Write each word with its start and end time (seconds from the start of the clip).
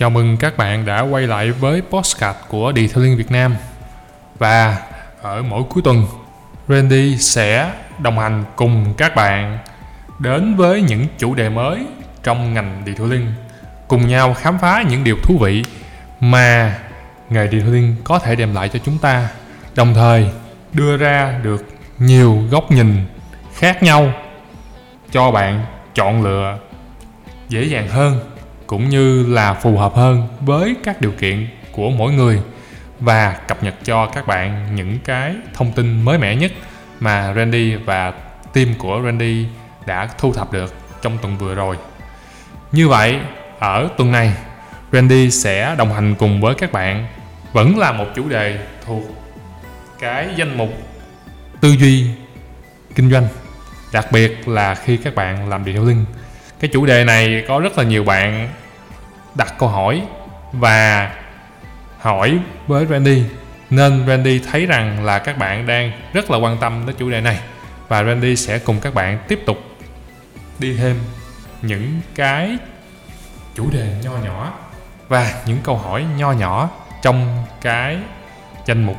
Chào 0.00 0.10
mừng 0.10 0.36
các 0.36 0.56
bạn 0.56 0.84
đã 0.84 1.00
quay 1.00 1.26
lại 1.26 1.50
với 1.50 1.82
postcard 1.90 2.38
của 2.48 2.72
Detailing 2.76 3.16
Việt 3.16 3.30
Nam. 3.30 3.56
Và 4.38 4.78
ở 5.22 5.42
mỗi 5.42 5.62
cuối 5.68 5.82
tuần, 5.82 6.06
Randy 6.68 7.16
sẽ 7.18 7.72
đồng 7.98 8.18
hành 8.18 8.44
cùng 8.56 8.94
các 8.96 9.14
bạn 9.14 9.58
đến 10.18 10.56
với 10.56 10.82
những 10.82 11.06
chủ 11.18 11.34
đề 11.34 11.48
mới 11.48 11.86
trong 12.22 12.54
ngành 12.54 12.82
detailing 12.86 13.32
cùng 13.88 14.08
nhau 14.08 14.34
khám 14.34 14.58
phá 14.58 14.84
những 14.90 15.04
điều 15.04 15.16
thú 15.22 15.38
vị 15.38 15.64
mà 16.20 16.78
nghề 17.30 17.46
detailing 17.46 17.96
có 18.04 18.18
thể 18.18 18.36
đem 18.36 18.54
lại 18.54 18.68
cho 18.68 18.78
chúng 18.84 18.98
ta, 18.98 19.28
đồng 19.74 19.94
thời 19.94 20.30
đưa 20.72 20.96
ra 20.96 21.40
được 21.42 21.66
nhiều 21.98 22.42
góc 22.50 22.70
nhìn 22.70 23.06
khác 23.54 23.82
nhau 23.82 24.12
cho 25.12 25.30
bạn 25.30 25.64
chọn 25.94 26.22
lựa 26.22 26.58
dễ 27.48 27.64
dàng 27.64 27.88
hơn 27.88 28.29
cũng 28.70 28.88
như 28.88 29.26
là 29.26 29.54
phù 29.54 29.76
hợp 29.76 29.94
hơn 29.94 30.28
với 30.40 30.76
các 30.84 31.00
điều 31.00 31.12
kiện 31.12 31.48
của 31.72 31.90
mỗi 31.90 32.12
người 32.12 32.40
và 33.00 33.32
cập 33.48 33.62
nhật 33.62 33.74
cho 33.84 34.06
các 34.06 34.26
bạn 34.26 34.76
những 34.76 34.98
cái 35.04 35.34
thông 35.54 35.72
tin 35.72 36.02
mới 36.02 36.18
mẻ 36.18 36.36
nhất 36.36 36.52
mà 37.00 37.32
Randy 37.36 37.74
và 37.74 38.12
team 38.52 38.74
của 38.78 39.02
Randy 39.04 39.46
đã 39.86 40.08
thu 40.18 40.32
thập 40.32 40.52
được 40.52 40.74
trong 41.02 41.18
tuần 41.22 41.38
vừa 41.38 41.54
rồi. 41.54 41.76
Như 42.72 42.88
vậy, 42.88 43.18
ở 43.58 43.88
tuần 43.96 44.12
này, 44.12 44.34
Randy 44.92 45.30
sẽ 45.30 45.74
đồng 45.78 45.92
hành 45.92 46.14
cùng 46.14 46.40
với 46.40 46.54
các 46.54 46.72
bạn 46.72 47.06
vẫn 47.52 47.78
là 47.78 47.92
một 47.92 48.06
chủ 48.16 48.28
đề 48.28 48.66
thuộc 48.86 49.02
cái 50.00 50.28
danh 50.36 50.58
mục 50.58 50.70
tư 51.60 51.70
duy 51.70 52.06
kinh 52.94 53.10
doanh 53.10 53.28
đặc 53.92 54.06
biệt 54.12 54.48
là 54.48 54.74
khi 54.74 54.96
các 54.96 55.14
bạn 55.14 55.48
làm 55.48 55.64
detailing 55.64 56.04
cái 56.60 56.70
chủ 56.72 56.86
đề 56.86 57.04
này 57.04 57.44
có 57.48 57.60
rất 57.60 57.78
là 57.78 57.84
nhiều 57.84 58.04
bạn 58.04 58.48
đặt 59.34 59.54
câu 59.58 59.68
hỏi 59.68 60.02
và 60.52 61.10
hỏi 61.98 62.38
với 62.66 62.86
Randy. 62.86 63.24
Nên 63.70 64.04
Randy 64.06 64.38
thấy 64.38 64.66
rằng 64.66 65.04
là 65.04 65.18
các 65.18 65.38
bạn 65.38 65.66
đang 65.66 65.92
rất 66.12 66.30
là 66.30 66.38
quan 66.38 66.56
tâm 66.56 66.82
đến 66.86 66.96
chủ 66.98 67.10
đề 67.10 67.20
này 67.20 67.38
và 67.88 68.04
Randy 68.04 68.36
sẽ 68.36 68.58
cùng 68.58 68.80
các 68.80 68.94
bạn 68.94 69.18
tiếp 69.28 69.40
tục 69.46 69.58
đi 70.58 70.76
thêm 70.76 70.96
những 71.62 72.00
cái 72.14 72.56
chủ 73.54 73.70
đề 73.70 73.94
nho 74.02 74.10
nhỏ 74.10 74.52
và 75.08 75.42
những 75.46 75.58
câu 75.62 75.76
hỏi 75.76 76.04
nho 76.16 76.32
nhỏ 76.32 76.70
trong 77.02 77.44
cái 77.60 77.98
danh 78.66 78.84
mục 78.84 78.96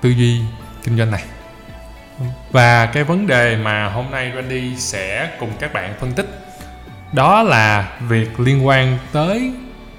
tư 0.00 0.10
duy 0.10 0.40
kinh 0.84 0.98
doanh 0.98 1.10
này. 1.10 1.22
Và 2.50 2.86
cái 2.86 3.04
vấn 3.04 3.26
đề 3.26 3.56
mà 3.56 3.88
hôm 3.88 4.10
nay 4.10 4.32
Randy 4.34 4.76
sẽ 4.76 5.30
cùng 5.40 5.50
các 5.60 5.72
bạn 5.72 5.94
phân 6.00 6.12
tích 6.12 6.41
đó 7.12 7.42
là 7.42 7.88
việc 8.08 8.40
liên 8.40 8.66
quan 8.66 8.98
tới 9.12 9.52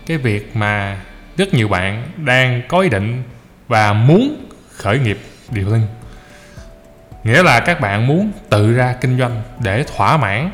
cái 0.06 0.18
việc 0.18 0.56
mà 0.56 1.02
rất 1.38 1.54
nhiều 1.54 1.68
bạn 1.68 2.04
đang 2.18 2.62
có 2.68 2.80
ý 2.80 2.90
định 2.90 3.24
và 3.68 3.94
muốn 3.94 4.46
khởi 4.76 5.00
nghiệp, 5.00 5.20
điều 5.50 5.70
linh. 5.70 5.88
Nghĩa 7.24 7.44
là 7.44 7.60
các 7.60 7.80
bạn 7.82 8.08
muốn 8.08 8.32
tự 8.50 8.74
ra 8.74 8.96
kinh 9.02 9.18
doanh 9.18 9.42
để 9.60 9.84
thỏa 9.96 10.18
mãn 10.18 10.52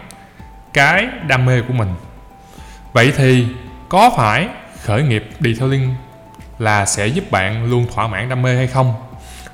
cái 0.74 1.08
đam 1.28 1.46
mê 1.46 1.62
của 1.68 1.74
mình. 1.74 1.94
Vậy 2.94 3.14
thì 3.18 3.48
có 3.90 4.12
phải 4.18 4.48
khởi 4.84 5.04
nghiệp 5.04 5.30
detailing 5.40 5.96
là 6.60 6.86
sẽ 6.86 7.08
giúp 7.08 7.32
bạn 7.32 7.70
luôn 7.70 7.88
thỏa 7.94 8.08
mãn 8.08 8.30
đam 8.30 8.42
mê 8.42 8.56
hay 8.56 8.68
không? 8.68 8.94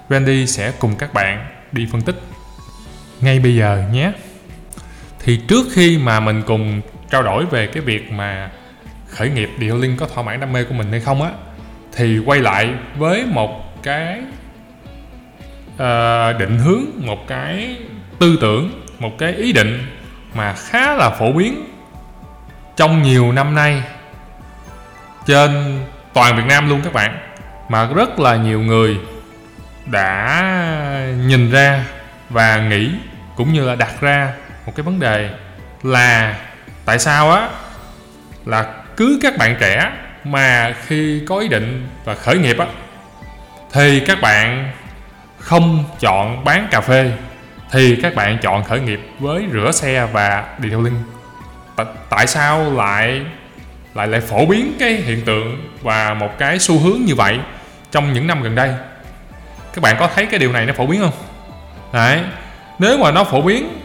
Randy 0.09 0.47
sẽ 0.47 0.71
cùng 0.79 0.95
các 0.95 1.13
bạn 1.13 1.45
đi 1.71 1.87
phân 1.91 2.01
tích 2.01 2.21
ngay 3.21 3.39
bây 3.39 3.55
giờ 3.55 3.83
nhé. 3.91 4.11
Thì 5.19 5.41
trước 5.47 5.67
khi 5.73 5.97
mà 5.97 6.19
mình 6.19 6.41
cùng 6.47 6.81
trao 7.09 7.23
đổi 7.23 7.45
về 7.45 7.67
cái 7.67 7.83
việc 7.83 8.11
mà 8.11 8.49
khởi 9.07 9.29
nghiệp 9.29 9.49
detailing 9.59 9.97
có 9.97 10.07
thỏa 10.07 10.23
mãn 10.23 10.39
đam 10.39 10.53
mê 10.53 10.63
của 10.63 10.73
mình 10.73 10.91
hay 10.91 10.99
không 10.99 11.21
á 11.21 11.29
thì 11.93 12.19
quay 12.25 12.39
lại 12.39 12.73
với 12.95 13.25
một 13.25 13.83
cái 13.83 14.21
uh, 15.73 16.39
định 16.39 16.57
hướng 16.57 16.83
một 16.97 17.27
cái 17.27 17.77
tư 18.19 18.37
tưởng 18.41 18.83
một 18.99 19.11
cái 19.17 19.33
ý 19.33 19.53
định 19.53 19.87
mà 20.33 20.53
khá 20.53 20.93
là 20.93 21.09
phổ 21.09 21.31
biến 21.31 21.65
trong 22.75 23.01
nhiều 23.01 23.31
năm 23.31 23.55
nay 23.55 23.83
trên 25.25 25.79
toàn 26.13 26.37
Việt 26.37 26.45
Nam 26.47 26.69
luôn 26.69 26.81
các 26.83 26.93
bạn 26.93 27.17
mà 27.69 27.89
rất 27.95 28.19
là 28.19 28.35
nhiều 28.35 28.61
người 28.61 28.97
đã 29.85 31.07
nhìn 31.27 31.51
ra 31.51 31.85
và 32.29 32.57
nghĩ 32.57 32.91
cũng 33.35 33.53
như 33.53 33.67
là 33.67 33.75
đặt 33.75 34.01
ra 34.01 34.33
một 34.65 34.71
cái 34.75 34.83
vấn 34.83 34.99
đề 34.99 35.29
là 35.83 36.35
tại 36.85 36.99
sao 36.99 37.31
á? 37.31 37.49
Là 38.45 38.65
cứ 38.97 39.19
các 39.21 39.37
bạn 39.37 39.55
trẻ 39.59 39.91
mà 40.23 40.73
khi 40.85 41.21
có 41.27 41.39
ý 41.39 41.47
định 41.47 41.87
và 42.05 42.15
khởi 42.15 42.37
nghiệp 42.37 42.57
á, 42.59 42.65
thì 43.71 43.99
các 43.99 44.21
bạn 44.21 44.71
không 45.39 45.83
chọn 45.99 46.43
bán 46.43 46.67
cà 46.71 46.81
phê, 46.81 47.11
thì 47.71 47.99
các 48.01 48.15
bạn 48.15 48.37
chọn 48.41 48.63
khởi 48.63 48.79
nghiệp 48.79 48.99
với 49.19 49.45
rửa 49.53 49.71
xe 49.71 50.07
và 50.11 50.43
detailing 50.63 51.03
tại 52.09 52.27
sao 52.27 52.73
lại 52.73 53.21
lại 53.93 54.07
lại 54.07 54.21
phổ 54.21 54.45
biến 54.45 54.73
cái 54.79 54.93
hiện 54.93 55.25
tượng 55.25 55.73
và 55.81 56.13
một 56.13 56.37
cái 56.37 56.59
xu 56.59 56.79
hướng 56.79 57.01
như 57.05 57.15
vậy 57.15 57.39
trong 57.91 58.13
những 58.13 58.27
năm 58.27 58.43
gần 58.43 58.55
đây? 58.55 58.73
Các 59.73 59.81
bạn 59.81 59.95
có 59.99 60.09
thấy 60.15 60.25
cái 60.25 60.39
điều 60.39 60.51
này 60.51 60.65
nó 60.65 60.73
phổ 60.73 60.85
biến 60.85 61.01
không? 61.01 61.13
Đấy, 61.93 62.21
nếu 62.79 62.97
mà 62.97 63.11
nó 63.11 63.23
phổ 63.23 63.41
biến 63.41 63.79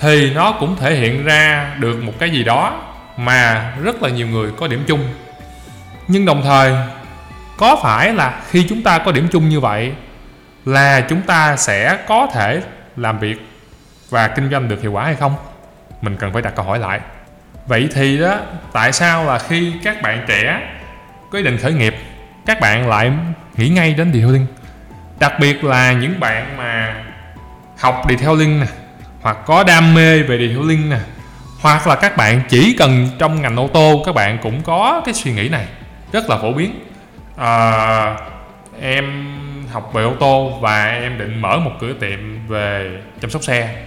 thì 0.00 0.34
nó 0.34 0.52
cũng 0.52 0.76
thể 0.76 0.94
hiện 0.94 1.24
ra 1.24 1.74
được 1.78 2.02
một 2.02 2.12
cái 2.18 2.30
gì 2.30 2.44
đó 2.44 2.82
mà 3.16 3.72
rất 3.82 4.02
là 4.02 4.08
nhiều 4.08 4.26
người 4.26 4.52
có 4.56 4.68
điểm 4.68 4.84
chung. 4.86 5.04
Nhưng 6.08 6.24
đồng 6.24 6.42
thời, 6.42 6.72
có 7.58 7.76
phải 7.82 8.14
là 8.14 8.40
khi 8.50 8.66
chúng 8.68 8.82
ta 8.82 8.98
có 8.98 9.12
điểm 9.12 9.28
chung 9.32 9.48
như 9.48 9.60
vậy 9.60 9.92
là 10.64 11.00
chúng 11.00 11.22
ta 11.22 11.56
sẽ 11.56 11.98
có 12.08 12.26
thể 12.32 12.62
làm 12.96 13.18
việc 13.18 13.46
và 14.10 14.28
kinh 14.28 14.50
doanh 14.50 14.68
được 14.68 14.82
hiệu 14.82 14.92
quả 14.92 15.04
hay 15.04 15.14
không? 15.14 15.36
Mình 16.00 16.16
cần 16.16 16.32
phải 16.32 16.42
đặt 16.42 16.52
câu 16.56 16.64
hỏi 16.64 16.78
lại. 16.78 17.00
Vậy 17.66 17.88
thì 17.94 18.18
đó, 18.18 18.38
tại 18.72 18.92
sao 18.92 19.24
là 19.24 19.38
khi 19.38 19.72
các 19.84 20.02
bạn 20.02 20.24
trẻ 20.28 20.60
có 21.30 21.38
ý 21.38 21.44
định 21.44 21.58
khởi 21.58 21.72
nghiệp, 21.72 21.96
các 22.46 22.60
bạn 22.60 22.88
lại 22.88 23.12
nghĩ 23.56 23.68
ngay 23.68 23.94
đến 23.94 24.12
detailing 24.12 24.46
đặc 25.20 25.32
biệt 25.40 25.64
là 25.64 25.92
những 25.92 26.20
bạn 26.20 26.56
mà 26.56 26.94
học 27.78 28.02
detailing 28.08 28.60
nè 28.60 28.66
hoặc 29.20 29.38
có 29.46 29.64
đam 29.64 29.94
mê 29.94 30.22
về 30.22 30.38
detailing 30.38 30.90
nè 30.90 30.98
hoặc 31.60 31.86
là 31.86 31.94
các 31.94 32.16
bạn 32.16 32.42
chỉ 32.48 32.76
cần 32.78 33.08
trong 33.18 33.42
ngành 33.42 33.56
ô 33.56 33.68
tô 33.68 34.02
các 34.06 34.14
bạn 34.14 34.38
cũng 34.42 34.62
có 34.62 35.02
cái 35.04 35.14
suy 35.14 35.32
nghĩ 35.32 35.48
này 35.48 35.66
rất 36.12 36.30
là 36.30 36.38
phổ 36.38 36.52
biến. 36.52 36.80
À, 37.36 38.16
em 38.80 39.26
học 39.72 39.90
về 39.92 40.02
ô 40.02 40.14
tô 40.20 40.58
và 40.60 40.84
em 40.84 41.18
định 41.18 41.40
mở 41.40 41.58
một 41.58 41.72
cửa 41.80 41.92
tiệm 42.00 42.48
về 42.48 42.90
chăm 43.20 43.30
sóc 43.30 43.42
xe. 43.42 43.82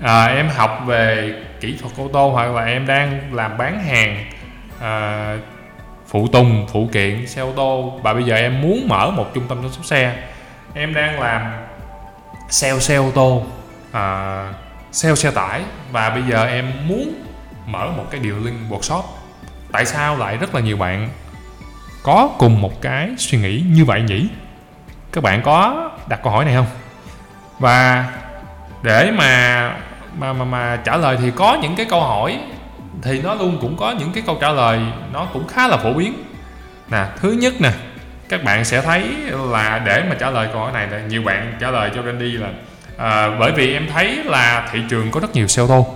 À, 0.00 0.26
em 0.26 0.48
học 0.48 0.82
về 0.86 1.34
kỹ 1.60 1.76
thuật 1.80 1.92
ô 1.96 2.10
tô 2.12 2.30
hoặc 2.30 2.50
là 2.50 2.64
em 2.64 2.86
đang 2.86 3.20
làm 3.32 3.58
bán 3.58 3.84
hàng 3.84 4.24
à, 4.80 5.36
phụ 6.08 6.28
tùng 6.32 6.66
phụ 6.72 6.88
kiện 6.92 7.26
xe 7.26 7.42
ô 7.42 7.52
tô. 7.56 8.00
Và 8.02 8.14
bây 8.14 8.22
giờ 8.22 8.34
em 8.34 8.60
muốn 8.60 8.88
mở 8.88 9.10
một 9.10 9.34
trung 9.34 9.44
tâm 9.48 9.62
chăm 9.62 9.72
sóc 9.72 9.84
xe. 9.84 10.16
Em 10.74 10.94
đang 10.94 11.20
làm 11.20 11.52
sale 12.48 12.78
xe 12.78 12.96
ô 12.96 13.10
tô 13.14 13.42
à, 13.92 14.48
sale 14.92 15.14
xe 15.14 15.30
tải. 15.30 15.62
Và 15.92 16.10
bây 16.10 16.22
giờ 16.22 16.46
em 16.46 16.72
muốn 16.86 17.24
mở 17.66 17.86
một 17.96 18.04
cái 18.10 18.20
điều 18.20 18.36
link 18.44 18.56
workshop. 18.70 19.02
Tại 19.72 19.86
sao 19.86 20.16
lại 20.16 20.36
rất 20.36 20.54
là 20.54 20.60
nhiều 20.60 20.76
bạn 20.76 21.08
có 22.02 22.30
cùng 22.38 22.60
một 22.60 22.82
cái 22.82 23.10
suy 23.18 23.38
nghĩ 23.38 23.64
như 23.66 23.84
vậy 23.84 24.02
nhỉ? 24.02 24.28
Các 25.12 25.24
bạn 25.24 25.42
có 25.42 25.90
đặt 26.08 26.20
câu 26.22 26.32
hỏi 26.32 26.44
này 26.44 26.54
không? 26.54 26.66
Và 27.58 28.06
để 28.82 29.10
mà 29.10 29.76
mà 30.18 30.32
mà 30.32 30.44
mà 30.44 30.78
trả 30.84 30.96
lời 30.96 31.16
thì 31.20 31.30
có 31.36 31.58
những 31.62 31.76
cái 31.76 31.86
câu 31.90 32.00
hỏi 32.00 32.40
thì 33.02 33.22
nó 33.22 33.34
luôn 33.34 33.58
cũng 33.60 33.76
có 33.76 33.90
những 33.98 34.12
cái 34.12 34.22
câu 34.26 34.38
trả 34.40 34.50
lời 34.50 34.80
nó 35.12 35.26
cũng 35.32 35.48
khá 35.48 35.68
là 35.68 35.76
phổ 35.76 35.92
biến. 35.92 36.24
Nè, 36.90 37.06
thứ 37.16 37.32
nhất 37.32 37.54
nè, 37.60 37.72
các 38.28 38.44
bạn 38.44 38.64
sẽ 38.64 38.82
thấy 38.82 39.08
là 39.32 39.78
để 39.78 40.04
mà 40.08 40.16
trả 40.18 40.30
lời 40.30 40.48
câu 40.52 40.60
hỏi 40.60 40.72
này 40.72 40.88
là 40.90 41.00
nhiều 41.00 41.22
bạn 41.22 41.56
trả 41.60 41.70
lời 41.70 41.90
cho 41.94 42.02
Randy 42.02 42.32
là 42.32 42.48
à, 43.02 43.30
bởi 43.38 43.52
vì 43.52 43.72
em 43.72 43.88
thấy 43.92 44.18
là 44.24 44.68
thị 44.72 44.80
trường 44.88 45.10
có 45.10 45.20
rất 45.20 45.34
nhiều 45.34 45.48
xe 45.48 45.62
ô 45.62 45.66
tô. 45.66 45.86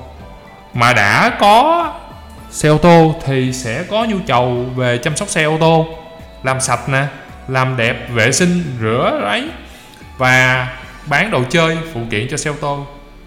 Mà 0.75 0.93
đã 0.93 1.37
có 1.41 1.93
xe 2.51 2.69
ô 2.69 2.79
tô 2.79 3.15
thì 3.27 3.53
sẽ 3.53 3.85
có 3.91 4.05
nhu 4.05 4.17
cầu 4.27 4.67
về 4.77 4.99
chăm 4.99 5.17
sóc 5.17 5.29
xe 5.29 5.45
ô 5.45 5.57
tô 5.61 5.87
làm 6.43 6.61
sạch 6.61 6.89
nè 6.89 7.05
làm 7.49 7.77
đẹp 7.77 8.09
vệ 8.11 8.33
sinh 8.33 8.63
rửa 8.81 9.21
ráy 9.23 9.45
và 10.19 10.69
bán 11.07 11.31
đồ 11.31 11.43
chơi 11.51 11.79
phụ 11.95 12.01
kiện 12.11 12.29
cho 12.31 12.37
xe 12.37 12.51
ô 12.51 12.55
tô. 12.61 12.87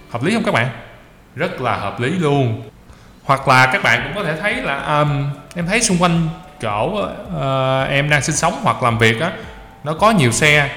Hợp 0.09 0.23
lý 0.23 0.33
không 0.33 0.43
các 0.43 0.53
bạn? 0.53 0.69
Rất 1.35 1.61
là 1.61 1.75
hợp 1.75 1.99
lý 1.99 2.09
luôn. 2.09 2.63
Hoặc 3.23 3.47
là 3.47 3.65
các 3.65 3.83
bạn 3.83 4.01
cũng 4.03 4.15
có 4.15 4.23
thể 4.23 4.41
thấy 4.41 4.55
là 4.55 4.99
um, 4.99 5.29
em 5.55 5.67
thấy 5.67 5.81
xung 5.81 5.97
quanh 5.97 6.29
chỗ 6.61 6.85
uh, 6.85 7.89
em 7.89 8.09
đang 8.09 8.21
sinh 8.21 8.35
sống 8.35 8.59
hoặc 8.63 8.83
làm 8.83 8.97
việc 8.97 9.21
á 9.21 9.31
nó 9.83 9.93
có 9.93 10.11
nhiều 10.11 10.31
xe 10.31 10.69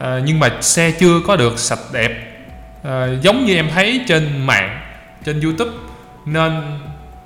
uh, 0.00 0.04
nhưng 0.24 0.40
mà 0.40 0.50
xe 0.60 0.90
chưa 0.90 1.20
có 1.26 1.36
được 1.36 1.58
sạch 1.58 1.78
đẹp 1.92 2.37
uh, 2.80 3.22
giống 3.22 3.44
như 3.44 3.54
em 3.54 3.68
thấy 3.74 4.00
trên 4.06 4.46
mạng 4.46 4.80
trên 5.24 5.40
youtube 5.40 5.70
nên 6.26 6.62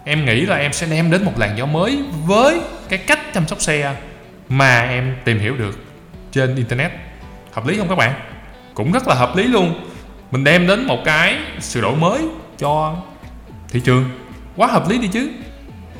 em 0.04 0.25
nghĩ 0.25 0.40
là 0.40 0.56
em 0.56 0.72
sẽ 0.72 0.87
đem 0.87 1.10
đến 1.10 1.25
một 1.25 1.32
làn 1.37 1.58
gió 1.58 1.66
mới 1.66 2.02
với 2.25 2.60
cái 2.88 2.99
cách 2.99 3.20
chăm 3.34 3.49
sóc 3.49 3.60
xe 3.60 3.94
mà 4.49 4.81
em 4.81 5.16
tìm 5.25 5.38
hiểu 5.38 5.56
được 5.56 5.78
trên 6.32 6.56
internet. 6.56 6.93
Hợp 7.52 7.66
lý 7.66 7.78
không 7.78 7.88
các 7.88 7.94
bạn? 7.94 8.14
Cũng 8.75 8.93
rất 8.93 9.08
là 9.08 9.14
hợp 9.14 9.37
lý 9.37 9.44
luôn. 9.44 9.88
Mình 10.31 10.44
đem 10.44 10.66
đến 10.66 10.87
một 10.87 10.99
cái 11.04 11.37
sự 11.60 11.81
đổi 11.81 11.96
mới 11.96 12.20
cho 12.58 12.96
thị 13.69 13.81
trường. 13.84 14.05
Quá 14.56 14.66
hợp 14.66 14.90
lý 14.90 14.98
đi 14.98 15.08
chứ. 15.08 15.31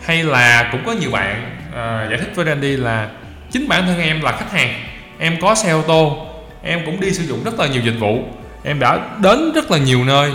Hay 0.03 0.25
là 0.25 0.69
cũng 0.73 0.83
có 0.87 0.93
nhiều 0.93 1.11
bạn 1.11 1.57
à, 1.75 2.07
giải 2.11 2.19
thích 2.19 2.33
với 2.35 2.47
Randy 2.47 2.77
là 2.77 3.11
chính 3.51 3.69
bản 3.69 3.87
thân 3.87 4.01
em 4.01 4.21
là 4.21 4.33
khách 4.33 4.53
hàng. 4.53 4.75
Em 5.19 5.41
có 5.41 5.55
xe 5.55 5.71
ô 5.71 5.83
tô 5.83 6.27
em 6.63 6.81
cũng 6.87 7.01
đi 7.01 7.11
sử 7.11 7.25
dụng 7.25 7.45
rất 7.45 7.61
là 7.61 7.67
nhiều 7.67 7.83
dịch 7.83 7.99
vụ 8.01 8.25
em 8.65 8.79
đã 8.79 8.99
đến 9.19 9.53
rất 9.53 9.71
là 9.71 9.79
nhiều 9.79 10.05
nơi. 10.05 10.33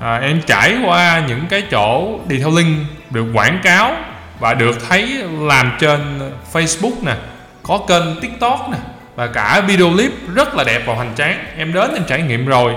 À, 0.00 0.16
em 0.16 0.40
trải 0.46 0.76
qua 0.84 1.22
những 1.28 1.46
cái 1.50 1.62
chỗ 1.70 2.20
đi 2.28 2.38
theo 2.38 2.50
link 2.50 2.76
được 3.10 3.26
quảng 3.34 3.60
cáo 3.62 3.96
và 4.40 4.54
được 4.54 4.88
thấy 4.88 5.22
làm 5.40 5.72
trên 5.80 6.30
Facebook 6.52 7.04
nè 7.04 7.14
có 7.62 7.78
kênh 7.88 8.20
TikTok 8.20 8.68
nè 8.72 8.78
và 9.14 9.26
cả 9.26 9.62
video 9.66 9.90
clip 9.90 10.12
rất 10.34 10.54
là 10.54 10.64
đẹp 10.64 10.82
và 10.86 10.94
hoành 10.94 11.12
tráng. 11.16 11.44
Em 11.56 11.72
đến 11.72 11.94
em 11.94 12.02
trải 12.08 12.22
nghiệm 12.22 12.46
rồi. 12.46 12.74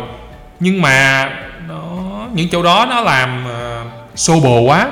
Nhưng 0.59 0.81
mà 0.81 1.29
nó 1.67 1.83
những 2.33 2.49
chỗ 2.49 2.63
đó 2.63 2.87
nó 2.89 3.01
làm 3.01 3.45
uh, 3.45 4.19
xô 4.19 4.39
bồ 4.39 4.59
quá 4.59 4.87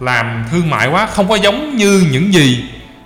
làm 0.00 0.44
thương 0.50 0.70
mại 0.70 0.88
quá 0.88 1.06
không 1.06 1.28
có 1.28 1.34
giống 1.34 1.76
như 1.76 2.06
những 2.10 2.34
gì 2.34 2.64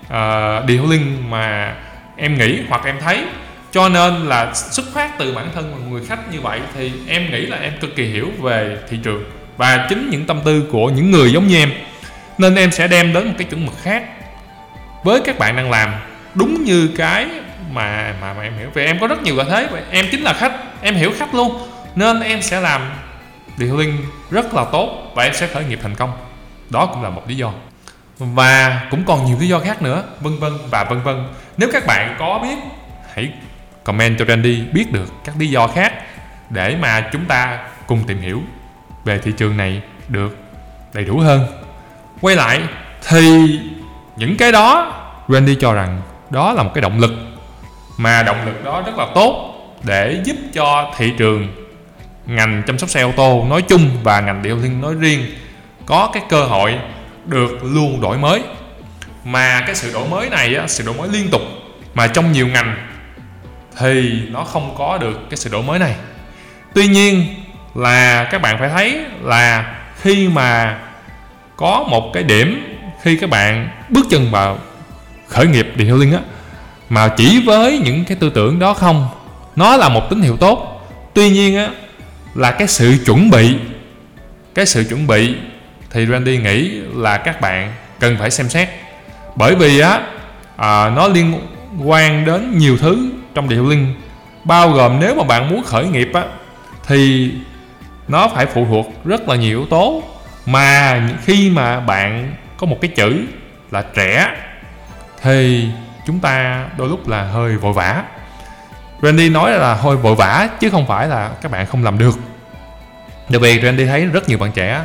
à, 0.09 0.57
uh, 0.57 0.65
điều 0.65 0.85
link 0.89 1.29
mà 1.29 1.75
em 2.17 2.37
nghĩ 2.37 2.59
hoặc 2.69 2.81
em 2.85 2.95
thấy 2.99 3.23
cho 3.71 3.89
nên 3.89 4.25
là 4.25 4.53
xuất 4.53 4.85
phát 4.93 5.17
từ 5.17 5.33
bản 5.33 5.49
thân 5.55 5.71
một 5.71 5.77
người 5.89 6.01
khách 6.05 6.31
như 6.33 6.41
vậy 6.41 6.59
thì 6.75 6.91
em 7.07 7.31
nghĩ 7.31 7.45
là 7.45 7.57
em 7.57 7.73
cực 7.81 7.95
kỳ 7.95 8.05
hiểu 8.05 8.31
về 8.41 8.77
thị 8.89 8.97
trường 9.03 9.23
và 9.57 9.85
chính 9.89 10.09
những 10.09 10.25
tâm 10.25 10.41
tư 10.45 10.63
của 10.71 10.89
những 10.89 11.11
người 11.11 11.31
giống 11.31 11.47
như 11.47 11.57
em. 11.57 11.71
Nên 12.37 12.55
em 12.55 12.71
sẽ 12.71 12.87
đem 12.87 13.13
đến 13.13 13.27
một 13.27 13.33
cái 13.37 13.47
chuẩn 13.47 13.65
mực 13.65 13.75
khác 13.81 14.03
với 15.03 15.21
các 15.25 15.39
bạn 15.39 15.55
đang 15.55 15.71
làm 15.71 15.93
đúng 16.35 16.63
như 16.63 16.89
cái 16.97 17.27
mà 17.71 18.13
mà, 18.21 18.33
mà 18.33 18.43
em 18.43 18.53
hiểu. 18.57 18.69
Về 18.73 18.85
em 18.85 18.99
có 18.99 19.07
rất 19.07 19.23
nhiều 19.23 19.35
lợi 19.35 19.45
thế 19.49 19.67
em 19.91 20.05
chính 20.11 20.21
là 20.21 20.33
khách 20.33 20.53
em 20.81 20.95
hiểu 20.95 21.11
khách 21.19 21.35
luôn. 21.35 21.67
Nên 21.95 22.19
em 22.19 22.41
sẽ 22.41 22.61
làm 22.61 22.81
liên 23.57 23.97
rất 24.31 24.53
là 24.53 24.65
tốt 24.71 25.11
và 25.15 25.23
em 25.23 25.33
sẽ 25.33 25.47
khởi 25.47 25.63
nghiệp 25.63 25.79
thành 25.83 25.95
công. 25.95 26.11
Đó 26.69 26.85
cũng 26.85 27.03
là 27.03 27.09
một 27.09 27.23
lý 27.27 27.35
do. 27.35 27.53
Và 28.17 28.81
cũng 28.91 29.03
còn 29.05 29.25
nhiều 29.25 29.37
lý 29.39 29.47
do 29.47 29.59
khác 29.59 29.81
nữa 29.81 30.03
vân 30.21 30.39
vân 30.39 30.53
và 30.71 30.83
vân 30.83 31.01
vân. 31.01 31.23
Nếu 31.57 31.69
các 31.73 31.85
bạn 31.85 32.15
có 32.19 32.39
biết 32.43 32.57
hãy 33.13 33.29
comment 33.83 34.19
cho 34.19 34.25
Randy 34.25 34.61
biết 34.73 34.91
được 34.91 35.13
các 35.25 35.35
lý 35.39 35.47
do 35.47 35.67
khác 35.67 35.93
để 36.49 36.75
mà 36.81 37.09
chúng 37.11 37.25
ta 37.25 37.59
cùng 37.87 38.03
tìm 38.07 38.21
hiểu 38.21 38.41
về 39.05 39.19
thị 39.19 39.31
trường 39.37 39.57
này 39.57 39.81
được 40.07 40.37
đầy 40.93 41.05
đủ 41.05 41.19
hơn. 41.19 41.45
Quay 42.21 42.35
lại 42.35 42.61
thì 43.07 43.59
những 44.15 44.37
cái 44.37 44.51
đó 44.51 44.93
Randy 45.27 45.55
cho 45.55 45.73
rằng 45.73 46.01
đó 46.29 46.53
là 46.53 46.63
một 46.63 46.71
cái 46.73 46.81
động 46.81 46.99
lực 46.99 47.11
mà 47.97 48.23
động 48.23 48.45
lực 48.45 48.63
đó 48.63 48.83
rất 48.85 48.97
là 48.97 49.07
tốt 49.15 49.53
để 49.83 50.21
giúp 50.23 50.35
cho 50.53 50.93
thị 50.97 51.13
trường 51.17 51.47
ngành 52.25 52.63
chăm 52.67 52.77
sóc 52.77 52.89
xe 52.89 53.01
ô 53.01 53.11
tô 53.17 53.45
nói 53.49 53.61
chung 53.61 53.89
và 54.03 54.21
ngành 54.21 54.41
điều 54.41 54.57
linh 54.57 54.81
nói 54.81 54.93
riêng 54.99 55.25
có 55.85 56.09
cái 56.13 56.23
cơ 56.29 56.43
hội 56.43 56.79
được 57.25 57.63
luôn 57.63 58.01
đổi 58.01 58.17
mới. 58.17 58.41
Mà 59.23 59.61
cái 59.65 59.75
sự 59.75 59.93
đổi 59.93 60.07
mới 60.07 60.29
này 60.29 60.55
á, 60.55 60.67
sự 60.67 60.83
đổi 60.85 60.95
mới 60.95 61.09
liên 61.09 61.29
tục 61.29 61.41
mà 61.93 62.07
trong 62.07 62.31
nhiều 62.31 62.47
ngành 62.47 62.75
thì 63.77 64.21
nó 64.31 64.43
không 64.43 64.75
có 64.77 64.97
được 64.97 65.19
cái 65.29 65.37
sự 65.37 65.49
đổi 65.49 65.63
mới 65.63 65.79
này. 65.79 65.95
Tuy 66.73 66.87
nhiên 66.87 67.25
là 67.75 68.23
các 68.31 68.41
bạn 68.41 68.57
phải 68.59 68.69
thấy 68.69 68.99
là 69.21 69.75
khi 70.01 70.27
mà 70.27 70.79
có 71.57 71.85
một 71.89 72.11
cái 72.13 72.23
điểm 72.23 72.77
khi 73.01 73.17
các 73.17 73.29
bạn 73.29 73.69
bước 73.89 74.05
chân 74.09 74.31
vào 74.31 74.57
khởi 75.27 75.47
nghiệp 75.47 75.67
detailing 75.77 76.13
á 76.13 76.19
mà 76.89 77.07
chỉ 77.07 77.43
với 77.45 77.77
những 77.77 78.05
cái 78.05 78.17
tư 78.19 78.29
tưởng 78.29 78.59
đó 78.59 78.73
không 78.73 79.07
nó 79.55 79.77
là 79.77 79.89
một 79.89 80.09
tín 80.09 80.21
hiệu 80.21 80.37
tốt. 80.37 80.87
Tuy 81.13 81.29
nhiên 81.29 81.57
á 81.57 81.69
là 82.35 82.51
cái 82.51 82.67
sự 82.67 82.97
chuẩn 83.05 83.29
bị 83.29 83.55
cái 84.55 84.65
sự 84.65 84.83
chuẩn 84.89 85.07
bị 85.07 85.35
thì 85.89 86.05
Randy 86.05 86.37
nghĩ 86.37 86.69
là 86.95 87.17
các 87.17 87.41
bạn 87.41 87.73
cần 87.99 88.17
phải 88.19 88.31
xem 88.31 88.49
xét. 88.49 88.69
Bởi 89.35 89.55
vì 89.55 89.79
á 89.79 90.01
à, 90.57 90.89
nó 90.95 91.07
liên 91.07 91.39
quan 91.83 92.25
đến 92.25 92.57
nhiều 92.57 92.77
thứ 92.77 93.09
trong 93.35 93.49
điệu 93.49 93.69
linh. 93.69 93.93
Bao 94.43 94.69
gồm 94.69 94.99
nếu 94.99 95.15
mà 95.15 95.23
bạn 95.23 95.49
muốn 95.49 95.63
khởi 95.63 95.87
nghiệp 95.87 96.11
á 96.13 96.23
thì 96.87 97.31
nó 98.07 98.27
phải 98.27 98.45
phụ 98.45 98.65
thuộc 98.69 99.05
rất 99.05 99.27
là 99.29 99.35
nhiều 99.35 99.59
yếu 99.59 99.67
tố. 99.67 100.03
Mà 100.45 101.01
khi 101.23 101.49
mà 101.49 101.79
bạn 101.79 102.33
có 102.57 102.67
một 102.67 102.77
cái 102.81 102.91
chữ 102.95 103.25
là 103.71 103.81
trẻ 103.93 104.35
thì 105.21 105.67
chúng 106.07 106.19
ta 106.19 106.65
đôi 106.77 106.89
lúc 106.89 107.07
là 107.07 107.23
hơi 107.23 107.57
vội 107.57 107.73
vã. 107.73 108.03
Randy 109.01 109.29
nói 109.29 109.51
là 109.51 109.73
hơi 109.73 109.95
vội 109.95 110.15
vã 110.15 110.49
chứ 110.59 110.69
không 110.69 110.87
phải 110.87 111.07
là 111.07 111.29
các 111.41 111.51
bạn 111.51 111.65
không 111.65 111.83
làm 111.83 111.97
được. 111.97 112.15
Đặc 113.29 113.41
biệt 113.41 113.61
Randy 113.63 113.85
thấy 113.85 114.05
rất 114.05 114.29
nhiều 114.29 114.37
bạn 114.37 114.51
trẻ 114.51 114.81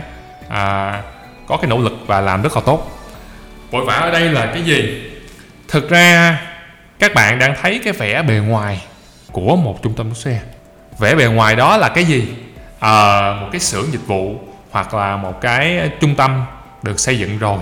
à, 0.49 1.03
có 1.47 1.57
cái 1.57 1.71
nỗ 1.71 1.79
lực 1.79 1.93
và 2.07 2.21
làm 2.21 2.43
rất 2.43 2.57
là 2.57 2.63
tốt. 2.67 2.91
Vội 3.71 3.85
vã 3.85 3.95
ở 3.95 4.11
đây 4.11 4.21
là 4.21 4.47
cái 4.47 4.63
gì? 4.63 5.03
Thực 5.69 5.91
ra 5.91 6.41
các 6.99 7.15
bạn 7.15 7.39
đang 7.39 7.55
thấy 7.63 7.81
cái 7.85 7.93
vẻ 7.93 8.23
bề 8.23 8.35
ngoài 8.35 8.83
của 9.33 9.57
một 9.57 9.83
trung 9.83 9.95
tâm 9.95 10.15
xe. 10.15 10.41
Vẻ 10.99 11.15
bề 11.15 11.27
ngoài 11.27 11.57
đó 11.57 11.77
là 11.77 11.89
cái 11.89 12.05
gì? 12.05 12.29
À, 12.81 13.33
một 13.41 13.49
cái 13.53 13.61
xưởng 13.61 13.93
dịch 13.93 14.07
vụ 14.07 14.41
hoặc 14.71 14.95
là 14.95 15.17
một 15.17 15.41
cái 15.41 15.91
trung 16.01 16.15
tâm 16.15 16.45
được 16.83 17.01
xây 17.01 17.19
dựng 17.19 17.39
rồi. 17.39 17.59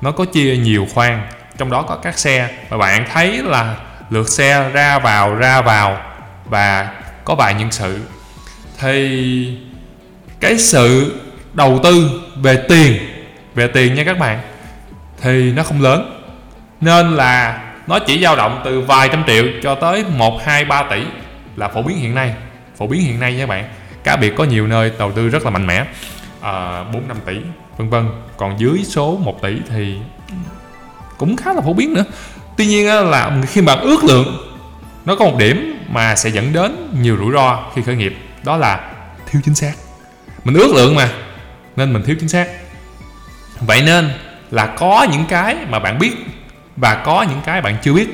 Nó 0.00 0.10
có 0.10 0.24
chia 0.24 0.56
nhiều 0.56 0.86
khoang 0.94 1.26
trong 1.58 1.70
đó 1.70 1.82
có 1.82 1.96
các 1.96 2.18
xe. 2.18 2.48
Và 2.68 2.76
bạn 2.76 3.06
thấy 3.12 3.42
là 3.42 3.76
lượt 4.10 4.28
xe 4.28 4.70
ra 4.70 4.98
vào 4.98 5.34
ra 5.34 5.60
vào 5.60 5.98
và 6.44 6.90
có 7.24 7.34
vài 7.34 7.54
nhân 7.54 7.70
sự. 7.70 8.00
Thì 8.78 9.58
cái 10.40 10.58
sự 10.58 11.14
đầu 11.52 11.80
tư 11.82 12.22
về 12.36 12.62
tiền 12.68 12.98
về 13.54 13.66
tiền 13.66 13.94
nha 13.94 14.04
các 14.04 14.18
bạn 14.18 14.40
thì 15.20 15.52
nó 15.52 15.62
không 15.62 15.82
lớn. 15.82 16.22
Nên 16.80 17.16
là 17.16 17.62
nó 17.86 17.98
chỉ 17.98 18.22
dao 18.22 18.36
động 18.36 18.62
từ 18.64 18.80
vài 18.80 19.08
trăm 19.08 19.24
triệu 19.26 19.44
cho 19.62 19.74
tới 19.74 20.04
1, 20.16 20.40
2, 20.44 20.64
3 20.64 20.82
tỷ 20.82 21.02
là 21.56 21.68
phổ 21.68 21.82
biến 21.82 21.96
hiện 21.96 22.14
nay. 22.14 22.34
Phổ 22.78 22.86
biến 22.86 23.00
hiện 23.00 23.20
nay 23.20 23.34
nha 23.34 23.42
các 23.42 23.48
bạn. 23.48 23.68
Cá 24.04 24.16
biệt 24.16 24.32
có 24.36 24.44
nhiều 24.44 24.66
nơi 24.66 24.92
đầu 24.98 25.12
tư 25.12 25.28
rất 25.28 25.44
là 25.44 25.50
mạnh 25.50 25.66
mẽ. 25.66 25.86
À, 26.40 26.84
4, 26.92 27.08
5 27.08 27.16
tỷ 27.26 27.36
vân 27.76 27.90
vân. 27.90 28.08
Còn 28.36 28.60
dưới 28.60 28.84
số 28.84 29.18
1 29.22 29.42
tỷ 29.42 29.56
thì 29.70 29.96
cũng 31.18 31.36
khá 31.36 31.52
là 31.52 31.60
phổ 31.60 31.72
biến 31.72 31.94
nữa. 31.94 32.04
Tuy 32.56 32.66
nhiên 32.66 32.86
là 32.86 33.42
khi 33.48 33.60
bạn 33.60 33.80
ước 33.80 34.04
lượng 34.04 34.36
nó 35.04 35.16
có 35.16 35.24
một 35.24 35.36
điểm 35.38 35.84
mà 35.88 36.16
sẽ 36.16 36.30
dẫn 36.30 36.52
đến 36.52 36.88
nhiều 37.00 37.16
rủi 37.16 37.32
ro 37.32 37.62
khi 37.74 37.82
khởi 37.82 37.96
nghiệp 37.96 38.16
đó 38.44 38.56
là 38.56 38.90
thiếu 39.30 39.42
chính 39.44 39.54
xác. 39.54 39.72
Mình 40.44 40.54
ước 40.54 40.72
lượng 40.74 40.94
mà 40.94 41.10
nên 41.76 41.92
mình 41.92 42.02
thiếu 42.02 42.16
chính 42.20 42.28
xác. 42.28 42.48
Vậy 43.60 43.82
nên 43.86 44.10
là 44.50 44.66
có 44.66 45.06
những 45.12 45.24
cái 45.28 45.56
mà 45.68 45.78
bạn 45.78 45.98
biết 45.98 46.12
và 46.76 47.02
có 47.04 47.22
những 47.22 47.40
cái 47.44 47.62
bạn 47.62 47.76
chưa 47.82 47.92
biết. 47.92 48.08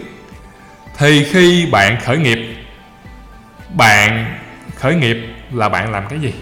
Thì 0.98 1.24
khi 1.24 1.66
bạn 1.66 2.00
khởi 2.04 2.18
nghiệp 2.18 2.38
bạn 3.74 4.38
khởi 4.76 4.94
nghiệp 4.94 5.16
là 5.52 5.68
bạn 5.68 5.92
làm 5.92 6.06
cái 6.08 6.18
gì? 6.18 6.34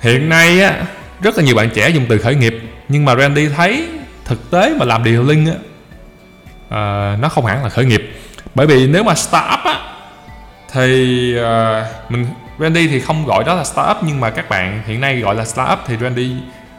Hiện 0.00 0.28
nay 0.28 0.60
á 0.60 0.74
rất 1.20 1.36
là 1.36 1.42
nhiều 1.42 1.54
bạn 1.54 1.70
trẻ 1.74 1.88
dùng 1.88 2.06
từ 2.08 2.18
khởi 2.18 2.34
nghiệp 2.34 2.54
nhưng 2.88 3.04
mà 3.04 3.14
Randy 3.14 3.48
thấy 3.48 3.88
thực 4.24 4.50
tế 4.50 4.74
mà 4.78 4.84
làm 4.84 5.04
điều 5.04 5.22
linh 5.22 5.46
á 5.46 5.54
uh, 6.66 7.20
nó 7.20 7.28
không 7.28 7.46
hẳn 7.46 7.62
là 7.62 7.68
khởi 7.68 7.84
nghiệp. 7.84 8.18
Bởi 8.54 8.66
vì 8.66 8.86
nếu 8.86 9.04
mà 9.04 9.14
startup 9.14 9.60
á 9.64 9.80
thì 10.72 11.34
uh, 11.40 12.10
mình 12.10 12.26
Randy 12.58 12.88
thì 12.88 13.00
không 13.00 13.26
gọi 13.26 13.44
đó 13.44 13.54
là 13.54 13.64
startup 13.64 13.96
nhưng 14.02 14.20
mà 14.20 14.30
các 14.30 14.48
bạn 14.48 14.82
hiện 14.86 15.00
nay 15.00 15.20
gọi 15.20 15.34
là 15.34 15.44
startup 15.44 15.78
thì 15.86 15.96
Randy 16.00 16.32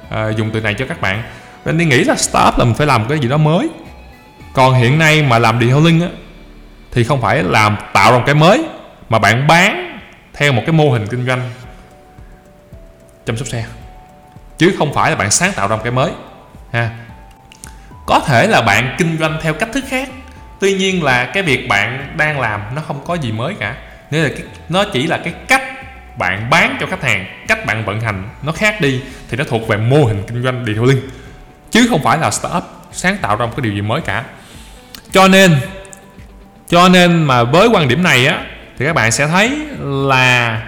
uh, 0.08 0.38
dùng 0.38 0.52
từ 0.54 0.62
này 0.62 0.76
cho 0.80 0.86
các 0.86 1.02
bạn. 1.02 1.24
Randy 1.66 1.86
nghĩ 1.86 2.04
là 2.04 2.16
startup 2.16 2.58
là 2.58 2.66
mình 2.66 2.74
phải 2.74 2.88
làm 2.88 3.06
cái 3.10 3.20
gì 3.20 3.28
đó 3.28 3.38
mới. 3.38 3.70
Còn 4.54 4.74
hiện 4.74 5.00
nay 5.00 5.24
mà 5.24 5.40
làm 5.40 5.60
detailing 5.60 6.02
á 6.02 6.08
thì 6.92 7.04
không 7.04 7.22
phải 7.22 7.44
làm 7.44 7.78
tạo 7.94 8.12
ra 8.12 8.18
một 8.18 8.24
cái 8.26 8.36
mới 8.36 8.66
mà 9.10 9.20
bạn 9.20 9.48
bán 9.48 10.00
theo 10.34 10.52
một 10.52 10.62
cái 10.66 10.74
mô 10.74 10.90
hình 10.90 11.08
kinh 11.08 11.26
doanh 11.26 11.52
chăm 13.26 13.38
sóc 13.38 13.48
xe. 13.48 13.66
Chứ 14.58 14.76
không 14.78 14.94
phải 14.94 15.12
là 15.12 15.18
bạn 15.18 15.32
sáng 15.32 15.52
tạo 15.54 15.68
ra 15.68 15.76
một 15.76 15.82
cái 15.84 15.92
mới 15.92 16.12
ha. 16.72 16.90
Có 18.06 18.20
thể 18.20 18.48
là 18.48 18.62
bạn 18.62 18.96
kinh 18.98 19.18
doanh 19.20 19.38
theo 19.42 19.54
cách 19.54 19.70
thức 19.74 19.84
khác 19.90 20.10
tuy 20.60 20.74
nhiên 20.74 21.04
là 21.04 21.26
cái 21.26 21.44
việc 21.44 21.68
bạn 21.68 22.14
đang 22.18 22.40
làm 22.40 22.62
nó 22.76 22.82
không 22.82 23.06
có 23.06 23.14
gì 23.16 23.32
mới 23.32 23.54
cả. 23.60 23.76
Nên 24.12 24.24
là 24.24 24.30
cái, 24.30 24.44
nó 24.70 24.84
chỉ 24.94 25.08
là 25.08 25.18
cái 25.18 25.34
cách 25.48 25.64
bạn 26.18 26.50
bán 26.50 26.78
cho 26.80 26.88
khách 26.88 27.04
hàng 27.04 27.26
cách 27.48 27.66
bạn 27.66 27.86
vận 27.86 28.02
hành 28.02 28.30
nó 28.44 28.52
khác 28.52 28.82
đi 28.82 29.02
thì 29.30 29.38
nó 29.38 29.44
thuộc 29.44 29.68
về 29.68 29.78
mô 29.78 30.06
hình 30.06 30.24
kinh 30.28 30.44
doanh 30.44 30.66
điện 30.66 30.76
thoại 30.76 30.88
linh 30.88 31.10
chứ 31.72 31.88
không 31.90 32.04
phải 32.04 32.18
là 32.18 32.32
startup 32.32 32.64
sáng 32.92 33.18
tạo 33.22 33.36
ra 33.36 33.46
một 33.46 33.52
cái 33.56 33.62
điều 33.62 33.74
gì 33.74 33.82
mới 33.82 34.02
cả. 34.02 34.24
Cho 35.12 35.28
nên 35.28 35.56
cho 36.68 36.90
nên 36.90 37.24
mà 37.24 37.44
với 37.44 37.68
quan 37.68 37.88
điểm 37.88 38.04
này 38.04 38.26
á 38.28 38.46
thì 38.78 38.86
các 38.86 38.94
bạn 38.94 39.12
sẽ 39.12 39.28
thấy 39.28 39.58
là 39.82 40.62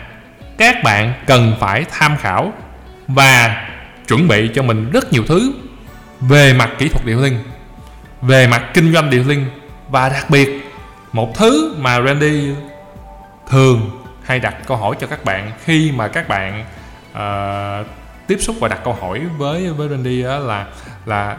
các 0.58 0.84
bạn 0.84 1.14
cần 1.26 1.56
phải 1.60 1.86
tham 1.92 2.18
khảo 2.18 2.54
và 3.08 3.66
chuẩn 4.08 4.28
bị 4.28 4.50
cho 4.56 4.64
mình 4.64 4.92
rất 4.92 5.14
nhiều 5.14 5.24
thứ 5.28 5.54
về 6.20 6.54
mặt 6.54 6.70
kỹ 6.78 6.88
thuật 6.88 7.06
điều 7.06 7.22
linh 7.22 7.44
về 8.22 8.48
mặt 8.48 8.64
kinh 8.74 8.94
doanh 8.94 9.10
điều 9.10 9.24
linh 9.24 9.46
và 9.90 10.10
đặc 10.10 10.30
biệt 10.30 10.50
một 11.12 11.36
thứ 11.36 11.76
mà 11.78 12.02
Randy 12.02 12.50
thường 13.50 14.04
hay 14.24 14.40
đặt 14.40 14.56
câu 14.68 14.78
hỏi 14.78 14.96
cho 15.00 15.08
các 15.08 15.26
bạn 15.26 15.52
khi 15.66 15.92
mà 15.92 16.08
các 16.08 16.28
bạn 16.28 16.66
uh, 17.12 17.88
tiếp 18.32 18.42
xúc 18.42 18.56
và 18.60 18.68
đặt 18.68 18.80
câu 18.84 18.94
hỏi 18.94 19.22
với 19.38 19.70
với 19.70 19.90
Randy 19.90 20.24
đó 20.24 20.40
là 20.40 20.66
là 21.06 21.38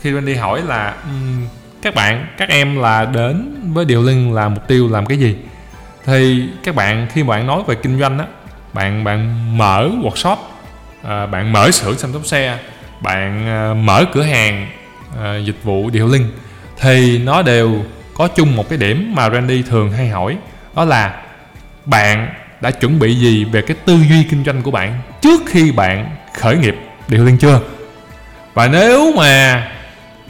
khi 0.00 0.12
Randy 0.12 0.34
hỏi 0.34 0.62
là 0.66 0.94
um, 1.04 1.46
các 1.82 1.94
bạn 1.94 2.26
các 2.36 2.48
em 2.48 2.76
là 2.76 3.04
đến 3.04 3.62
với 3.74 3.84
điều 3.84 4.02
linh 4.02 4.34
là 4.34 4.48
mục 4.48 4.68
tiêu 4.68 4.88
làm 4.88 5.06
cái 5.06 5.18
gì? 5.18 5.36
Thì 6.04 6.48
các 6.64 6.74
bạn 6.74 7.06
khi 7.12 7.22
bạn 7.22 7.46
nói 7.46 7.62
về 7.66 7.74
kinh 7.74 8.00
doanh 8.00 8.18
á 8.18 8.24
bạn 8.72 9.04
bạn 9.04 9.58
mở 9.58 9.90
workshop 10.02 10.36
à, 11.02 11.26
bạn 11.26 11.52
mở 11.52 11.70
xưởng 11.70 11.98
xăm 11.98 12.12
tóc 12.12 12.26
xe 12.26 12.58
bạn 13.00 13.46
à, 13.46 13.74
mở 13.74 14.04
cửa 14.12 14.22
hàng 14.22 14.68
à, 15.22 15.36
dịch 15.36 15.64
vụ 15.64 15.90
điều 15.90 16.08
linh 16.08 16.30
thì 16.80 17.18
nó 17.18 17.42
đều 17.42 17.84
có 18.14 18.28
chung 18.28 18.56
một 18.56 18.68
cái 18.68 18.78
điểm 18.78 19.12
mà 19.14 19.30
Randy 19.30 19.62
thường 19.62 19.92
hay 19.92 20.08
hỏi 20.08 20.36
đó 20.74 20.84
là 20.84 21.22
bạn 21.84 22.28
đã 22.60 22.70
chuẩn 22.70 22.98
bị 22.98 23.14
gì 23.14 23.44
về 23.44 23.62
cái 23.62 23.76
tư 23.84 23.98
duy 24.08 24.22
kinh 24.30 24.44
doanh 24.44 24.62
của 24.62 24.70
bạn 24.70 25.00
trước 25.22 25.40
khi 25.46 25.72
bạn 25.72 26.16
khởi 26.36 26.56
nghiệp, 26.56 26.76
điều 27.08 27.24
liên 27.24 27.38
chưa? 27.38 27.60
Và 28.54 28.68
nếu 28.68 29.12
mà 29.16 29.66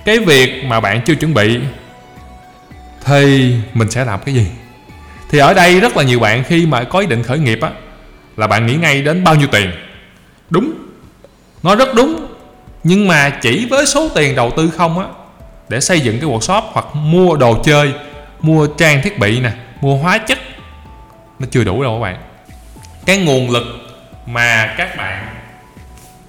cái 0.05 0.19
việc 0.19 0.65
mà 0.65 0.81
bạn 0.81 1.01
chưa 1.07 1.15
chuẩn 1.15 1.35
bị, 1.35 1.59
thì 3.05 3.55
mình 3.75 3.91
sẽ 3.91 4.05
làm 4.05 4.21
cái 4.21 4.35
gì? 4.35 4.47
Thì 5.31 5.39
ở 5.39 5.55
đây 5.55 5.81
rất 5.81 5.97
là 5.97 6.03
nhiều 6.03 6.21
bạn 6.21 6.45
khi 6.45 6.67
mà 6.67 6.85
có 6.85 6.99
ý 6.99 7.07
định 7.07 7.23
khởi 7.23 7.39
nghiệp 7.39 7.59
á, 7.63 7.71
là 8.37 8.47
bạn 8.47 8.67
nghĩ 8.67 8.75
ngay 8.75 9.03
đến 9.03 9.25
bao 9.25 9.35
nhiêu 9.35 9.49
tiền? 9.53 9.71
Đúng. 10.51 10.73
Nó 11.63 11.75
rất 11.75 11.95
đúng. 11.95 12.27
Nhưng 12.85 13.09
mà 13.09 13.31
chỉ 13.31 13.67
với 13.71 13.87
số 13.87 14.09
tiền 14.15 14.37
đầu 14.37 14.51
tư 14.57 14.71
không 14.77 14.99
á, 14.99 15.07
để 15.69 15.81
xây 15.81 16.01
dựng 16.01 16.21
cái 16.21 16.31
workshop 16.31 16.63
hoặc 16.73 16.87
mua 16.95 17.37
đồ 17.37 17.63
chơi, 17.65 17.93
mua 18.41 18.67
trang 18.67 19.03
thiết 19.03 19.19
bị 19.19 19.41
nè, 19.41 19.51
mua 19.81 19.97
hóa 19.97 20.19
chất, 20.19 20.39
nó 21.39 21.47
chưa 21.51 21.65
đủ 21.65 21.83
đâu 21.83 21.93
các 21.95 22.03
bạn. 22.03 22.23
Cái 23.07 23.19
nguồn 23.19 23.51
lực 23.51 23.65
mà 24.27 24.75
các 24.79 24.97
bạn 24.97 25.27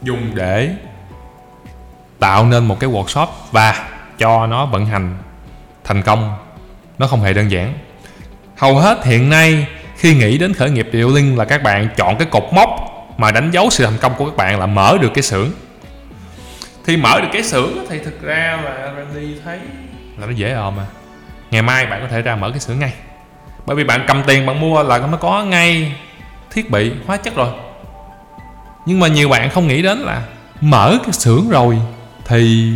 dùng 0.01 0.31
để 0.33 0.75
tạo 2.19 2.45
nên 2.45 2.65
một 2.65 2.79
cái 2.79 2.89
workshop 2.89 3.27
và 3.51 3.89
cho 4.17 4.47
nó 4.47 4.65
vận 4.65 4.85
hành 4.85 5.17
thành 5.83 6.01
công. 6.01 6.33
Nó 6.97 7.07
không 7.07 7.21
hề 7.21 7.33
đơn 7.33 7.51
giản. 7.51 7.73
Hầu 8.57 8.77
hết 8.77 9.05
hiện 9.05 9.29
nay, 9.29 9.67
khi 9.97 10.15
nghĩ 10.15 10.37
đến 10.37 10.53
khởi 10.53 10.69
nghiệp 10.69 10.89
điều 10.91 11.09
linh 11.09 11.37
là 11.37 11.45
các 11.45 11.63
bạn 11.63 11.89
chọn 11.97 12.17
cái 12.17 12.27
cột 12.31 12.43
mốc 12.53 12.69
mà 13.17 13.31
đánh 13.31 13.51
dấu 13.51 13.69
sự 13.69 13.85
thành 13.85 13.97
công 13.97 14.13
của 14.17 14.25
các 14.25 14.35
bạn 14.35 14.59
là 14.59 14.65
mở 14.65 14.97
được 15.01 15.11
cái 15.13 15.21
xưởng. 15.21 15.51
Thì 16.85 16.97
mở 16.97 17.21
được 17.21 17.27
cái 17.33 17.43
xưởng 17.43 17.85
thì 17.89 17.99
thực 17.99 18.21
ra 18.21 18.59
là 18.63 18.93
Randy 18.97 19.39
thấy 19.45 19.59
là 20.17 20.25
nó 20.27 20.31
dễ 20.31 20.51
ồn 20.51 20.75
mà. 20.75 20.85
Ngày 21.51 21.61
mai 21.61 21.85
bạn 21.85 22.01
có 22.01 22.07
thể 22.07 22.21
ra 22.21 22.35
mở 22.35 22.49
cái 22.51 22.59
xưởng 22.59 22.79
ngay. 22.79 22.93
Bởi 23.65 23.75
vì 23.75 23.83
bạn 23.83 24.03
cầm 24.07 24.23
tiền 24.27 24.45
bạn 24.45 24.59
mua 24.59 24.83
là 24.83 24.97
nó 24.97 25.17
có 25.17 25.43
ngay 25.43 25.95
thiết 26.51 26.71
bị, 26.71 26.91
hóa 27.07 27.17
chất 27.17 27.35
rồi 27.35 27.49
nhưng 28.87 28.99
mà 28.99 29.07
nhiều 29.07 29.29
bạn 29.29 29.49
không 29.49 29.67
nghĩ 29.67 29.81
đến 29.81 29.97
là 29.97 30.21
mở 30.61 30.97
cái 31.03 31.13
xưởng 31.13 31.49
rồi 31.49 31.77
thì 32.25 32.71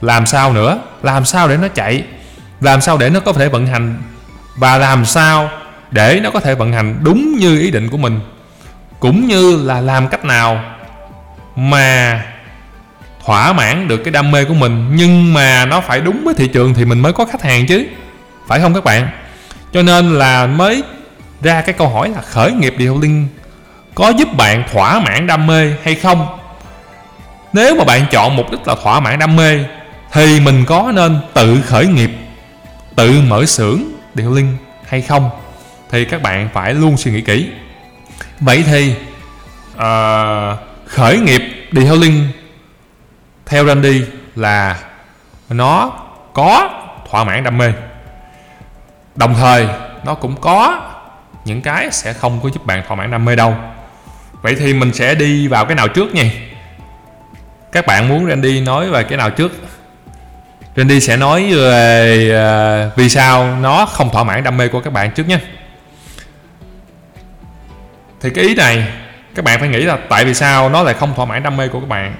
làm 0.00 0.26
sao 0.26 0.52
nữa? 0.52 0.78
Làm 1.02 1.24
sao 1.24 1.48
để 1.48 1.56
nó 1.56 1.68
chạy? 1.68 2.04
Làm 2.60 2.80
sao 2.80 2.98
để 2.98 3.10
nó 3.10 3.20
có 3.20 3.32
thể 3.32 3.48
vận 3.48 3.66
hành? 3.66 3.98
Và 4.56 4.78
làm 4.78 5.04
sao 5.04 5.50
để 5.90 6.20
nó 6.22 6.30
có 6.30 6.40
thể 6.40 6.54
vận 6.54 6.72
hành 6.72 6.98
đúng 7.02 7.36
như 7.38 7.60
ý 7.60 7.70
định 7.70 7.88
của 7.88 7.96
mình? 7.96 8.20
Cũng 9.00 9.26
như 9.26 9.56
là 9.64 9.80
làm 9.80 10.08
cách 10.08 10.24
nào 10.24 10.64
mà 11.56 12.22
thỏa 13.24 13.52
mãn 13.52 13.88
được 13.88 13.96
cái 13.96 14.12
đam 14.12 14.30
mê 14.30 14.44
của 14.44 14.54
mình, 14.54 14.90
nhưng 14.94 15.34
mà 15.34 15.66
nó 15.66 15.80
phải 15.80 16.00
đúng 16.00 16.24
với 16.24 16.34
thị 16.34 16.48
trường 16.48 16.74
thì 16.74 16.84
mình 16.84 17.00
mới 17.00 17.12
có 17.12 17.24
khách 17.24 17.42
hàng 17.42 17.66
chứ. 17.66 17.86
Phải 18.46 18.60
không 18.60 18.74
các 18.74 18.84
bạn? 18.84 19.08
Cho 19.72 19.82
nên 19.82 20.14
là 20.18 20.46
mới 20.46 20.82
ra 21.42 21.60
cái 21.60 21.72
câu 21.72 21.88
hỏi 21.88 22.08
là 22.08 22.20
khởi 22.20 22.52
nghiệp 22.52 22.74
điều 22.78 23.00
linh 23.00 23.28
có 23.94 24.08
giúp 24.08 24.28
bạn 24.36 24.64
thỏa 24.72 25.00
mãn 25.00 25.26
đam 25.26 25.46
mê 25.46 25.72
hay 25.84 25.94
không? 25.94 26.38
Nếu 27.52 27.76
mà 27.76 27.84
bạn 27.84 28.06
chọn 28.10 28.36
mục 28.36 28.50
đích 28.50 28.68
là 28.68 28.74
thỏa 28.82 29.00
mãn 29.00 29.18
đam 29.18 29.36
mê 29.36 29.64
thì 30.12 30.40
mình 30.40 30.64
có 30.64 30.92
nên 30.94 31.20
tự 31.34 31.62
khởi 31.62 31.86
nghiệp 31.86 32.10
tự 32.96 33.20
mở 33.28 33.46
xưởng 33.46 33.82
điều 34.14 34.34
linh 34.34 34.56
hay 34.88 35.02
không? 35.02 35.30
Thì 35.90 36.04
các 36.04 36.22
bạn 36.22 36.48
phải 36.52 36.74
luôn 36.74 36.96
suy 36.96 37.12
nghĩ 37.12 37.20
kỹ. 37.20 37.50
Vậy 38.40 38.64
thì 38.66 38.94
uh, 39.76 40.58
khởi 40.86 41.18
nghiệp 41.18 41.42
detailing 41.72 42.28
theo 43.46 43.66
Randy 43.66 44.04
là 44.36 44.76
nó 45.48 45.92
có 46.32 46.70
thỏa 47.10 47.24
mãn 47.24 47.44
đam 47.44 47.58
mê. 47.58 47.72
Đồng 49.16 49.34
thời 49.34 49.68
nó 50.04 50.14
cũng 50.14 50.36
có 50.40 50.80
những 51.44 51.62
cái 51.62 51.90
sẽ 51.90 52.12
không 52.12 52.40
có 52.42 52.50
giúp 52.50 52.66
bạn 52.66 52.82
thỏa 52.88 52.96
mãn 52.96 53.10
đam 53.10 53.24
mê 53.24 53.36
đâu 53.36 53.56
vậy 54.42 54.54
thì 54.54 54.74
mình 54.74 54.92
sẽ 54.92 55.14
đi 55.14 55.48
vào 55.48 55.64
cái 55.64 55.74
nào 55.74 55.88
trước 55.88 56.14
nha 56.14 56.30
các 57.72 57.86
bạn 57.86 58.08
muốn 58.08 58.26
Randy 58.26 58.60
nói 58.60 58.90
về 58.90 59.02
cái 59.02 59.18
nào 59.18 59.30
trước? 59.30 59.52
Randy 60.76 61.00
sẽ 61.00 61.16
nói 61.16 61.54
về 61.54 62.32
uh, 62.88 62.96
vì 62.96 63.08
sao 63.08 63.56
nó 63.60 63.86
không 63.86 64.10
thỏa 64.10 64.24
mãn 64.24 64.44
đam 64.44 64.56
mê 64.56 64.68
của 64.68 64.80
các 64.80 64.92
bạn 64.92 65.10
trước 65.10 65.28
nhé. 65.28 65.38
Thì 68.20 68.30
cái 68.30 68.44
ý 68.44 68.54
này 68.54 68.84
các 69.34 69.44
bạn 69.44 69.60
phải 69.60 69.68
nghĩ 69.68 69.78
là 69.78 69.98
tại 70.08 70.24
vì 70.24 70.34
sao 70.34 70.68
nó 70.68 70.82
lại 70.82 70.94
không 70.94 71.14
thỏa 71.14 71.26
mãn 71.26 71.42
đam 71.42 71.56
mê 71.56 71.68
của 71.68 71.80
các 71.80 71.88
bạn? 71.88 72.14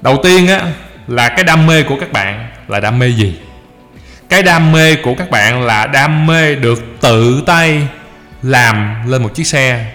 Đầu 0.00 0.20
tiên 0.22 0.48
á 0.48 0.62
là 1.06 1.28
cái 1.28 1.44
đam 1.44 1.66
mê 1.66 1.82
của 1.82 1.96
các 2.00 2.12
bạn 2.12 2.48
là 2.68 2.80
đam 2.80 2.98
mê 2.98 3.08
gì? 3.08 3.40
Cái 4.28 4.42
đam 4.42 4.72
mê 4.72 4.94
của 4.94 5.14
các 5.14 5.30
bạn 5.30 5.62
là 5.62 5.86
đam 5.86 6.26
mê 6.26 6.54
được 6.54 6.82
tự 7.00 7.42
tay 7.46 7.88
làm 8.42 9.02
lên 9.10 9.22
một 9.22 9.34
chiếc 9.34 9.46
xe 9.46 9.86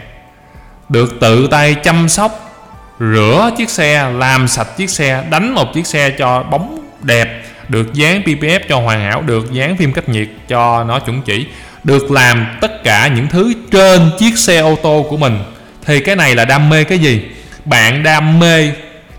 được 0.90 1.20
tự 1.20 1.48
tay 1.48 1.74
chăm 1.74 2.10
sóc, 2.10 2.62
rửa 3.00 3.50
chiếc 3.58 3.70
xe, 3.70 4.10
làm 4.14 4.48
sạch 4.48 4.78
chiếc 4.78 4.90
xe, 4.90 5.24
đánh 5.30 5.54
một 5.54 5.74
chiếc 5.74 5.88
xe 5.88 6.10
cho 6.10 6.44
bóng 6.44 6.80
đẹp, 7.02 7.44
được 7.70 7.94
dán 7.94 8.22
ppf 8.22 8.60
cho 8.70 8.80
hoàn 8.80 9.02
hảo, 9.02 9.22
được 9.22 9.52
dán 9.52 9.78
phim 9.78 9.94
cách 9.94 10.10
nhiệt 10.10 10.28
cho 10.48 10.84
nó 10.84 11.00
chuẩn 11.00 11.22
chỉ, 11.22 11.48
được 11.84 12.12
làm 12.12 12.58
tất 12.62 12.84
cả 12.84 13.08
những 13.08 13.28
thứ 13.28 13.54
trên 13.72 14.12
chiếc 14.20 14.38
xe 14.38 14.60
ô 14.60 14.76
tô 14.84 15.06
của 15.10 15.18
mình. 15.18 15.40
Thì 15.86 16.00
cái 16.00 16.16
này 16.16 16.36
là 16.36 16.46
đam 16.46 16.70
mê 16.70 16.84
cái 16.84 17.00
gì? 17.00 17.22
Bạn 17.66 18.04
đam 18.04 18.40
mê 18.40 18.72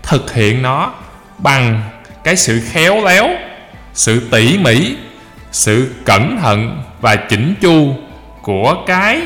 thực 0.03 0.33
hiện 0.33 0.61
nó 0.61 0.93
bằng 1.37 1.81
cái 2.23 2.35
sự 2.35 2.61
khéo 2.71 3.05
léo, 3.05 3.29
sự 3.93 4.27
tỉ 4.31 4.57
mỉ, 4.57 4.95
sự 5.51 5.93
cẩn 6.05 6.37
thận 6.41 6.83
và 7.01 7.15
chỉnh 7.15 7.55
chu 7.61 7.95
của 8.41 8.75
cái 8.87 9.21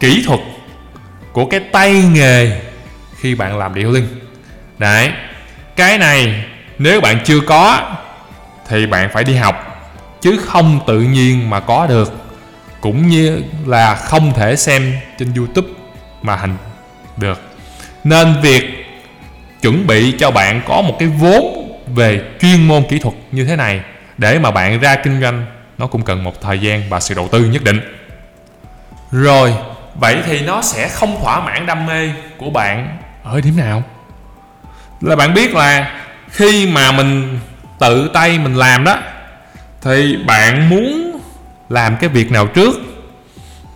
kỹ 0.00 0.22
thuật 0.26 0.40
của 1.32 1.46
cái 1.46 1.60
tay 1.60 1.92
nghề 2.12 2.60
khi 3.20 3.34
bạn 3.34 3.58
làm 3.58 3.74
điêu 3.74 3.90
linh. 3.90 4.08
Đấy, 4.78 5.10
cái 5.76 5.98
này 5.98 6.44
nếu 6.78 7.00
bạn 7.00 7.20
chưa 7.24 7.40
có 7.40 7.96
thì 8.68 8.86
bạn 8.86 9.10
phải 9.12 9.24
đi 9.24 9.34
học, 9.34 9.66
chứ 10.20 10.36
không 10.46 10.80
tự 10.86 11.00
nhiên 11.00 11.50
mà 11.50 11.60
có 11.60 11.86
được, 11.86 12.12
cũng 12.80 13.08
như 13.08 13.42
là 13.66 13.94
không 13.94 14.32
thể 14.32 14.56
xem 14.56 14.94
trên 15.18 15.34
youtube 15.34 15.68
mà 16.22 16.36
hành 16.36 16.56
được. 17.16 17.40
Nên 18.04 18.40
việc 18.42 18.64
chuẩn 19.62 19.86
bị 19.86 20.14
cho 20.18 20.30
bạn 20.30 20.62
có 20.68 20.82
một 20.82 20.96
cái 20.98 21.08
vốn 21.08 21.70
về 21.94 22.22
chuyên 22.40 22.68
môn 22.68 22.82
kỹ 22.88 22.98
thuật 22.98 23.14
như 23.32 23.44
thế 23.44 23.56
này 23.56 23.80
để 24.18 24.38
mà 24.38 24.50
bạn 24.50 24.80
ra 24.80 24.96
kinh 24.96 25.20
doanh, 25.20 25.46
nó 25.78 25.86
cũng 25.86 26.02
cần 26.02 26.24
một 26.24 26.40
thời 26.40 26.58
gian 26.58 26.82
và 26.88 27.00
sự 27.00 27.14
đầu 27.14 27.28
tư 27.32 27.44
nhất 27.44 27.64
định. 27.64 27.80
Rồi 29.10 29.54
vậy 29.94 30.22
thì 30.26 30.40
nó 30.40 30.62
sẽ 30.62 30.88
không 30.88 31.20
thỏa 31.20 31.40
mãn 31.40 31.66
đam 31.66 31.86
mê 31.86 32.10
của 32.38 32.50
bạn. 32.50 32.96
Ở 33.22 33.40
điểm 33.40 33.56
nào? 33.56 33.82
Là 35.00 35.16
bạn 35.16 35.34
biết 35.34 35.54
là 35.54 36.00
khi 36.28 36.66
mà 36.66 36.92
mình 36.92 37.38
tự 37.78 38.10
tay 38.14 38.38
mình 38.38 38.54
làm 38.54 38.84
đó 38.84 38.98
thì 39.82 40.16
bạn 40.26 40.68
muốn 40.68 41.20
làm 41.68 41.96
cái 41.96 42.10
việc 42.10 42.30
nào 42.30 42.46
trước 42.46 42.76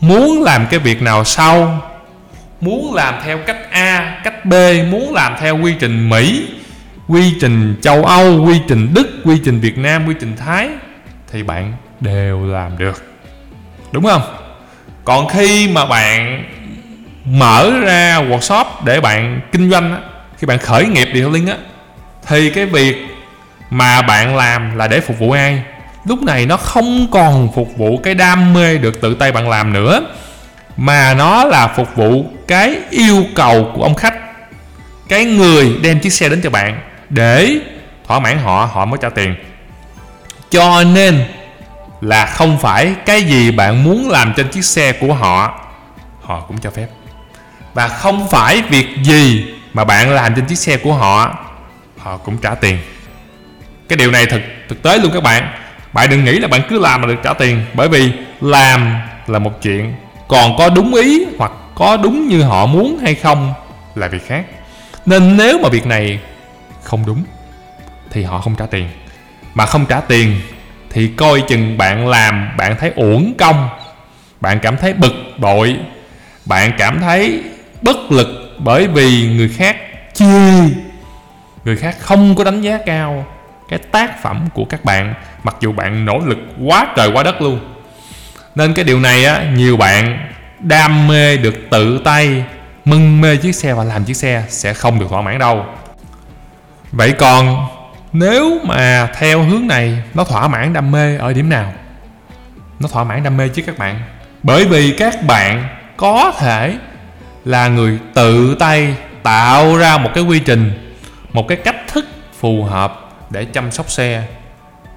muốn 0.00 0.42
làm 0.42 0.66
cái 0.70 0.80
việc 0.80 1.02
nào 1.02 1.24
sau 1.24 1.80
muốn 2.60 2.94
làm 2.94 3.14
theo 3.24 3.38
cách 3.46 3.70
a 3.70 4.20
cách 4.24 4.44
b 4.44 4.54
muốn 4.90 5.14
làm 5.14 5.34
theo 5.40 5.58
quy 5.58 5.74
trình 5.80 6.08
mỹ 6.08 6.48
quy 7.08 7.34
trình 7.40 7.76
châu 7.82 8.04
âu 8.04 8.44
quy 8.44 8.60
trình 8.68 8.94
đức 8.94 9.08
quy 9.24 9.40
trình 9.44 9.60
việt 9.60 9.78
nam 9.78 10.06
quy 10.06 10.14
trình 10.20 10.36
thái 10.36 10.68
thì 11.32 11.42
bạn 11.42 11.72
đều 12.00 12.46
làm 12.46 12.78
được. 12.78 13.04
Đúng 13.92 14.04
không 14.04 14.43
còn 15.04 15.28
khi 15.28 15.68
mà 15.68 15.86
bạn 15.86 16.44
mở 17.24 17.70
ra 17.80 18.20
workshop 18.22 18.64
để 18.84 19.00
bạn 19.00 19.40
kinh 19.52 19.70
doanh 19.70 19.92
á, 19.92 19.98
khi 20.38 20.46
bạn 20.46 20.58
khởi 20.58 20.86
nghiệp 20.86 21.08
detailing 21.14 21.46
á 21.46 21.56
thì 22.26 22.50
cái 22.50 22.66
việc 22.66 22.96
mà 23.70 24.02
bạn 24.02 24.36
làm 24.36 24.76
là 24.76 24.88
để 24.88 25.00
phục 25.00 25.18
vụ 25.18 25.30
ai? 25.30 25.62
Lúc 26.04 26.22
này 26.22 26.46
nó 26.46 26.56
không 26.56 27.06
còn 27.10 27.48
phục 27.54 27.76
vụ 27.76 27.98
cái 27.98 28.14
đam 28.14 28.54
mê 28.54 28.78
được 28.78 29.00
tự 29.00 29.14
tay 29.14 29.32
bạn 29.32 29.48
làm 29.48 29.72
nữa 29.72 30.00
mà 30.76 31.14
nó 31.14 31.44
là 31.44 31.68
phục 31.68 31.96
vụ 31.96 32.26
cái 32.48 32.76
yêu 32.90 33.24
cầu 33.34 33.72
của 33.74 33.82
ông 33.82 33.94
khách 33.94 34.14
cái 35.08 35.24
người 35.24 35.76
đem 35.82 36.00
chiếc 36.00 36.12
xe 36.12 36.28
đến 36.28 36.40
cho 36.44 36.50
bạn 36.50 36.80
để 37.10 37.58
thỏa 38.06 38.18
mãn 38.18 38.38
họ 38.38 38.68
họ 38.72 38.84
mới 38.84 38.98
trả 39.02 39.08
tiền. 39.08 39.34
Cho 40.50 40.84
nên 40.84 41.24
là 42.04 42.26
không 42.26 42.58
phải 42.58 42.94
cái 43.06 43.22
gì 43.22 43.50
bạn 43.50 43.84
muốn 43.84 44.08
làm 44.10 44.32
trên 44.36 44.48
chiếc 44.48 44.64
xe 44.64 44.92
của 44.92 45.14
họ. 45.14 45.60
Họ 46.22 46.40
cũng 46.40 46.58
cho 46.58 46.70
phép. 46.70 46.86
Và 47.74 47.88
không 47.88 48.28
phải 48.30 48.62
việc 48.62 48.86
gì 49.02 49.44
mà 49.72 49.84
bạn 49.84 50.10
làm 50.10 50.34
trên 50.34 50.46
chiếc 50.46 50.58
xe 50.58 50.76
của 50.76 50.92
họ 50.92 51.38
họ 51.98 52.16
cũng 52.16 52.38
trả 52.38 52.54
tiền. 52.54 52.78
Cái 53.88 53.96
điều 53.96 54.10
này 54.10 54.26
thực 54.26 54.40
thực 54.68 54.82
tế 54.82 54.98
luôn 54.98 55.10
các 55.14 55.22
bạn. 55.22 55.52
Bạn 55.92 56.10
đừng 56.10 56.24
nghĩ 56.24 56.38
là 56.38 56.48
bạn 56.48 56.60
cứ 56.68 56.78
làm 56.78 57.00
mà 57.00 57.06
được 57.06 57.20
trả 57.22 57.32
tiền, 57.32 57.64
bởi 57.74 57.88
vì 57.88 58.12
làm 58.40 59.00
là 59.26 59.38
một 59.38 59.62
chuyện. 59.62 59.94
Còn 60.28 60.56
có 60.58 60.68
đúng 60.68 60.94
ý 60.94 61.24
hoặc 61.38 61.52
có 61.74 61.96
đúng 61.96 62.28
như 62.28 62.42
họ 62.42 62.66
muốn 62.66 62.98
hay 63.02 63.14
không 63.14 63.54
là 63.94 64.08
việc 64.08 64.26
khác. 64.26 64.44
Nên 65.06 65.36
nếu 65.36 65.58
mà 65.58 65.68
việc 65.68 65.86
này 65.86 66.20
không 66.82 67.06
đúng, 67.06 67.24
thì 68.10 68.22
họ 68.22 68.40
không 68.40 68.54
trả 68.54 68.66
tiền. 68.66 68.88
Mà 69.54 69.66
không 69.66 69.86
trả 69.86 70.00
tiền 70.00 70.40
thì 70.94 71.08
coi 71.16 71.40
chừng 71.48 71.78
bạn 71.78 72.08
làm, 72.08 72.56
bạn 72.56 72.76
thấy 72.80 72.92
uổng 72.96 73.34
công, 73.38 73.68
bạn 74.40 74.58
cảm 74.62 74.76
thấy 74.76 74.92
bực 74.92 75.14
bội, 75.38 75.76
bạn 76.44 76.72
cảm 76.78 77.00
thấy 77.00 77.42
bất 77.82 77.96
lực 78.12 78.56
bởi 78.58 78.86
vì 78.86 79.26
người 79.36 79.48
khác 79.48 79.76
chê. 80.12 80.24
Người 81.64 81.76
khác 81.76 81.96
không 82.00 82.34
có 82.34 82.44
đánh 82.44 82.60
giá 82.60 82.78
cao 82.86 83.26
cái 83.68 83.78
tác 83.78 84.22
phẩm 84.22 84.48
của 84.54 84.64
các 84.64 84.84
bạn, 84.84 85.14
mặc 85.42 85.56
dù 85.60 85.72
bạn 85.72 86.04
nỗ 86.04 86.18
lực 86.18 86.38
quá 86.64 86.86
trời 86.96 87.10
quá 87.12 87.22
đất 87.22 87.42
luôn. 87.42 87.60
Nên 88.54 88.74
cái 88.74 88.84
điều 88.84 89.00
này 89.00 89.24
á, 89.24 89.44
nhiều 89.54 89.76
bạn 89.76 90.28
đam 90.60 91.08
mê 91.08 91.36
được 91.36 91.54
tự 91.70 92.00
tay 92.04 92.44
mân 92.84 93.20
mê 93.20 93.36
chiếc 93.36 93.54
xe 93.54 93.74
và 93.74 93.84
làm 93.84 94.04
chiếc 94.04 94.16
xe 94.16 94.44
sẽ 94.48 94.74
không 94.74 94.98
được 94.98 95.06
thỏa 95.10 95.22
mãn 95.22 95.38
đâu. 95.38 95.64
Vậy 96.92 97.12
còn 97.12 97.66
nếu 98.14 98.60
mà 98.64 99.10
theo 99.18 99.42
hướng 99.42 99.66
này, 99.66 100.02
nó 100.14 100.24
thỏa 100.24 100.48
mãn 100.48 100.72
đam 100.72 100.90
mê 100.90 101.16
ở 101.16 101.32
điểm 101.32 101.48
nào? 101.48 101.72
Nó 102.80 102.88
thỏa 102.88 103.04
mãn 103.04 103.22
đam 103.22 103.36
mê 103.36 103.48
chứ 103.48 103.62
các 103.62 103.78
bạn. 103.78 104.00
Bởi 104.42 104.64
vì 104.64 104.94
các 104.98 105.22
bạn 105.26 105.68
có 105.96 106.32
thể 106.38 106.78
là 107.44 107.68
người 107.68 107.98
tự 108.14 108.56
tay 108.58 108.96
tạo 109.22 109.76
ra 109.76 109.98
một 109.98 110.10
cái 110.14 110.24
quy 110.24 110.38
trình, 110.38 110.94
một 111.32 111.48
cái 111.48 111.58
cách 111.64 111.76
thức 111.88 112.04
phù 112.38 112.64
hợp 112.64 113.10
để 113.30 113.44
chăm 113.44 113.70
sóc 113.70 113.90
xe 113.90 114.22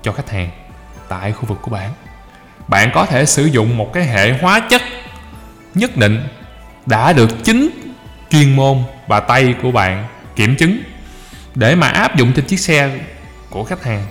cho 0.03 0.12
khách 0.12 0.29
hàng 0.29 0.50
tại 1.09 1.31
khu 1.31 1.45
vực 1.45 1.57
của 1.62 1.71
bạn. 1.71 1.91
Bạn 2.67 2.91
có 2.93 3.05
thể 3.05 3.25
sử 3.25 3.45
dụng 3.45 3.77
một 3.77 3.93
cái 3.93 4.05
hệ 4.05 4.31
hóa 4.31 4.59
chất 4.59 4.81
nhất 5.75 5.97
định 5.97 6.27
đã 6.86 7.13
được 7.13 7.29
chính 7.43 7.69
chuyên 8.29 8.55
môn 8.55 8.77
và 9.07 9.19
tay 9.19 9.55
của 9.62 9.71
bạn 9.71 10.05
kiểm 10.36 10.55
chứng 10.55 10.79
để 11.57 11.75
mà 11.75 11.87
áp 11.87 12.15
dụng 12.15 12.33
trên 12.33 12.45
chiếc 12.45 12.59
xe 12.59 12.89
của 13.49 13.63
khách 13.63 13.83
hàng. 13.83 14.05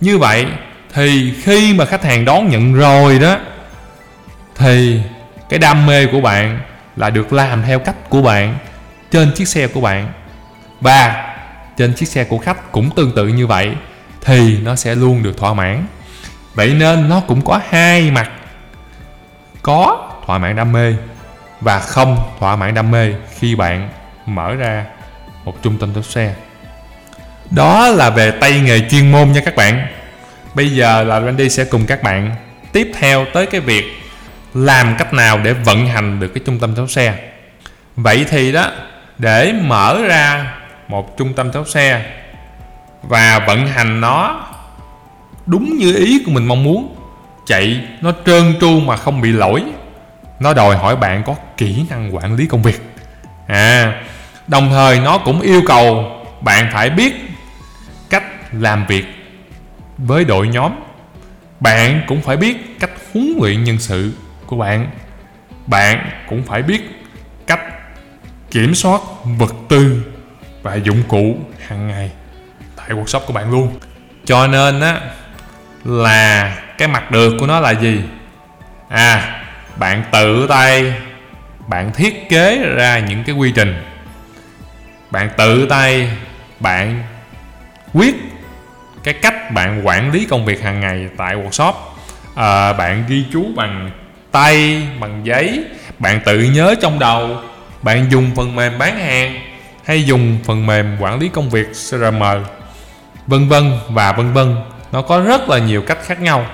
Như 0.00 0.18
vậy 0.18 0.46
thì 0.94 1.34
khi 1.42 1.74
mà 1.74 1.84
khách 1.84 2.04
hàng 2.04 2.24
đón 2.24 2.48
nhận 2.48 2.74
rồi 2.74 3.18
đó, 3.18 3.38
thì 4.54 5.00
cái 5.48 5.58
đam 5.58 5.86
mê 5.86 6.06
của 6.06 6.20
bạn 6.20 6.60
là 6.96 7.10
được 7.10 7.32
làm 7.32 7.62
theo 7.62 7.78
cách 7.78 8.10
của 8.10 8.22
bạn 8.22 8.58
trên 9.10 9.32
chiếc 9.34 9.48
xe 9.48 9.66
của 9.66 9.80
bạn. 9.80 10.12
Và 10.80 11.26
trên 11.76 11.94
chiếc 11.94 12.08
xe 12.08 12.24
của 12.24 12.38
khách 12.38 12.72
cũng 12.72 12.90
tương 12.90 13.12
tự 13.16 13.28
như 13.28 13.46
vậy 13.46 13.74
thì 14.20 14.58
nó 14.58 14.76
sẽ 14.76 14.94
luôn 14.94 15.22
được 15.22 15.38
thỏa 15.38 15.54
mãn. 15.54 15.86
Vậy 16.54 16.74
nên 16.74 17.08
nó 17.08 17.20
cũng 17.20 17.44
có 17.44 17.60
hai 17.68 18.10
mặt. 18.10 18.30
Có 19.62 20.10
thỏa 20.26 20.38
mãn 20.38 20.56
đam 20.56 20.72
mê 20.72 20.94
và 21.60 21.78
không 21.78 22.36
thỏa 22.38 22.56
mãn 22.56 22.74
đam 22.74 22.90
mê 22.90 23.14
khi 23.38 23.54
bạn 23.54 23.88
mở 24.26 24.54
ra 24.54 24.84
một 25.44 25.62
trung 25.62 25.78
tâm 25.78 25.94
đốt 25.94 26.04
xe 26.04 26.34
đó 27.50 27.88
là 27.88 28.10
về 28.10 28.30
tay 28.30 28.60
nghề 28.60 28.80
chuyên 28.90 29.12
môn 29.12 29.32
nha 29.32 29.40
các 29.44 29.56
bạn. 29.56 29.86
Bây 30.54 30.70
giờ 30.70 31.04
là 31.04 31.20
Randy 31.20 31.48
sẽ 31.48 31.64
cùng 31.64 31.86
các 31.86 32.02
bạn 32.02 32.34
tiếp 32.72 32.90
theo 32.98 33.24
tới 33.32 33.46
cái 33.46 33.60
việc 33.60 33.84
làm 34.54 34.94
cách 34.98 35.14
nào 35.14 35.38
để 35.38 35.52
vận 35.52 35.86
hành 35.86 36.20
được 36.20 36.28
cái 36.34 36.42
trung 36.46 36.58
tâm 36.58 36.74
đốt 36.74 36.90
xe. 36.90 37.14
Vậy 37.96 38.26
thì 38.30 38.52
đó, 38.52 38.70
để 39.18 39.52
mở 39.62 39.98
ra 40.08 40.54
một 40.88 41.16
trung 41.16 41.34
tâm 41.34 41.50
đốt 41.52 41.68
xe 41.68 42.02
và 43.02 43.38
vận 43.46 43.66
hành 43.66 44.00
nó 44.00 44.46
đúng 45.46 45.76
như 45.76 45.94
ý 45.96 46.22
của 46.26 46.30
mình 46.30 46.46
mong 46.46 46.64
muốn, 46.64 46.96
chạy 47.46 47.80
nó 48.00 48.12
trơn 48.26 48.54
tru 48.60 48.80
mà 48.80 48.96
không 48.96 49.20
bị 49.20 49.32
lỗi, 49.32 49.62
nó 50.40 50.54
đòi 50.54 50.76
hỏi 50.76 50.96
bạn 50.96 51.22
có 51.26 51.34
kỹ 51.56 51.84
năng 51.90 52.16
quản 52.16 52.36
lý 52.36 52.46
công 52.46 52.62
việc. 52.62 52.80
À 53.46 54.02
đồng 54.46 54.70
thời 54.70 55.00
nó 55.00 55.18
cũng 55.18 55.40
yêu 55.40 55.62
cầu 55.66 56.12
bạn 56.40 56.70
phải 56.72 56.90
biết 56.90 57.14
làm 58.52 58.86
việc 58.86 59.04
với 59.98 60.24
đội 60.24 60.48
nhóm. 60.48 60.72
Bạn 61.60 62.02
cũng 62.06 62.22
phải 62.22 62.36
biết 62.36 62.80
cách 62.80 62.90
huấn 63.12 63.34
luyện 63.40 63.64
nhân 63.64 63.78
sự 63.78 64.12
của 64.46 64.56
bạn. 64.56 64.90
Bạn 65.66 66.10
cũng 66.28 66.42
phải 66.42 66.62
biết 66.62 66.82
cách 67.46 67.60
kiểm 68.50 68.74
soát 68.74 69.00
vật 69.24 69.54
tư 69.68 70.04
và 70.62 70.74
dụng 70.74 71.02
cụ 71.08 71.38
hàng 71.66 71.88
ngày 71.88 72.10
tại 72.76 72.88
workshop 72.88 73.20
của 73.20 73.32
bạn 73.32 73.50
luôn. 73.50 73.78
Cho 74.24 74.46
nên 74.46 74.80
á, 74.80 75.00
là 75.84 76.56
cái 76.78 76.88
mặt 76.88 77.10
được 77.10 77.36
của 77.40 77.46
nó 77.46 77.60
là 77.60 77.70
gì? 77.70 78.00
À 78.88 79.34
bạn 79.78 80.04
tự 80.12 80.46
tay, 80.48 80.94
bạn 81.68 81.92
thiết 81.92 82.28
kế 82.28 82.58
ra 82.74 82.98
những 82.98 83.24
cái 83.24 83.34
quy 83.34 83.52
trình. 83.52 83.82
Bạn 85.10 85.30
tự 85.36 85.66
tay, 85.66 86.10
bạn 86.60 87.02
quyết 87.92 88.14
cái 89.08 89.14
cách 89.22 89.50
bạn 89.50 89.86
quản 89.86 90.12
lý 90.12 90.26
công 90.30 90.44
việc 90.44 90.62
hàng 90.62 90.80
ngày 90.80 91.08
tại 91.16 91.36
workshop. 91.36 91.72
À, 92.34 92.72
bạn 92.72 93.04
ghi 93.08 93.24
chú 93.32 93.46
bằng 93.56 93.90
tay 94.30 94.82
bằng 95.00 95.20
giấy 95.24 95.64
bạn 95.98 96.20
tự 96.24 96.40
nhớ 96.40 96.74
trong 96.80 96.98
đầu 96.98 97.36
bạn 97.82 98.06
dùng 98.10 98.30
phần 98.36 98.56
mềm 98.56 98.78
bán 98.78 98.98
hàng 98.98 99.40
hay 99.84 100.04
dùng 100.04 100.38
phần 100.44 100.66
mềm 100.66 100.96
quản 101.00 101.18
lý 101.18 101.28
công 101.28 101.50
việc 101.50 101.66
CRM 101.72 102.22
vân 103.26 103.48
vân 103.48 103.72
và 103.88 104.12
vân 104.12 104.32
vân 104.32 104.56
nó 104.92 105.02
có 105.02 105.20
rất 105.20 105.48
là 105.48 105.58
nhiều 105.58 105.82
cách 105.82 105.98
khác 106.04 106.20
nhau. 106.20 106.46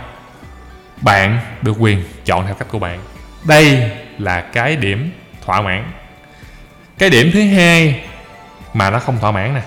Bạn 1.01 1.39
được 1.63 1.77
quyền 1.79 2.05
chọn 2.25 2.47
theo 2.47 2.55
cách 2.55 2.69
của 2.69 2.79
bạn. 2.79 3.01
Đây 3.45 3.91
là 4.19 4.41
cái 4.41 4.77
điểm 4.77 5.13
thỏa 5.45 5.61
mãn. 5.61 5.93
Cái 6.99 7.11
điểm 7.11 7.31
thứ 7.33 7.45
hai 7.45 8.01
mà 8.75 8.91
nó 8.91 8.99
không 8.99 9.19
thỏa 9.21 9.31
mãn 9.31 9.55
nè 9.55 9.63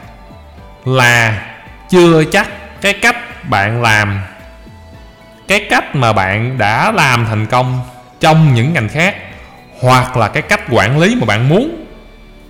là 0.85 1.45
chưa 1.89 2.23
chắc 2.23 2.47
cái 2.81 2.93
cách 2.93 3.49
bạn 3.49 3.81
làm 3.81 4.21
cái 5.47 5.65
cách 5.69 5.95
mà 5.95 6.13
bạn 6.13 6.57
đã 6.57 6.91
làm 6.91 7.25
thành 7.25 7.45
công 7.45 7.81
trong 8.19 8.53
những 8.53 8.73
ngành 8.73 8.89
khác 8.89 9.15
hoặc 9.81 10.17
là 10.17 10.27
cái 10.27 10.41
cách 10.41 10.61
quản 10.71 10.99
lý 10.99 11.15
mà 11.15 11.25
bạn 11.25 11.49
muốn 11.49 11.85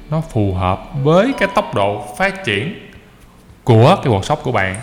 nó 0.09 0.21
phù 0.33 0.53
hợp 0.53 0.81
với 1.03 1.33
cái 1.39 1.47
tốc 1.55 1.75
độ 1.75 2.15
phát 2.17 2.43
triển 2.43 2.89
của 3.63 3.97
cái 4.03 4.13
workshop 4.13 4.35
của 4.35 4.51
bạn. 4.51 4.75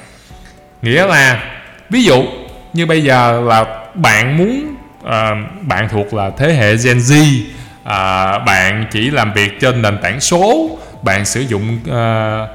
Nghĩa 0.83 1.07
là 1.07 1.42
ví 1.90 2.04
dụ 2.04 2.24
như 2.72 2.87
bây 2.87 3.02
giờ 3.02 3.40
là 3.40 3.64
bạn 3.94 4.37
muốn 4.37 4.76
uh, 5.02 5.62
bạn 5.62 5.88
thuộc 5.88 6.14
là 6.14 6.30
thế 6.38 6.54
hệ 6.54 6.76
Gen 6.76 6.98
Z 6.98 7.40
uh, 7.83 8.44
bạn 8.46 8.87
chỉ 8.90 9.11
làm 9.11 9.33
việc 9.33 9.61
trên 9.61 9.83
nền 9.83 9.98
tảng 10.02 10.20
số 10.20 10.78
bạn 11.02 11.24
sử 11.24 11.40
dụng 11.40 11.78
uh, 11.88 12.48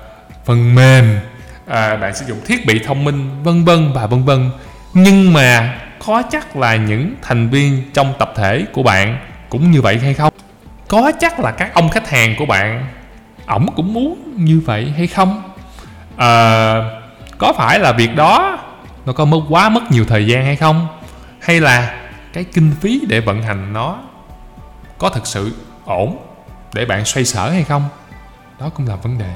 phần 0.46 0.76
mềm 0.76 1.20
à, 1.70 1.96
bạn 1.96 2.16
sử 2.16 2.26
dụng 2.26 2.40
thiết 2.46 2.66
bị 2.66 2.80
thông 2.86 3.04
minh 3.04 3.44
vân 3.44 3.66
vân 3.66 3.94
và 3.94 4.08
vân 4.08 4.24
vân. 4.24 4.52
Nhưng 4.94 5.34
mà 5.34 5.80
có 6.06 6.24
chắc 6.32 6.56
là 6.56 6.76
những 6.76 7.16
thành 7.22 7.50
viên 7.50 7.84
trong 7.94 8.14
tập 8.20 8.34
thể 8.36 8.66
của 8.74 8.84
bạn 8.84 9.18
cũng 9.50 9.72
như 9.72 9.82
vậy 9.82 10.00
hay 10.00 10.14
không? 10.14 10.34
Có 10.88 11.12
chắc 11.20 11.40
là 11.40 11.52
các 11.52 11.74
ông 11.74 11.90
khách 11.90 12.10
hàng 12.10 12.36
của 12.38 12.46
bạn 12.46 12.88
ổng 13.46 13.68
cũng 13.76 13.94
muốn 13.94 14.34
như 14.36 14.62
vậy 14.66 14.94
hay 14.98 15.08
không? 15.08 15.44
À, 16.18 16.76
có 17.38 17.54
phải 17.58 17.80
là 17.80 17.92
việc 17.92 18.16
đó 18.16 18.60
nó 19.06 19.14
có 19.14 19.26
mất 19.26 19.42
quá 19.50 19.70
mất 19.70 19.92
nhiều 19.92 20.06
thời 20.06 20.28
gian 20.28 20.46
hay 20.46 20.56
không? 20.56 20.88
Hay 21.42 21.60
là 21.60 21.96
cái 22.34 22.44
kinh 22.44 22.72
phí 22.82 23.02
để 23.08 23.20
vận 23.20 23.44
hành 23.44 23.74
nó 23.74 23.98
có 24.98 25.10
thực 25.10 25.28
sự 25.28 25.56
ổn 25.86 26.18
để 26.74 26.86
bạn 26.86 27.06
xoay 27.06 27.26
sở 27.26 27.50
hay 27.50 27.64
không? 27.64 27.84
Đó 28.60 28.70
cũng 28.70 28.88
là 28.88 28.96
vấn 28.96 29.18
đề. 29.18 29.34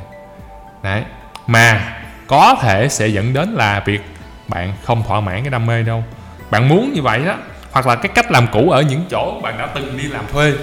Đấy 0.84 1.04
mà 1.48 1.93
có 2.34 2.56
thể 2.62 2.89
sẽ 2.89 3.08
dẫn 3.08 3.34
đến 3.34 3.54
là 3.54 3.84
việc 3.86 4.02
bạn 4.48 4.74
không 4.84 5.04
thỏa 5.08 5.19
mãn 5.19 5.41
cái 5.41 5.50
đam 5.50 5.65
mê 5.65 5.84
đâu. 5.84 6.04
Bạn 6.52 6.69
muốn 6.69 6.93
như 6.93 7.02
vậy 7.02 7.26
đó 7.26 7.36
hoặc 7.72 7.88
là 7.88 7.96
cái 7.96 8.12
cách 8.15 8.32
làm 8.32 8.48
cũ 8.52 8.69
ở 8.69 8.82
những 8.82 9.06
chỗ 9.12 9.39
bạn 9.43 9.58
đã 9.58 9.67
từng 9.76 9.98
đi 9.98 10.04
làm 10.04 10.26
thuê 10.32 10.54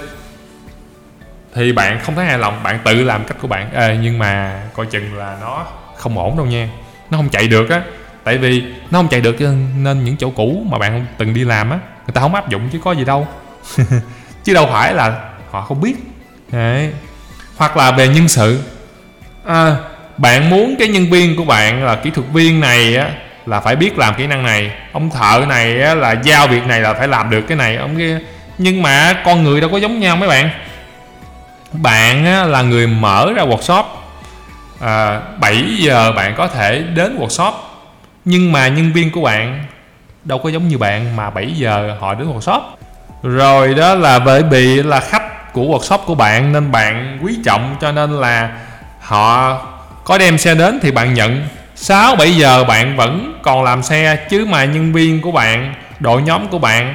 thì 1.54 1.72
bạn 1.72 2.00
không 2.00 2.14
thấy 2.14 2.24
hài 2.24 2.38
lòng 2.38 2.62
bạn 2.62 2.78
tự 2.85 3.04
làm 3.04 3.24
cách 3.24 3.37
của 3.40 3.48
bạn. 3.48 3.70
Ê, 3.74 3.98
nhưng 4.02 4.18
mà 4.18 4.62
coi 4.74 4.87
chừng 4.87 5.16
là 5.18 5.37
nó 5.40 5.66
không 5.96 6.18
ổn 6.18 6.37
đâu 6.37 6.46
nha. 6.46 6.68
Nó 7.11 7.18
không 7.18 7.28
chạy 7.28 7.48
được 7.48 7.70
á 7.70 7.83
tại 8.24 8.38
vì 8.38 8.64
nó 8.90 8.98
không 8.98 9.09
chạy 9.09 9.20
được 9.20 9.37
nên 9.76 10.04
những 10.04 10.16
chỗ 10.16 10.30
cũ 10.30 10.66
mà 10.70 10.78
bạn 10.78 11.06
từng 11.18 11.35
đi 11.35 11.44
làm 11.44 11.70
á 11.70 11.78
người 12.06 12.14
ta 12.14 12.20
không 12.20 12.35
áp 12.35 12.48
dụng 12.48 12.68
chứ 12.72 12.78
có 12.85 12.92
gì 12.92 13.04
đâu. 13.04 13.28
Chứ 14.44 14.54
đâu 14.54 14.68
phải 14.72 14.94
là 14.94 15.30
họ 15.50 15.62
không 15.62 15.80
biết. 15.80 15.94
Đấy. 16.52 16.92
hoặc 17.56 17.76
là 17.76 17.90
về 17.90 18.09
nhân 18.09 18.28
sự. 18.28 18.61
À, 19.44 19.76
bạn 20.20 20.50
muốn 20.50 20.74
cái 20.78 20.88
nhân 20.88 21.11
viên 21.11 21.37
của 21.37 21.44
bạn 21.44 21.85
là 21.85 21.94
kỹ 21.94 22.11
thuật 22.11 22.28
viên 22.33 22.61
này 22.61 22.96
á 22.96 23.11
là 23.46 23.61
phải 23.61 23.76
biết 23.76 23.98
làm 23.98 24.14
kỹ 24.14 24.26
năng 24.26 24.42
này. 24.42 24.72
Ông 24.92 25.11
thợ 25.11 25.44
này 25.48 25.66
là 25.74 26.14
giao 26.22 26.46
việc 26.46 26.66
này 26.66 26.80
là 26.80 26.94
phải 26.94 27.09
làm 27.09 27.30
được 27.30 27.40
cái 27.40 27.56
này. 27.56 27.76
Ông 27.76 27.96
kia 27.96 28.18
nhưng 28.59 28.83
mà 28.83 29.16
con 29.24 29.44
người 29.44 29.61
đâu 29.61 29.70
có 29.70 29.76
giống 29.78 30.00
nhau 30.00 30.16
mấy 30.16 30.28
bạn. 30.28 30.50
Bạn 31.72 32.24
là 32.50 32.62
người 32.62 32.87
mở 32.87 33.33
ra 33.37 33.42
workshop. 33.42 33.85
À, 34.80 35.20
7 35.40 35.64
giờ 35.78 36.12
bạn 36.12 36.35
có 36.37 36.48
thể 36.48 36.83
đến 36.94 37.18
workshop. 37.18 37.52
Nhưng 38.24 38.52
mà 38.52 38.68
nhân 38.68 38.92
viên 38.92 39.12
của 39.12 39.22
bạn 39.22 39.64
đâu 40.24 40.38
có 40.38 40.48
giống 40.48 40.68
như 40.68 40.78
bạn 40.78 41.16
mà 41.16 41.30
7 41.30 41.52
giờ 41.52 41.96
họ 42.00 42.14
đến 42.14 42.28
workshop. 42.28 42.61
Rồi 43.22 43.74
đó 43.74 43.94
là 43.94 44.18
bởi 44.18 44.42
vì 44.42 44.83
là 44.83 45.00
khách 45.00 45.52
của 45.52 45.62
workshop 45.62 45.98
của 45.98 46.14
bạn 46.14 46.52
nên 46.52 46.72
bạn 46.72 47.18
quý 47.22 47.37
trọng 47.44 47.76
cho 47.80 47.92
nên 47.92 48.11
là 48.20 48.50
họ 49.00 49.59
có 50.11 50.18
đem 50.18 50.38
xe 50.38 50.55
đến 50.55 50.79
thì 50.83 50.90
bạn 50.90 51.14
nhận. 51.14 51.42
6 51.75 52.16
7 52.16 52.37
giờ 52.37 52.64
bạn 52.64 52.96
vẫn 52.96 53.38
còn 53.42 53.62
làm 53.62 53.83
xe 53.83 54.16
chứ 54.31 54.46
mà 54.51 54.64
nhân 54.64 54.92
viên 54.92 55.20
của 55.20 55.33
bạn 55.33 55.75
đội 56.01 56.23
nhóm 56.23 56.49
của 56.49 56.59
bạn 56.59 56.94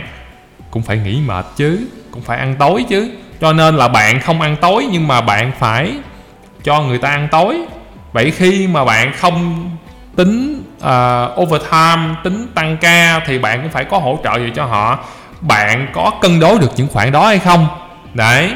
cũng 0.72 0.84
phải 0.84 0.98
nghỉ 0.98 1.22
mệt 1.26 1.46
chứ 1.56 1.88
cũng 2.12 2.22
phải 2.22 2.38
ăn 2.38 2.56
tối 2.60 2.86
chứ. 2.90 3.12
Cho 3.42 3.54
nên 3.54 3.76
là 3.76 3.88
bạn 3.88 4.20
không 4.20 4.42
ăn 4.42 4.56
tối 4.62 4.88
nhưng 4.92 5.08
mà 5.08 5.22
bạn 5.22 5.52
phải 5.60 5.94
cho 6.64 6.82
người 6.82 6.98
ta 6.98 7.10
ăn 7.10 7.28
tối. 7.32 7.58
Vậy 8.14 8.32
khi 8.32 8.68
mà 8.68 8.86
bạn 8.86 9.14
không 9.14 9.70
tính 10.16 10.64
uh, 10.78 11.40
overtime 11.40 12.16
tính 12.24 12.48
tăng 12.56 12.78
ca 12.78 13.20
thì 13.26 13.40
bạn 13.40 13.62
cũng 13.62 13.72
phải 13.72 13.86
có 13.86 13.98
hỗ 13.98 14.20
trợ 14.24 14.40
gì 14.40 14.52
cho 14.56 14.66
họ. 14.66 15.00
Bạn 15.42 15.88
có 15.94 16.12
cân 16.22 16.40
đối 16.40 16.60
được 16.60 16.72
những 16.76 16.88
khoản 16.88 17.12
đó 17.12 17.28
hay 17.28 17.40
không? 17.40 17.68
Đấy. 18.14 18.52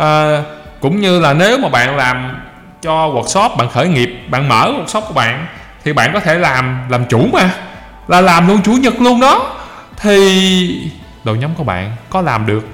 Uh, 0.00 0.44
cũng 0.80 1.00
như 1.00 1.20
là 1.20 1.32
nếu 1.32 1.58
mà 1.58 1.68
bạn 1.68 1.96
làm 1.96 2.42
cho 2.82 3.08
workshop, 3.08 3.56
bạn 3.56 3.68
khởi 3.68 3.88
nghiệp, 3.88 4.10
bạn 4.28 4.48
mở 4.48 4.72
workshop 4.72 5.00
của 5.00 5.14
bạn, 5.14 5.46
thì 5.84 5.92
bạn 5.92 6.10
có 6.12 6.20
thể 6.20 6.38
làm 6.38 6.80
làm 6.88 7.06
chủ 7.06 7.28
mà. 7.32 7.54
Là 8.08 8.20
làm 8.20 8.48
luôn 8.48 8.60
chủ 8.62 8.72
nhật 8.72 9.00
luôn 9.00 9.20
đó. 9.20 9.56
Thì 9.96 10.90
đội 11.24 11.38
nhóm 11.38 11.54
của 11.54 11.64
bạn 11.64 11.96
có 12.10 12.20
làm 12.20 12.46
được 12.46 12.68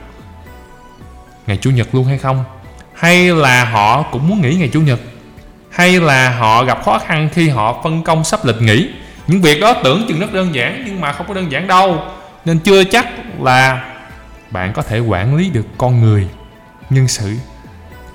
ngày 1.47 1.57
chủ 1.57 1.71
nhật 1.71 1.94
luôn 1.94 2.05
hay 2.05 2.18
không? 2.18 2.44
Hay 2.94 3.35
là 3.35 3.64
họ 3.64 4.03
cũng 4.03 4.29
muốn 4.29 4.42
nghỉ 4.42 4.55
ngày 4.55 4.71
chủ 4.73 4.81
nhật? 4.81 5.01
Hay 5.71 6.01
là 6.01 6.31
họ 6.31 6.64
gặp 6.64 6.85
khó 6.85 6.99
khăn 6.99 7.29
khi 7.33 7.49
họ 7.49 7.81
phân 7.85 8.03
công 8.03 8.25
sắp 8.25 8.44
lịch 8.44 8.61
nghỉ? 8.62 8.88
Những 9.27 9.42
việc 9.42 9.61
đó 9.61 9.75
tưởng 9.85 10.05
chừng 10.09 10.21
rất 10.21 10.33
đơn 10.33 10.55
giản 10.55 10.83
nhưng 10.87 11.01
mà 11.01 11.12
không 11.12 11.29
có 11.29 11.35
đơn 11.35 11.53
giản 11.53 11.66
đâu. 11.66 12.03
Nên 12.44 12.59
chưa 12.59 12.85
chắc 12.85 13.07
là 13.40 13.85
bạn 14.51 14.73
có 14.73 14.83
thể 14.83 14.99
quản 14.99 15.37
lý 15.37 15.51
được 15.51 15.66
con 15.79 16.01
người 16.01 16.29
nhân 16.90 17.09
sự. 17.09 17.35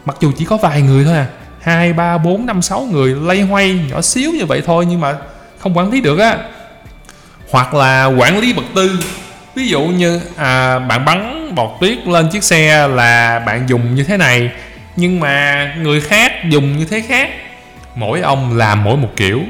Mặc 0.05 0.15
dù 0.19 0.31
chỉ 0.37 0.45
có 0.45 0.57
vài 0.57 0.81
người 0.81 1.03
thôi 1.03 1.17
à 1.17 1.27
hai 1.63 1.93
ba 1.93 2.17
bốn 2.17 2.45
năm 2.45 2.61
sáu 2.61 2.87
người 2.91 3.15
lây 3.15 3.41
hoay 3.41 3.79
nhỏ 3.89 4.01
xíu 4.01 4.31
như 4.31 4.45
vậy 4.45 4.61
thôi 4.65 4.85
nhưng 4.89 4.99
mà 4.99 5.15
không 5.59 5.77
quản 5.77 5.91
lý 5.91 6.01
được 6.01 6.19
á. 6.19 6.37
Hoặc 7.51 7.73
là 7.73 8.05
quản 8.05 8.39
lý 8.39 8.53
vật 8.53 8.65
tư. 8.75 8.99
Ví 9.55 9.67
dụ 9.67 9.81
như 9.81 10.21
à, 10.35 10.79
bạn 10.79 11.05
bắn 11.05 11.51
bọt 11.55 11.69
tuyết 11.81 12.07
lên 12.07 12.29
chiếc 12.29 12.43
xe 12.43 12.87
là 12.87 13.39
bạn 13.39 13.69
dùng 13.69 13.95
như 13.95 14.03
thế 14.03 14.17
này. 14.17 14.51
Nhưng 14.95 15.19
mà 15.19 15.65
người 15.81 16.01
khác 16.01 16.31
dùng 16.49 16.77
như 16.77 16.85
thế 16.85 17.01
khác. 17.07 17.29
Mỗi 17.95 18.21
ông 18.21 18.57
làm 18.57 18.83
mỗi 18.83 18.97
một 18.97 19.09
kiểu. 19.15 19.41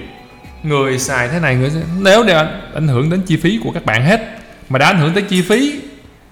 Người 0.63 0.99
xài 0.99 1.27
thế 1.27 1.39
này 1.39 1.55
người 1.55 1.71
nếu 1.99 2.23
để 2.23 2.45
ảnh 2.73 2.87
hưởng 2.87 3.09
đến 3.09 3.21
chi 3.21 3.37
phí 3.37 3.59
của 3.63 3.71
các 3.71 3.85
bạn 3.85 4.05
hết. 4.05 4.21
Mà 4.69 4.79
đã 4.79 4.85
ảnh 4.85 4.97
hưởng 4.97 5.13
tới 5.13 5.23
chi 5.23 5.41
phí 5.41 5.79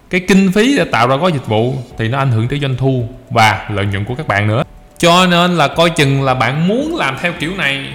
cái 0.09 0.21
kinh 0.27 0.51
phí 0.51 0.77
để 0.77 0.83
tạo 0.83 1.07
ra 1.07 1.15
gói 1.15 1.31
dịch 1.31 1.47
vụ 1.47 1.75
thì 1.97 2.07
nó 2.07 2.17
ảnh 2.17 2.31
hưởng 2.31 2.47
tới 2.47 2.59
doanh 2.59 2.75
thu 2.77 3.07
và 3.29 3.69
lợi 3.69 3.85
nhuận 3.85 4.05
của 4.05 4.15
các 4.15 4.27
bạn 4.27 4.47
nữa 4.47 4.63
cho 5.01 5.25
nên 5.25 5.57
là 5.57 5.67
coi 5.67 5.89
chừng 5.89 6.23
là 6.23 6.33
bạn 6.33 6.67
muốn 6.67 6.95
làm 6.95 7.17
theo 7.21 7.33
kiểu 7.39 7.55
này, 7.57 7.85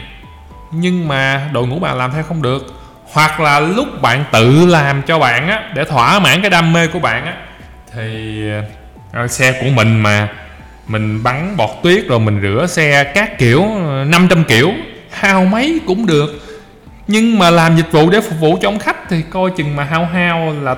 nhưng 0.71 1.09
mà 1.09 1.49
đội 1.53 1.67
ngũ 1.67 1.79
bạn 1.79 1.99
làm 1.99 2.13
theo 2.13 2.23
không 2.23 2.43
được. 2.43 2.67
Hoặc 3.13 3.41
là 3.41 3.61
lúc 3.61 4.03
bạn 4.03 4.25
tự 4.33 4.67
làm 4.67 5.03
cho 5.03 5.19
bạn 5.19 5.49
á, 5.49 5.63
để 5.75 5.85
thỏa 5.85 6.19
mãn 6.19 6.41
cái 6.41 6.51
đam 6.51 6.73
mê 6.73 6.87
của 6.87 6.99
bạn 6.99 7.27
á, 7.27 7.35
thì 7.95 8.43
ờ, 9.13 9.29
xe 9.29 9.53
của 9.61 9.67
mình 9.67 10.01
mà 10.01 10.29
mình 10.87 11.23
bắn 11.23 11.57
bọt 11.57 11.71
tuyết 11.83 12.07
rồi 12.09 12.21
mình 12.21 12.41
rửa 12.43 12.67
xe 12.67 13.05
các 13.05 13.39
kiểu 13.39 13.63
ờ, 13.87 14.05
500 14.05 14.45
kiểu, 14.45 14.73
hao 15.11 15.45
mấy 15.45 15.81
cũng 15.87 16.07
được. 16.07 16.31
Nhưng 17.07 17.39
mà 17.39 17.51
làm 17.51 17.77
dịch 17.77 17.93
vụ 17.93 18.11
để 18.11 18.21
phục 18.21 18.41
vụ 18.41 18.59
cho 18.63 18.69
ông 18.69 18.79
khách 18.79 19.09
thì 19.09 19.23
coi 19.31 19.51
chừng 19.57 19.77
mà 19.77 19.85
hao 19.85 20.05
hao 20.05 20.55
là 20.63 20.77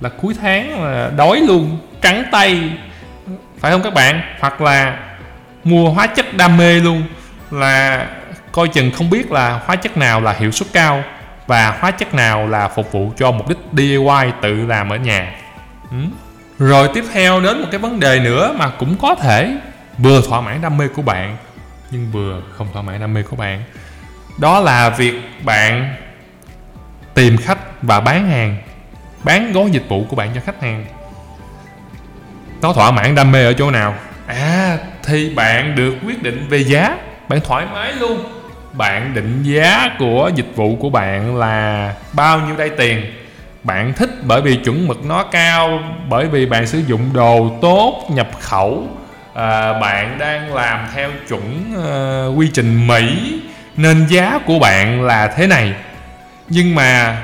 là 0.00 0.08
cuối 0.08 0.34
tháng 0.42 0.84
là 0.84 1.10
đói 1.16 1.40
luôn, 1.40 1.78
trắng 2.02 2.24
tay. 2.32 2.60
Phải 3.60 3.72
không 3.72 3.82
các 3.82 3.94
bạn? 3.94 4.20
Hoặc 4.40 4.60
là 4.60 4.96
mua 5.68 5.90
hóa 5.90 6.06
chất 6.06 6.34
đam 6.34 6.56
mê 6.56 6.74
luôn 6.74 7.02
là 7.50 8.06
coi 8.52 8.68
chừng 8.68 8.90
không 8.90 9.10
biết 9.10 9.32
là 9.32 9.60
hóa 9.64 9.76
chất 9.76 9.96
nào 9.96 10.20
là 10.20 10.32
hiệu 10.32 10.50
suất 10.50 10.68
cao 10.72 11.02
và 11.46 11.76
hóa 11.80 11.90
chất 11.90 12.14
nào 12.14 12.46
là 12.46 12.68
phục 12.68 12.92
vụ 12.92 13.12
cho 13.16 13.30
mục 13.30 13.48
đích 13.48 13.58
DIY 13.72 14.32
tự 14.42 14.66
làm 14.66 14.90
ở 14.92 14.96
nhà. 14.96 15.34
Ừ. 15.90 15.96
rồi 16.58 16.88
tiếp 16.94 17.04
theo 17.12 17.40
đến 17.40 17.60
một 17.60 17.68
cái 17.70 17.78
vấn 17.78 18.00
đề 18.00 18.20
nữa 18.20 18.54
mà 18.58 18.70
cũng 18.78 18.96
có 18.96 19.14
thể 19.14 19.56
vừa 19.98 20.22
thỏa 20.28 20.40
mãn 20.40 20.62
đam 20.62 20.78
mê 20.78 20.88
của 20.88 21.02
bạn, 21.02 21.36
nhưng 21.90 22.10
vừa 22.12 22.42
không 22.56 22.68
thỏa 22.72 22.82
mãn 22.82 23.00
đam 23.00 23.14
mê 23.14 23.22
của 23.22 23.36
bạn. 23.36 23.62
Đó 24.38 24.60
là 24.60 24.90
việc 24.90 25.14
bạn 25.44 25.94
tìm 27.14 27.36
khách 27.36 27.82
và 27.82 28.00
bán 28.00 28.28
hàng, 28.28 28.56
bán 29.24 29.52
gói 29.52 29.70
dịch 29.70 29.88
vụ 29.88 30.06
của 30.08 30.16
bạn 30.16 30.30
cho 30.34 30.40
khách 30.46 30.62
hàng. 30.62 30.86
Nó 32.62 32.72
thỏa 32.72 32.90
mãn 32.90 33.14
đam 33.14 33.32
mê 33.32 33.44
ở 33.44 33.52
chỗ 33.52 33.70
nào? 33.70 33.94
À 34.26 34.78
thì 35.08 35.34
bạn 35.34 35.74
được 35.74 35.94
quyết 36.06 36.22
định 36.22 36.46
về 36.48 36.58
giá. 36.58 36.98
Bạn 37.28 37.40
thoải 37.44 37.66
mái 37.72 37.92
luôn. 37.92 38.24
Bạn 38.72 39.14
định 39.14 39.42
giá 39.42 39.90
của 39.98 40.30
dịch 40.34 40.52
vụ 40.56 40.76
của 40.76 40.90
bạn 40.90 41.36
là 41.36 41.94
bao 42.12 42.40
nhiêu 42.40 42.56
đây 42.56 42.70
tiền? 42.70 43.02
Bạn 43.62 43.92
thích 43.92 44.10
bởi 44.22 44.40
vì 44.40 44.56
chuẩn 44.56 44.88
mực 44.88 45.04
nó 45.04 45.22
cao 45.22 45.80
bởi 46.08 46.26
vì 46.26 46.46
bạn 46.46 46.66
sử 46.66 46.78
dụng 46.78 47.10
đồ 47.12 47.58
tốt 47.62 48.06
nhập 48.10 48.28
khẩu 48.40 48.88
à, 49.34 49.72
bạn 49.80 50.18
đang 50.18 50.54
làm 50.54 50.86
theo 50.94 51.10
chuẩn 51.28 51.74
à, 51.84 52.26
quy 52.36 52.50
trình 52.54 52.86
mỹ 52.86 53.32
nên 53.76 54.06
giá 54.06 54.38
của 54.46 54.58
bạn 54.58 55.02
là 55.02 55.26
thế 55.26 55.46
này. 55.46 55.74
Nhưng 56.48 56.74
mà 56.74 57.18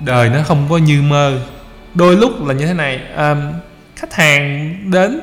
đời 0.00 0.28
nó 0.28 0.42
không 0.44 0.66
có 0.70 0.78
như 0.78 1.02
mơ. 1.02 1.40
Đôi 1.94 2.16
lúc 2.16 2.46
là 2.46 2.54
như 2.54 2.66
thế 2.66 2.74
này 2.74 3.00
à, 3.16 3.34
khách 3.96 4.14
hàng 4.14 4.76
đến 4.90 5.20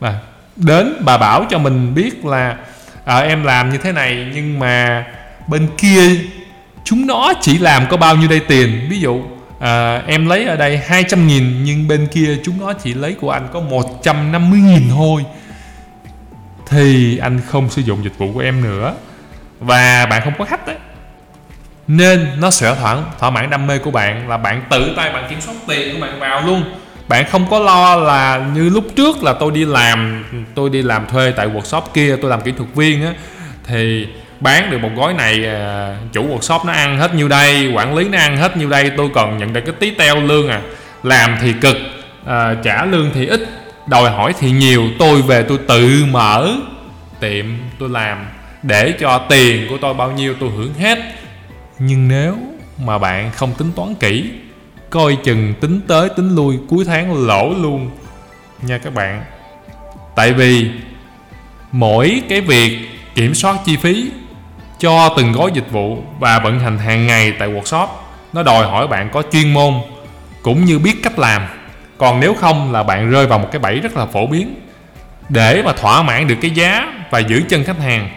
và 0.00 0.14
đến 0.56 0.96
bà 1.04 1.18
bảo 1.18 1.44
cho 1.50 1.58
mình 1.58 1.94
biết 1.94 2.24
là 2.24 2.56
à, 3.04 3.18
em 3.18 3.44
làm 3.44 3.70
như 3.70 3.78
thế 3.78 3.92
này 3.92 4.26
nhưng 4.34 4.58
mà 4.58 5.04
bên 5.46 5.68
kia 5.78 6.00
chúng 6.84 7.06
nó 7.06 7.32
chỉ 7.40 7.58
làm 7.58 7.86
có 7.90 7.96
bao 7.96 8.16
nhiêu 8.16 8.28
đây 8.28 8.40
tiền. 8.48 8.86
Ví 8.90 9.00
dụ 9.00 9.22
à, 9.60 10.02
em 10.06 10.26
lấy 10.26 10.44
ở 10.44 10.56
đây 10.56 10.78
200 10.78 11.26
nghìn 11.26 11.64
nhưng 11.64 11.88
bên 11.88 12.06
kia 12.06 12.36
chúng 12.44 12.60
nó 12.60 12.72
chỉ 12.72 12.94
lấy 12.94 13.14
của 13.14 13.30
anh 13.30 13.48
có 13.52 13.60
150 13.60 14.60
nghìn 14.60 14.90
thôi. 14.90 15.24
Thì 16.66 17.18
anh 17.18 17.40
không 17.46 17.70
sử 17.70 17.82
dụng 17.82 18.04
dịch 18.04 18.18
vụ 18.18 18.32
của 18.32 18.40
em 18.40 18.62
nữa. 18.62 18.94
Và 19.60 20.06
bạn 20.06 20.22
không 20.24 20.34
có 20.38 20.44
khách 20.44 20.66
đấy 20.66 20.76
nên 21.96 22.28
nó 22.40 22.50
sẽ 22.50 22.74
thỏa 22.74 22.96
thỏa 23.18 23.30
mãn 23.30 23.50
đam 23.50 23.66
mê 23.66 23.78
của 23.78 23.90
bạn 23.90 24.28
là 24.28 24.36
bạn 24.36 24.62
tự 24.70 24.92
tay 24.96 25.12
bạn 25.12 25.26
kiểm 25.30 25.40
soát 25.40 25.54
tiền 25.68 25.94
của 25.94 26.00
bạn 26.00 26.20
vào 26.20 26.40
luôn 26.40 26.64
bạn 27.10 27.24
không 27.30 27.46
có 27.50 27.58
lo 27.58 27.96
là 27.96 28.46
như 28.54 28.68
lúc 28.68 28.84
trước 28.96 29.22
là 29.22 29.32
tôi 29.32 29.52
đi 29.52 29.64
làm 29.64 30.24
tôi 30.54 30.70
đi 30.70 30.82
làm 30.82 31.06
thuê 31.06 31.30
tại 31.30 31.48
workshop 31.48 31.82
kia 31.94 32.16
tôi 32.22 32.30
làm 32.30 32.40
kỹ 32.40 32.52
thuật 32.56 32.68
viên 32.74 33.04
á 33.04 33.12
thì 33.64 34.06
bán 34.40 34.70
được 34.70 34.78
một 34.78 34.90
gói 34.96 35.14
này 35.14 35.46
à, 35.46 35.96
chủ 36.12 36.28
workshop 36.28 36.66
nó 36.66 36.72
ăn 36.72 36.98
hết 36.98 37.14
nhiêu 37.14 37.28
đây 37.28 37.72
quản 37.74 37.94
lý 37.94 38.08
nó 38.08 38.18
ăn 38.18 38.36
hết 38.36 38.56
nhiêu 38.56 38.68
đây 38.68 38.90
tôi 38.96 39.08
còn 39.14 39.38
nhận 39.38 39.52
được 39.52 39.60
cái 39.60 39.74
tí 39.80 39.90
teo 39.90 40.20
lương 40.20 40.48
à. 40.48 40.60
Làm 41.02 41.36
thì 41.40 41.52
cực 41.60 41.76
à, 42.26 42.54
trả 42.62 42.84
lương 42.84 43.10
thì 43.14 43.26
ít 43.26 43.48
đòi 43.86 44.10
hỏi 44.10 44.34
thì 44.38 44.50
nhiều. 44.50 44.84
Tôi 44.98 45.22
về 45.22 45.42
tôi 45.42 45.58
tự 45.68 46.04
mở 46.10 46.54
tiệm 47.20 47.46
tôi 47.78 47.88
làm 47.88 48.26
để 48.62 48.94
cho 49.00 49.18
tiền 49.18 49.66
của 49.68 49.76
tôi 49.80 49.94
bao 49.94 50.12
nhiêu 50.12 50.34
tôi 50.40 50.50
hưởng 50.56 50.74
hết. 50.74 50.98
Nhưng 51.78 52.08
nếu 52.08 52.36
mà 52.78 52.98
bạn 52.98 53.30
không 53.32 53.54
tính 53.58 53.72
toán 53.76 53.94
kỹ 53.94 54.30
coi 54.90 55.16
chừng 55.24 55.54
tính 55.60 55.80
tới 55.88 56.08
tính 56.08 56.34
lui 56.34 56.58
cuối 56.68 56.84
tháng 56.84 57.26
lỗ 57.26 57.54
luôn. 57.54 57.90
Nha 58.62 58.78
các 58.78 58.94
bạn. 58.94 59.24
Tại 60.14 60.32
vì 60.32 60.70
mỗi 61.72 62.22
cái 62.28 62.40
việc 62.40 62.78
kiểm 63.14 63.34
soát 63.34 63.56
chi 63.64 63.76
phí 63.76 64.10
cho 64.78 65.08
từng 65.16 65.32
gói 65.32 65.50
dịch 65.54 65.70
vụ 65.70 66.02
và 66.18 66.38
vận 66.38 66.60
hành 66.60 66.78
hàng 66.78 67.06
ngày 67.06 67.32
tại 67.38 67.48
workshop, 67.48 67.86
nó 68.32 68.42
đòi 68.42 68.66
hỏi 68.66 68.86
bạn 68.86 69.10
có 69.12 69.22
chuyên 69.32 69.54
môn 69.54 69.74
cũng 70.42 70.64
như 70.64 70.78
biết 70.78 71.02
cách 71.02 71.18
làm. 71.18 71.46
Còn 71.98 72.20
nếu 72.20 72.34
không 72.34 72.72
là 72.72 72.82
bạn 72.82 73.10
rơi 73.10 73.26
vào 73.26 73.38
một 73.38 73.48
cái 73.52 73.58
bẫy 73.58 73.80
rất 73.80 73.96
là 73.96 74.06
phổ 74.06 74.26
biến. 74.26 74.54
Để 75.28 75.62
mà 75.62 75.72
thỏa 75.72 76.02
mãn 76.02 76.26
được 76.26 76.36
cái 76.40 76.50
giá 76.50 76.94
và 77.10 77.18
giữ 77.18 77.42
chân 77.48 77.64
khách 77.64 77.78
hàng, 77.78 78.10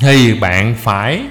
thì 0.00 0.34
bạn 0.34 0.74
phải 0.78 1.22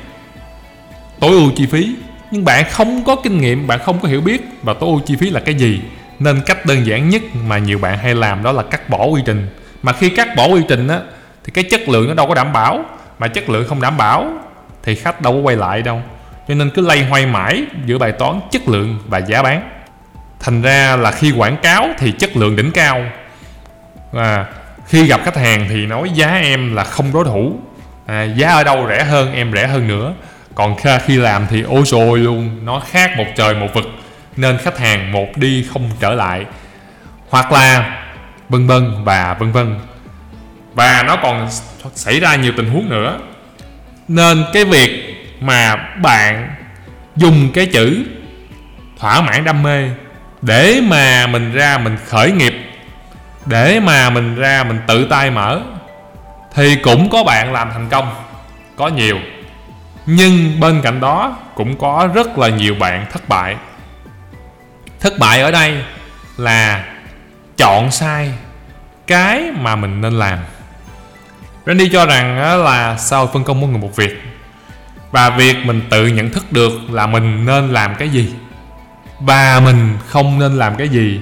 tối 1.20 1.32
ưu 1.32 1.52
chi 1.56 1.66
phí 1.66 1.96
nhưng 2.32 2.46
bạn 2.46 2.66
không 2.72 3.04
có 3.04 3.16
kinh 3.16 3.42
nghiệm 3.42 3.68
bạn 3.68 3.80
không 3.80 4.00
có 4.00 4.08
hiểu 4.08 4.22
biết 4.22 4.42
và 4.64 4.74
tối 4.74 4.90
ưu 4.90 5.00
chi 5.00 5.16
phí 5.16 5.30
là 5.30 5.40
cái 5.40 5.56
gì. 5.56 5.82
Nên 6.20 6.42
cách 6.46 6.66
đơn 6.66 6.86
giản 6.86 7.10
nhất 7.10 7.22
mà 7.48 7.58
nhiều 7.58 7.80
bạn 7.80 7.98
hay 7.98 8.16
làm 8.16 8.44
đó 8.44 8.52
là 8.52 8.64
cắt 8.64 8.90
bỏ 8.90 9.06
quy 9.06 9.22
trình. 9.26 9.48
Mà 9.84 9.94
khi 9.94 10.10
cắt 10.10 10.36
bỏ 10.36 10.48
quy 10.48 10.62
trình 10.68 10.88
á 10.88 11.00
thì 11.44 11.52
cái 11.52 11.64
chất 11.64 11.90
lượng 11.90 12.08
nó 12.08 12.14
đâu 12.14 12.28
có 12.28 12.36
đảm 12.36 12.54
bảo. 12.54 12.86
Mà 13.20 13.28
chất 13.28 13.50
lượng 13.50 13.68
không 13.68 13.82
đảm 13.82 13.98
bảo 13.98 14.34
thì 14.84 14.96
khách 14.96 15.22
đâu 15.22 15.34
có 15.34 15.40
quay 15.40 15.56
lại 15.56 15.82
đâu. 15.82 16.02
Cho 16.48 16.54
nên 16.54 16.70
cứ 16.70 16.82
lay 16.82 17.06
hoay 17.06 17.26
mãi 17.26 17.64
giữa 17.86 17.98
bài 17.98 18.12
toán 18.12 18.40
chất 18.52 18.68
lượng 18.68 19.00
và 19.08 19.18
giá 19.18 19.44
bán. 19.44 19.70
Thành 20.40 20.62
ra 20.62 20.96
là 20.96 21.12
khi 21.12 21.32
quảng 21.32 21.58
cáo 21.58 21.88
thì 21.98 22.12
chất 22.12 22.38
lượng 22.38 22.56
đỉnh 22.56 22.72
cao. 22.72 23.06
Và 24.12 24.46
khi 24.88 25.08
gặp 25.08 25.22
khách 25.26 25.38
hàng 25.38 25.66
thì 25.70 25.86
nói 25.86 26.10
giá 26.14 26.34
em 26.34 26.76
là 26.76 26.84
không 26.84 27.14
đối 27.14 27.26
thủ. 27.26 27.60
À, 28.06 28.24
giá 28.24 28.50
ở 28.50 28.64
đâu 28.64 28.86
rẻ 28.90 29.04
hơn 29.04 29.34
em 29.34 29.54
rẻ 29.54 29.68
hơn 29.68 29.88
nữa 29.88 30.14
còn 30.56 30.76
khi 31.06 31.18
làm 31.18 31.48
thì 31.50 31.62
ôi 31.62 31.84
rồi 31.86 32.20
luôn, 32.20 32.66
nó 32.66 32.80
khác 32.80 33.12
một 33.18 33.26
trời 33.36 33.56
một 33.56 33.68
vực, 33.74 33.86
nên 34.38 34.58
khách 34.58 34.80
hàng 34.80 35.12
một 35.12 35.28
đi 35.36 35.66
không 35.74 35.90
trở 36.00 36.14
lại. 36.14 36.46
Hoặc 37.30 37.52
là 37.52 37.98
vân 38.50 38.68
vân 38.68 39.04
và 39.04 39.34
vân 39.40 39.52
vân. 39.52 39.80
Và 40.74 41.04
nó 41.08 41.16
còn 41.16 41.48
xảy 41.96 42.20
ra 42.20 42.36
nhiều 42.36 42.54
tình 42.58 42.70
huống 42.70 42.90
nữa. 42.90 43.20
Nên 44.08 44.44
cái 44.54 44.66
việc 44.66 45.16
mà 45.40 45.76
bạn 46.02 46.56
dùng 47.16 47.50
cái 47.54 47.66
chữ 47.66 48.06
thỏa 49.00 49.22
mãn 49.22 49.44
đam 49.44 49.64
mê 49.64 49.90
để 50.42 50.82
mà 50.88 51.28
mình 51.28 51.54
ra 51.54 51.78
mình 51.78 51.98
khởi 52.08 52.32
nghiệp, 52.32 52.54
để 53.46 53.80
mà 53.80 54.10
mình 54.10 54.36
ra 54.36 54.64
mình 54.64 54.80
tự 54.88 55.06
tay 55.06 55.32
mở, 55.32 55.62
thì 56.56 56.76
cũng 56.76 57.10
có 57.10 57.24
bạn 57.24 57.54
làm 57.54 57.70
thành 57.74 57.90
công, 57.90 58.12
có 58.76 58.88
nhiều 58.88 59.18
nhưng 60.06 60.60
bên 60.60 60.82
cạnh 60.82 61.00
đó 61.00 61.38
cũng 61.56 61.78
có 61.78 62.10
rất 62.14 62.38
là 62.38 62.50
nhiều 62.50 62.76
bạn 62.80 63.06
thất 63.12 63.30
bại. 63.30 63.56
Thất 65.00 65.20
bại 65.20 65.42
ở 65.42 65.52
đây 65.52 65.84
là 66.38 66.86
chọn 67.58 67.92
sai 67.92 68.32
cái 69.08 69.52
mà 69.60 69.76
mình 69.76 70.02
nên 70.02 70.14
làm. 70.14 70.40
Randy 71.66 71.90
cho 71.90 72.06
rằng 72.06 72.38
là 72.64 72.98
sau 72.98 73.28
phân 73.28 73.44
công 73.44 73.62
mỗi 73.62 73.70
người 73.70 73.80
một 73.80 73.96
việc, 73.96 74.22
và 75.12 75.30
việc 75.30 75.58
mình 75.66 75.82
tự 75.90 76.08
nhận 76.08 76.30
thức 76.30 76.52
được 76.52 76.74
là 76.90 77.08
mình 77.08 77.46
nên 77.46 77.70
làm 77.70 77.96
cái 77.96 78.10
gì 78.10 78.34
và 79.20 79.60
mình 79.60 79.98
không 80.08 80.40
nên 80.40 80.58
làm 80.58 80.76
cái 80.76 80.90
gì, 80.90 81.22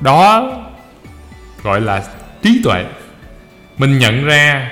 đó 0.00 0.52
gọi 1.62 1.80
là 1.80 2.02
trí 2.42 2.60
tuệ. 2.64 2.84
Mình 3.78 3.98
nhận 3.98 4.24
ra 4.24 4.70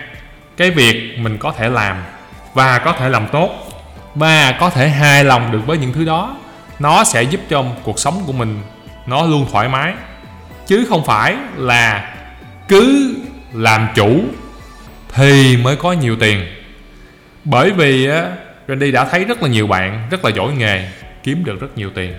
cái 0.57 0.71
việc 0.71 1.19
mình 1.19 1.39
có 1.39 1.53
thể 1.53 1.69
làm 1.69 1.97
và 2.57 2.79
có 2.79 2.93
thể 2.93 3.09
làm 3.09 3.27
tốt. 3.33 3.51
Và 4.15 4.53
có 4.61 4.71
thể 4.71 4.89
hài 4.89 5.25
lòng 5.25 5.53
được 5.53 5.67
với 5.67 5.79
những 5.79 5.93
thứ 5.93 6.05
đó. 6.05 6.37
Nó 6.79 7.05
sẽ 7.05 7.23
giúp 7.23 7.41
cho 7.51 7.65
cuộc 7.83 7.99
sống 7.99 8.23
của 8.27 8.33
mình 8.33 8.63
nó 9.07 9.23
luôn 9.23 9.47
thoải 9.53 9.69
mái. 9.69 9.95
Chứ 10.67 10.87
không 10.89 11.05
phải 11.05 11.37
là 11.57 12.15
cứ 12.69 13.15
làm 13.53 13.89
chủ 13.95 14.21
thì 15.13 15.57
mới 15.57 15.77
có 15.77 15.93
nhiều 15.93 16.17
tiền. 16.21 16.47
Bởi 17.45 17.71
vì 17.71 18.09
Randy 18.69 18.93
đã 18.93 19.05
thấy 19.05 19.25
rất 19.25 19.43
là 19.43 19.49
nhiều 19.49 19.67
bạn, 19.67 20.09
rất 20.11 20.25
là 20.25 20.31
giỏi 20.31 20.53
nghề, 20.53 20.89
kiếm 21.23 21.45
được 21.45 21.61
rất 21.61 21.79
nhiều 21.79 21.91
tiền. 21.95 22.15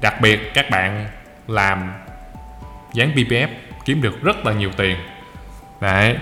Đặc 0.00 0.20
biệt 0.20 0.54
các 0.54 0.70
bạn 0.70 1.08
làm 1.48 1.92
dán 2.94 3.12
PPF 3.14 3.48
kiếm 3.84 4.02
được 4.02 4.22
rất 4.22 4.46
là 4.46 4.52
nhiều 4.52 4.70
tiền. 4.76 4.96
Đấy, 5.80 6.16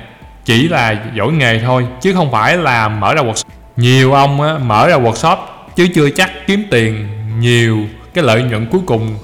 chỉ 0.44 0.68
là 0.68 0.94
giỏi 1.14 1.32
nghề 1.32 1.58
thôi, 1.58 1.86
chứ 2.00 2.12
không 2.14 2.32
phải 2.32 2.56
là 2.56 2.88
mở 2.88 3.14
ra 3.14 3.22
một 3.22 3.34
nhiều 3.78 4.12
ông 4.12 4.40
á, 4.40 4.54
mở 4.58 4.88
ra 4.88 4.96
workshop 4.96 5.36
chứ 5.76 5.88
chưa 5.94 6.10
chắc 6.10 6.30
kiếm 6.46 6.64
tiền 6.70 7.08
nhiều 7.40 7.78
cái 8.14 8.24
lợi 8.24 8.42
nhuận 8.42 8.66
cuối 8.66 8.80
cùng. 8.86 9.18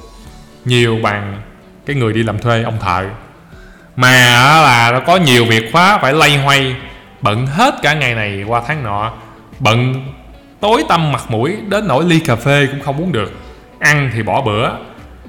Nhiều 0.65 0.99
bằng 1.03 1.41
cái 1.87 1.97
người 1.97 2.13
đi 2.13 2.23
làm 2.23 2.39
thuê 2.39 2.63
ông 2.63 2.79
thợ. 2.81 3.05
Mà 3.97 4.11
là 4.63 4.91
nó 4.93 5.01
có 5.01 5.17
nhiều 5.17 5.45
việc 5.45 5.73
quá 5.73 5.99
phải 5.99 6.13
lay 6.13 6.37
hoay 6.37 6.77
bận 7.21 7.47
hết 7.47 7.75
cả 7.83 7.95
ngày 7.95 8.15
này 8.15 8.45
qua 8.47 8.63
tháng 8.67 8.85
nọ. 8.85 9.13
Bận 9.59 10.07
tối 10.61 10.85
tâm 10.89 11.13
mặt 11.13 11.23
mũi 11.29 11.57
đến 11.69 11.89
nỗi 11.89 12.05
ly 12.05 12.21
cà 12.21 12.37
phê 12.37 12.67
cũng 12.71 12.81
không 12.81 12.97
uống 12.97 13.13
được. 13.13 13.33
Ăn 13.79 14.11
thì 14.15 14.23
bỏ 14.23 14.41
bữa. 14.41 14.71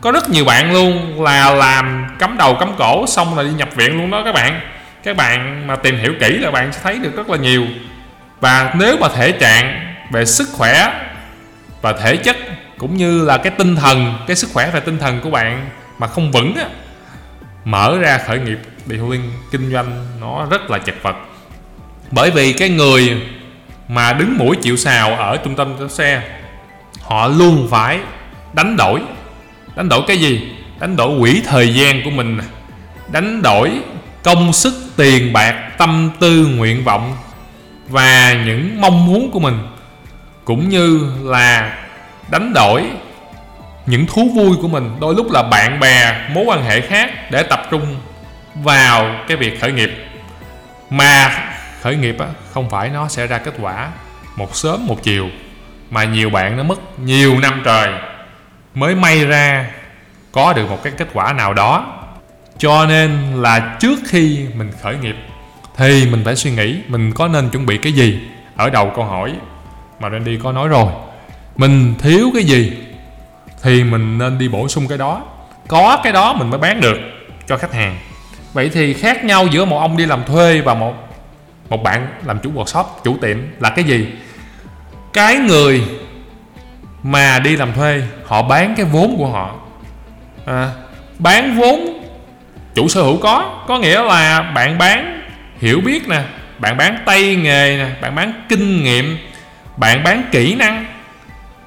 Có 0.01 0.11
rất 0.11 0.29
nhiều 0.29 0.45
bạn 0.45 0.73
luôn 0.73 1.23
là 1.23 1.53
làm 1.53 2.07
cắm 2.19 2.37
đầu 2.37 2.55
cắm 2.59 2.71
cổ 2.77 3.05
xong 3.07 3.37
là 3.37 3.43
đi 3.43 3.49
nhập 3.49 3.69
viện 3.75 3.97
luôn 3.97 4.11
đó 4.11 4.21
các 4.25 4.33
bạn. 4.35 4.59
Các 5.03 5.17
bạn 5.17 5.67
mà 5.67 5.75
tìm 5.75 5.97
hiểu 5.97 6.13
kỹ 6.19 6.37
là 6.37 6.51
bạn 6.51 6.73
sẽ 6.73 6.79
thấy 6.83 6.99
được 6.99 7.15
rất 7.15 7.29
là 7.29 7.37
nhiều 7.37 7.65
và 8.45 8.73
nếu 8.75 8.97
mà 8.97 9.07
thể 9.09 9.31
trạng 9.31 9.95
về 10.11 10.25
sức 10.25 10.49
khỏe 10.53 10.93
và 11.81 11.93
thể 11.93 12.17
chất 12.17 12.37
cũng 12.77 12.97
như 12.97 13.25
là 13.25 13.37
cái 13.37 13.51
tinh 13.57 13.75
thần, 13.75 14.17
cái 14.27 14.35
sức 14.35 14.49
khỏe 14.53 14.69
và 14.73 14.79
tinh 14.79 14.97
thần 14.97 15.21
của 15.21 15.29
bạn 15.29 15.69
mà 15.97 16.07
không 16.07 16.31
vững 16.31 16.55
á, 16.55 16.65
mở 17.63 17.97
ra 17.99 18.17
khởi 18.17 18.39
nghiệp 18.39 18.59
detailing 18.85 19.31
kinh 19.51 19.71
doanh 19.71 20.05
nó 20.21 20.47
rất 20.49 20.69
là 20.69 20.77
chật 20.77 20.95
vật. 21.01 21.15
Bởi 22.11 22.31
vì 22.31 22.53
cái 22.53 22.69
người 22.69 23.21
mà 23.87 24.13
đứng 24.13 24.37
mũi 24.37 24.55
chịu 24.61 24.77
sào 24.77 25.15
ở 25.15 25.37
trung 25.37 25.55
tâm 25.55 25.89
xe, 25.89 26.21
họ 27.01 27.27
luôn 27.27 27.67
phải 27.71 27.99
đánh 28.53 28.77
đổi. 28.77 29.01
Đánh 29.75 29.89
đổi 29.89 30.01
cái 30.07 30.17
gì? 30.17 30.49
Đánh 30.79 30.95
đổi 30.95 31.19
quỹ 31.19 31.41
thời 31.47 31.73
gian 31.73 32.01
của 32.03 32.11
mình 32.11 32.39
đánh 33.11 33.41
đổi 33.41 33.71
công 34.23 34.53
sức, 34.53 34.73
tiền 34.95 35.33
bạc, 35.33 35.71
tâm 35.77 36.11
tư, 36.19 36.47
nguyện 36.55 36.83
vọng 36.83 37.17
và 37.87 38.33
những 38.45 38.81
mong 38.81 39.05
muốn 39.05 39.31
của 39.31 39.39
mình 39.39 39.67
cũng 40.45 40.69
như 40.69 41.11
là 41.23 41.77
đánh 42.29 42.53
đổi 42.53 42.83
những 43.85 44.05
thú 44.05 44.29
vui 44.35 44.57
của 44.61 44.67
mình. 44.67 44.95
Đôi 44.99 45.15
lúc 45.15 45.31
là 45.31 45.43
bạn 45.43 45.79
bè 45.79 46.27
mối 46.29 46.43
quan 46.47 46.63
hệ 46.63 46.81
khác 46.81 47.31
để 47.31 47.43
tập 47.43 47.61
trung 47.71 47.95
vào 48.55 49.15
cái 49.27 49.37
việc 49.37 49.61
khởi 49.61 49.71
nghiệp. 49.71 49.91
Mà 50.89 51.31
khởi 51.81 51.95
nghiệp 51.95 52.15
á, 52.19 52.27
không 52.53 52.69
phải 52.69 52.89
nó 52.89 53.07
sẽ 53.07 53.27
ra 53.27 53.37
kết 53.37 53.53
quả 53.61 53.89
một 54.35 54.55
sớm 54.55 54.87
một 54.87 55.03
chiều 55.03 55.29
mà 55.89 56.03
nhiều 56.03 56.29
bạn 56.29 56.57
nó 56.57 56.63
mất 56.63 56.99
nhiều 56.99 57.39
năm 57.39 57.61
trời 57.65 57.89
mới 58.75 58.95
may 58.95 59.25
ra 59.25 59.65
có 60.31 60.53
được 60.53 60.69
một 60.69 60.83
cái 60.83 60.93
kết 60.97 61.07
quả 61.13 61.33
nào 61.33 61.53
đó. 61.53 62.01
Cho 62.57 62.85
nên 62.85 63.41
là 63.41 63.75
trước 63.79 63.99
khi 64.07 64.47
mình 64.55 64.71
khởi 64.81 64.97
nghiệp 64.97 65.15
thì 65.77 66.07
mình 66.11 66.21
phải 66.25 66.35
suy 66.35 66.51
nghĩ 66.51 66.77
mình 66.87 67.11
có 67.11 67.27
nên 67.27 67.49
chuẩn 67.49 67.65
bị 67.65 67.77
cái 67.77 67.93
gì 67.93 68.19
ở 68.55 68.69
đầu 68.69 68.91
câu 68.95 69.05
hỏi 69.05 69.33
mà 69.99 70.09
Randy 70.09 70.37
có 70.43 70.51
nói 70.51 70.67
rồi. 70.67 70.87
Mình 71.55 71.93
thiếu 71.99 72.29
cái 72.33 72.43
gì 72.43 72.73
thì 73.63 73.83
mình 73.83 74.17
nên 74.17 74.37
đi 74.37 74.47
bổ 74.47 74.67
sung 74.67 74.87
cái 74.87 74.97
đó. 74.97 75.21
Có 75.67 75.99
cái 76.03 76.13
đó 76.13 76.33
mình 76.33 76.49
mới 76.49 76.59
bán 76.59 76.81
được 76.81 76.97
cho 77.47 77.57
khách 77.57 77.73
hàng. 77.73 77.97
Vậy 78.53 78.69
thì 78.73 78.93
khác 78.93 79.25
nhau 79.25 79.47
giữa 79.47 79.65
một 79.65 79.79
ông 79.79 79.97
đi 79.97 80.05
làm 80.05 80.23
thuê 80.23 80.61
và 80.61 80.73
một 80.73 80.93
một 81.69 81.83
bạn 81.83 82.07
làm 82.25 82.39
chủ 82.39 82.51
workshop 82.51 82.83
chủ 83.03 83.17
tiệm 83.21 83.37
là 83.59 83.69
cái 83.69 83.85
gì? 83.85 84.07
Cái 85.13 85.35
người 85.35 85.83
mà 87.03 87.39
đi 87.39 87.55
làm 87.55 87.73
thuê 87.73 88.03
họ 88.25 88.41
bán 88.41 88.73
cái 88.77 88.85
vốn 88.85 89.15
của 89.17 89.27
họ. 89.27 89.55
À, 90.45 90.69
bán 91.19 91.55
vốn 91.59 92.03
chủ 92.75 92.87
sở 92.87 93.01
hữu 93.01 93.17
có 93.17 93.63
có 93.67 93.79
nghĩa 93.79 94.03
là 94.03 94.51
bạn 94.55 94.77
bán 94.77 95.14
hiểu 95.65 95.81
biết 95.81 96.07
nè 96.07 96.21
bạn 96.59 96.77
bán 96.77 96.97
tay 97.05 97.35
nghề 97.35 97.77
nè 97.77 97.87
bạn 98.01 98.15
bán 98.15 98.45
kinh 98.49 98.83
nghiệm 98.83 99.17
bạn 99.77 100.03
bán 100.03 100.23
kỹ 100.31 100.55
năng 100.55 100.85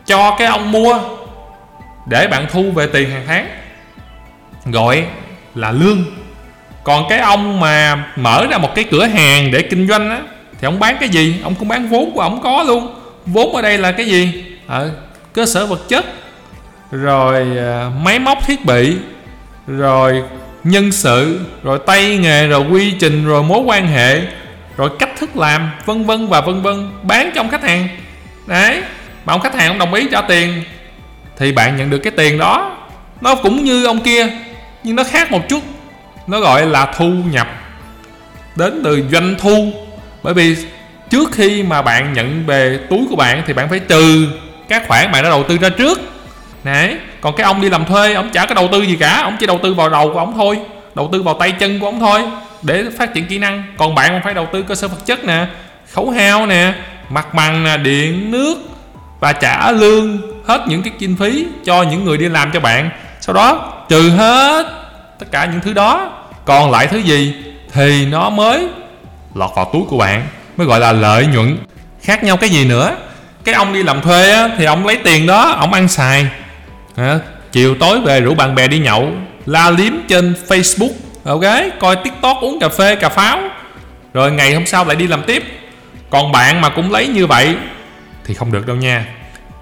cho 0.06 0.36
cái 0.38 0.46
ông 0.46 0.72
mua 0.72 0.98
để 2.06 2.26
bạn 2.26 2.46
thu 2.50 2.70
về 2.70 2.86
tiền 2.86 3.10
hàng 3.10 3.24
tháng. 3.26 3.48
Gọi 4.64 5.04
là 5.54 5.70
lương. 5.70 6.04
Còn 6.84 7.04
cái 7.08 7.18
ông 7.18 7.60
mà 7.60 8.04
mở 8.16 8.46
ra 8.50 8.58
một 8.58 8.74
cái 8.74 8.84
cửa 8.90 9.06
hàng 9.06 9.50
để 9.50 9.62
kinh 9.62 9.88
doanh 9.88 10.10
á 10.10 10.20
thì 10.60 10.66
ông 10.66 10.78
bán 10.78 10.96
cái 11.00 11.08
gì? 11.08 11.40
Ông 11.42 11.54
cũng 11.54 11.68
bán 11.68 11.88
vốn 11.88 12.10
của 12.14 12.20
ông 12.20 12.40
có 12.42 12.62
luôn. 12.62 12.94
Vốn 13.26 13.56
ở 13.56 13.62
đây 13.62 13.78
là 13.78 13.92
cái 13.92 14.06
gì? 14.06 14.44
À, 14.66 14.80
cơ 15.32 15.46
sở 15.46 15.66
vật 15.66 15.80
chất 15.88 16.04
rồi 16.90 17.46
ờ, 17.56 17.90
máy 18.02 18.18
móc 18.18 18.38
thiết 18.46 18.64
bị 18.64 18.96
rồi 19.66 20.22
nhân 20.64 20.92
sự, 20.92 21.40
rồi 21.62 21.78
tay 21.86 22.16
nghề, 22.16 22.46
rồi 22.46 22.60
quy 22.70 22.90
trình, 22.90 23.24
rồi 23.24 23.42
mối 23.42 23.60
quan 23.60 23.86
hệ, 23.86 24.20
rồi 24.76 24.90
cách 24.98 25.10
thức 25.18 25.36
làm, 25.36 25.70
vân 25.86 26.04
vân 26.04 26.28
và 26.28 26.40
vân 26.40 26.62
vân, 26.62 26.90
bán 27.02 27.30
cho 27.34 27.40
ông 27.40 27.50
khách 27.50 27.62
hàng. 27.62 27.88
Đấy, 28.46 28.82
mà 29.24 29.32
ông 29.32 29.40
khách 29.40 29.54
hàng 29.54 29.68
ông 29.68 29.78
đồng 29.78 29.94
ý 29.94 30.08
trả 30.10 30.20
tiền, 30.20 30.62
thì 31.36 31.52
bạn 31.52 31.76
nhận 31.76 31.90
được 31.90 31.98
cái 31.98 32.10
tiền 32.16 32.38
đó. 32.38 32.76
Nó 33.20 33.34
cũng 33.34 33.64
như 33.64 33.84
ông 33.84 34.00
kia, 34.00 34.26
nhưng 34.84 34.96
nó 34.96 35.04
khác 35.04 35.32
một 35.32 35.48
chút. 35.48 35.62
Nó 36.26 36.40
gọi 36.40 36.66
là 36.66 36.92
thu 36.96 37.08
nhập, 37.30 37.48
đến 38.56 38.80
từ 38.84 39.04
doanh 39.12 39.34
thu. 39.38 39.72
Bởi 40.22 40.34
vì 40.34 40.56
trước 41.10 41.32
khi 41.32 41.62
mà 41.62 41.82
bạn 41.82 42.12
nhận 42.12 42.46
về 42.46 42.80
túi 42.90 43.06
của 43.10 43.16
bạn 43.16 43.42
thì 43.46 43.52
bạn 43.52 43.68
phải 43.68 43.78
trừ 43.78 44.26
các 44.68 44.82
khoản 44.88 45.12
bạn 45.12 45.22
đã 45.22 45.30
đầu 45.30 45.44
tư 45.48 45.58
ra 45.58 45.68
trước. 45.68 46.00
Đấy 46.64 46.96
còn 47.20 47.36
cái 47.36 47.44
ông 47.44 47.60
đi 47.60 47.70
làm 47.70 47.84
thuê 47.84 48.14
ông 48.14 48.30
chả 48.30 48.46
có 48.46 48.54
đầu 48.54 48.68
tư 48.72 48.82
gì 48.82 48.96
cả 48.96 49.20
ông 49.22 49.36
chỉ 49.40 49.46
đầu 49.46 49.58
tư 49.62 49.74
vào 49.74 49.88
đầu 49.88 50.10
của 50.12 50.18
ông 50.18 50.34
thôi. 50.36 50.58
Đầu 50.94 51.08
tư 51.12 51.22
vào 51.22 51.34
tay 51.34 51.52
chân 51.52 51.80
của 51.80 51.86
ông 51.86 52.00
thôi 52.00 52.22
để 52.62 52.84
phát 52.98 53.14
triển 53.14 53.26
kỹ 53.26 53.38
năng. 53.38 53.62
Còn 53.76 53.94
bạn 53.94 54.20
phải 54.24 54.34
đầu 54.34 54.48
tư 54.52 54.62
cơ 54.62 54.74
sở 54.74 54.88
vật 54.88 55.06
chất 55.06 55.24
nè 55.24 55.46
khấu 55.92 56.10
hao 56.10 56.46
nè 56.46 56.72
mặt 57.08 57.34
bằng 57.34 57.64
nè 57.64 57.76
điện 57.76 58.30
nước 58.30 58.54
và 59.20 59.32
trả 59.32 59.70
lương 59.70 60.18
hết 60.46 60.64
những 60.68 60.82
cái 60.82 60.92
kinh 60.98 61.16
phí 61.16 61.46
cho 61.64 61.82
những 61.82 62.04
người 62.04 62.18
đi 62.18 62.28
làm 62.28 62.50
cho 62.52 62.60
bạn. 62.60 62.90
Sau 63.20 63.34
đó 63.34 63.72
trừ 63.88 64.10
hết 64.10 64.66
tất 65.18 65.26
cả 65.30 65.48
những 65.52 65.60
thứ 65.60 65.72
đó 65.72 66.10
còn 66.44 66.70
lại 66.70 66.86
thứ 66.86 66.98
gì 66.98 67.34
thì 67.72 68.06
nó 68.06 68.30
mới 68.30 68.68
lọt 69.34 69.50
vào 69.56 69.70
túi 69.72 69.82
của 69.88 69.98
bạn 69.98 70.26
mới 70.56 70.66
gọi 70.66 70.80
là 70.80 70.92
lợi 70.92 71.26
nhuận. 71.26 71.58
Khác 72.02 72.24
nhau 72.24 72.36
cái 72.36 72.50
gì 72.50 72.64
nữa? 72.64 72.96
Cái 73.44 73.54
ông 73.54 73.72
đi 73.72 73.82
làm 73.82 74.00
thuê 74.00 74.32
á, 74.32 74.48
thì 74.58 74.64
ông 74.64 74.86
lấy 74.86 74.96
tiền 74.96 75.26
đó 75.26 75.50
ông 75.50 75.72
ăn 75.72 75.88
xài 75.88 76.26
à, 76.98 77.18
chiều 77.52 77.74
tối 77.80 78.00
về 78.00 78.20
rủ 78.20 78.34
bạn 78.34 78.54
bè 78.54 78.68
đi 78.68 78.78
nhậu 78.78 79.12
la 79.46 79.70
liếm 79.70 79.92
trên 80.08 80.34
facebook. 80.48 80.90
Ok 81.24 81.44
coi 81.80 81.96
tiktok 81.96 82.36
uống 82.40 82.60
cà 82.60 82.68
phê 82.68 82.96
cà 82.96 83.08
pháo. 83.08 83.40
Rồi 84.14 84.32
ngày 84.32 84.54
hôm 84.54 84.66
sau 84.66 84.84
lại 84.84 84.96
đi 84.96 85.06
làm 85.06 85.22
tiếp. 85.22 85.44
Còn 86.10 86.32
bạn 86.32 86.60
mà 86.60 86.68
cũng 86.68 86.92
lấy 86.92 87.06
như 87.06 87.26
vậy 87.26 87.56
thì 88.24 88.34
không 88.34 88.52
được 88.52 88.66
đâu 88.66 88.76
nha. 88.76 89.06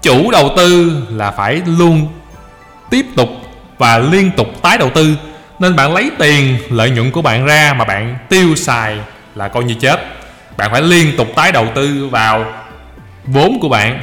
Chủ 0.01 0.31
đầu 0.31 0.53
tư 0.57 0.91
là 1.09 1.31
phải 1.31 1.61
luôn 1.65 2.07
tiếp 2.89 3.05
tục 3.15 3.29
và 3.77 3.97
liên 3.97 4.31
tục 4.37 4.47
tái 4.61 4.77
đầu 4.77 4.89
tư. 4.89 5.15
Nên 5.59 5.75
bạn 5.75 5.93
lấy 5.93 6.11
tiền 6.19 6.57
lợi 6.69 6.89
nhuận 6.89 7.11
của 7.11 7.21
bạn 7.21 7.45
ra 7.45 7.73
mà 7.77 7.85
bạn 7.85 8.17
tiêu 8.29 8.55
xài 8.55 8.97
là 9.35 9.47
coi 9.47 9.63
như 9.63 9.73
chết. 9.73 9.99
Bạn 10.57 10.71
phải 10.71 10.81
liên 10.81 11.17
tục 11.17 11.27
tái 11.35 11.51
đầu 11.51 11.67
tư 11.75 12.07
vào 12.11 12.45
vốn 13.25 13.59
của 13.61 13.69
bạn 13.69 14.01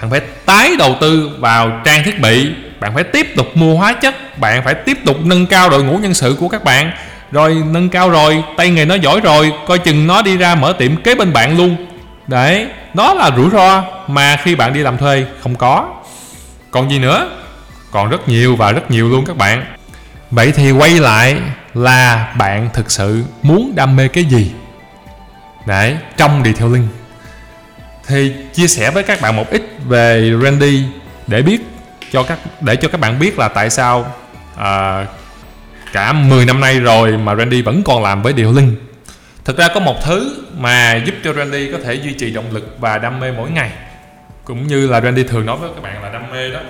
bạn 0.00 0.10
phải 0.10 0.20
tái 0.20 0.76
đầu 0.78 0.96
tư 1.00 1.30
vào 1.38 1.80
trang 1.84 2.04
thiết 2.04 2.20
bị, 2.20 2.52
bạn 2.80 2.94
phải 2.94 3.04
tiếp 3.04 3.26
tục 3.36 3.46
mua 3.54 3.74
hóa 3.76 3.92
chất, 3.92 4.38
bạn 4.38 4.62
phải 4.64 4.74
tiếp 4.74 4.98
tục 5.04 5.16
nâng 5.24 5.46
cao 5.46 5.70
đội 5.70 5.84
ngũ 5.84 5.98
nhân 5.98 6.14
sự 6.14 6.36
của 6.40 6.48
các 6.48 6.64
bạn. 6.64 6.92
Rồi 7.32 7.62
nâng 7.70 7.88
cao 7.88 8.10
rồi, 8.10 8.44
tay 8.56 8.70
nghề 8.70 8.84
nó 8.84 8.94
giỏi 8.94 9.20
rồi, 9.20 9.52
coi 9.66 9.78
chừng 9.78 10.06
nó 10.06 10.22
đi 10.22 10.36
ra 10.36 10.54
mở 10.54 10.72
tiệm 10.78 10.96
kế 10.96 11.14
bên 11.14 11.32
bạn 11.32 11.56
luôn. 11.56 11.76
Đấy, 12.26 12.66
đó 12.94 13.14
là 13.14 13.30
rủi 13.36 13.50
ro 13.50 13.84
mà 14.08 14.36
khi 14.36 14.54
bạn 14.54 14.72
đi 14.72 14.80
làm 14.80 14.98
thuê, 14.98 15.24
không 15.42 15.56
có. 15.56 15.94
Còn 16.70 16.90
gì 16.90 16.98
nữa? 16.98 17.30
Còn 17.90 18.10
rất 18.10 18.28
nhiều 18.28 18.56
và 18.56 18.72
rất 18.72 18.90
nhiều 18.90 19.08
luôn 19.08 19.24
các 19.26 19.36
bạn. 19.36 19.64
Vậy 20.30 20.52
thì 20.52 20.70
quay 20.70 20.90
lại 20.90 21.36
là 21.74 22.34
bạn 22.38 22.68
thực 22.72 22.90
sự 22.90 23.24
muốn 23.42 23.72
đam 23.74 23.96
mê 23.96 24.08
cái 24.08 24.24
gì? 24.24 24.50
Đấy, 25.66 25.96
trong 26.16 26.42
đi 26.42 26.52
theo 26.52 26.68
linh. 26.68 26.88
thì 28.06 28.32
chia 28.54 28.68
sẻ 28.68 28.90
với 28.90 29.02
các 29.02 29.20
bạn 29.20 29.36
một 29.36 29.50
ít 29.50 29.62
về 29.88 30.32
Randy 30.42 30.84
để 31.26 31.42
biết 31.42 31.60
cho 32.12 32.22
các 32.22 32.38
để 32.60 32.76
cho 32.76 32.88
các 32.88 33.00
bạn 33.00 33.18
biết 33.18 33.38
là 33.38 33.48
tại 33.48 33.70
sao 33.70 34.14
à, 34.56 35.06
cả 35.92 36.12
10 36.12 36.44
năm 36.44 36.60
nay 36.60 36.80
rồi 36.80 37.16
mà 37.16 37.34
Randy 37.34 37.62
vẫn 37.62 37.82
còn 37.82 38.02
làm 38.02 38.22
với 38.22 38.32
điều 38.32 38.52
linh. 38.52 38.76
Thực 39.44 39.58
ra 39.58 39.68
có 39.74 39.80
một 39.80 40.04
thứ 40.04 40.44
mà 40.58 40.94
giúp 40.94 41.14
cho 41.24 41.32
Randy 41.32 41.72
có 41.72 41.78
thể 41.84 41.94
duy 41.94 42.12
trì 42.12 42.30
động 42.30 42.50
lực 42.50 42.76
và 42.80 42.98
đam 42.98 43.20
mê 43.20 43.32
mỗi 43.32 43.50
ngày 43.50 43.70
cũng 44.44 44.66
như 44.66 44.86
là 44.86 45.00
Randy 45.00 45.22
thường 45.22 45.46
nói 45.46 45.56
với 45.56 45.70
các 45.74 45.82
bạn 45.82 46.02
là 46.02 46.12
đam 46.12 46.30
mê 46.32 46.50
đó 46.50 46.60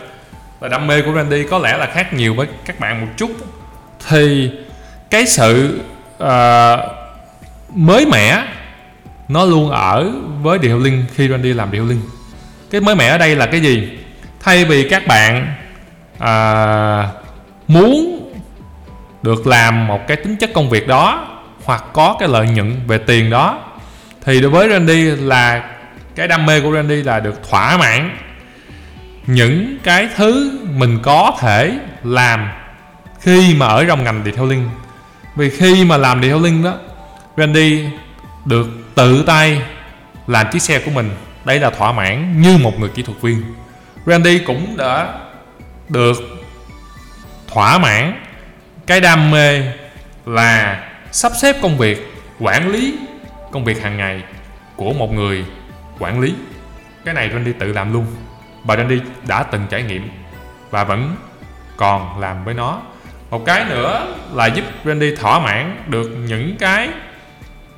là 0.60 0.68
đam 0.68 0.86
mê 0.86 1.02
của 1.02 1.12
Randy 1.14 1.44
có 1.50 1.58
lẽ 1.58 1.76
là 1.76 1.86
khác 1.86 2.12
nhiều 2.12 2.34
với 2.34 2.46
các 2.64 2.80
bạn 2.80 3.00
một 3.00 3.12
chút. 3.16 3.30
Thì 4.08 4.50
cái 5.10 5.26
sự 5.26 5.80
uh, 6.22 6.28
mới 7.74 8.06
mẻ 8.06 8.42
nó 9.28 9.44
luôn 9.44 9.70
ở 9.70 10.12
với 10.42 10.58
điều 10.58 10.78
linh 10.78 11.04
khi 11.14 11.28
Randy 11.28 11.52
làm 11.52 11.70
điều 11.70 11.86
linh 11.86 12.00
cái 12.70 12.80
mới 12.80 12.94
mẻ 12.94 13.08
ở 13.08 13.18
đây 13.18 13.36
là 13.36 13.46
cái 13.46 13.60
gì? 13.60 13.98
Thay 14.40 14.64
vì 14.64 14.88
các 14.88 15.06
bạn 15.06 15.54
à, 16.18 17.08
muốn 17.68 18.30
được 19.22 19.46
làm 19.46 19.86
một 19.86 20.06
cái 20.08 20.16
tính 20.16 20.36
chất 20.36 20.50
công 20.54 20.70
việc 20.70 20.88
đó 20.88 21.28
hoặc 21.64 21.84
có 21.92 22.16
cái 22.20 22.28
lợi 22.28 22.48
nhuận 22.48 22.80
về 22.86 22.98
tiền 22.98 23.30
đó 23.30 23.60
thì 24.24 24.40
đối 24.40 24.50
với 24.50 24.68
Randy 24.68 25.02
là 25.04 25.70
cái 26.14 26.28
đam 26.28 26.46
mê 26.46 26.60
của 26.60 26.74
Randy 26.74 27.02
là 27.02 27.20
được 27.20 27.50
thỏa 27.50 27.76
mãn 27.76 28.16
những 29.26 29.78
cái 29.82 30.08
thứ 30.16 30.58
mình 30.74 30.98
có 31.02 31.36
thể 31.40 31.78
làm 32.04 32.48
khi 33.20 33.54
mà 33.54 33.66
ở 33.66 33.84
trong 33.84 34.04
ngành 34.04 34.22
detailing 34.24 34.68
vì 35.36 35.50
khi 35.50 35.84
mà 35.84 35.96
làm 35.96 36.22
detailing 36.22 36.62
đó 36.62 36.74
Randy 37.36 37.84
được 38.44 38.66
tự 38.94 39.24
tay 39.26 39.62
làm 40.26 40.46
chiếc 40.52 40.62
xe 40.62 40.78
của 40.78 40.90
mình 40.90 41.10
đây 41.46 41.60
là 41.60 41.70
thỏa 41.70 41.92
mãn 41.92 42.42
như 42.42 42.58
một 42.58 42.80
người 42.80 42.88
kỹ 42.88 43.02
thuật 43.02 43.20
viên. 43.20 43.42
Randy 44.06 44.38
cũng 44.38 44.76
đã 44.76 45.14
được 45.88 46.16
thỏa 47.48 47.78
mãn. 47.78 48.20
Cái 48.86 49.00
đam 49.00 49.30
mê 49.30 49.62
là 50.26 50.82
sắp 51.12 51.32
xếp 51.40 51.56
công 51.62 51.78
việc 51.78 52.12
quản 52.40 52.70
lý 52.70 52.98
công 53.52 53.64
việc 53.64 53.82
hàng 53.82 53.96
ngày 53.96 54.22
của 54.76 54.92
một 54.92 55.12
người 55.12 55.44
quản 55.98 56.20
lý. 56.20 56.34
Cái 57.04 57.14
này 57.14 57.30
Randy 57.32 57.52
tự 57.52 57.72
làm 57.72 57.92
luôn. 57.92 58.06
Và 58.64 58.76
Randy 58.76 59.00
đã 59.28 59.42
từng 59.42 59.66
trải 59.70 59.82
nghiệm 59.82 60.10
và 60.70 60.84
vẫn 60.84 61.16
còn 61.76 62.20
làm 62.20 62.44
với 62.44 62.54
nó. 62.54 62.80
Một 63.30 63.42
cái 63.46 63.64
nữa 63.64 64.14
là 64.32 64.46
giúp 64.46 64.64
Randy 64.84 65.16
thỏa 65.16 65.38
mãn 65.38 65.82
được 65.86 66.08
những 66.28 66.56
cái 66.58 66.88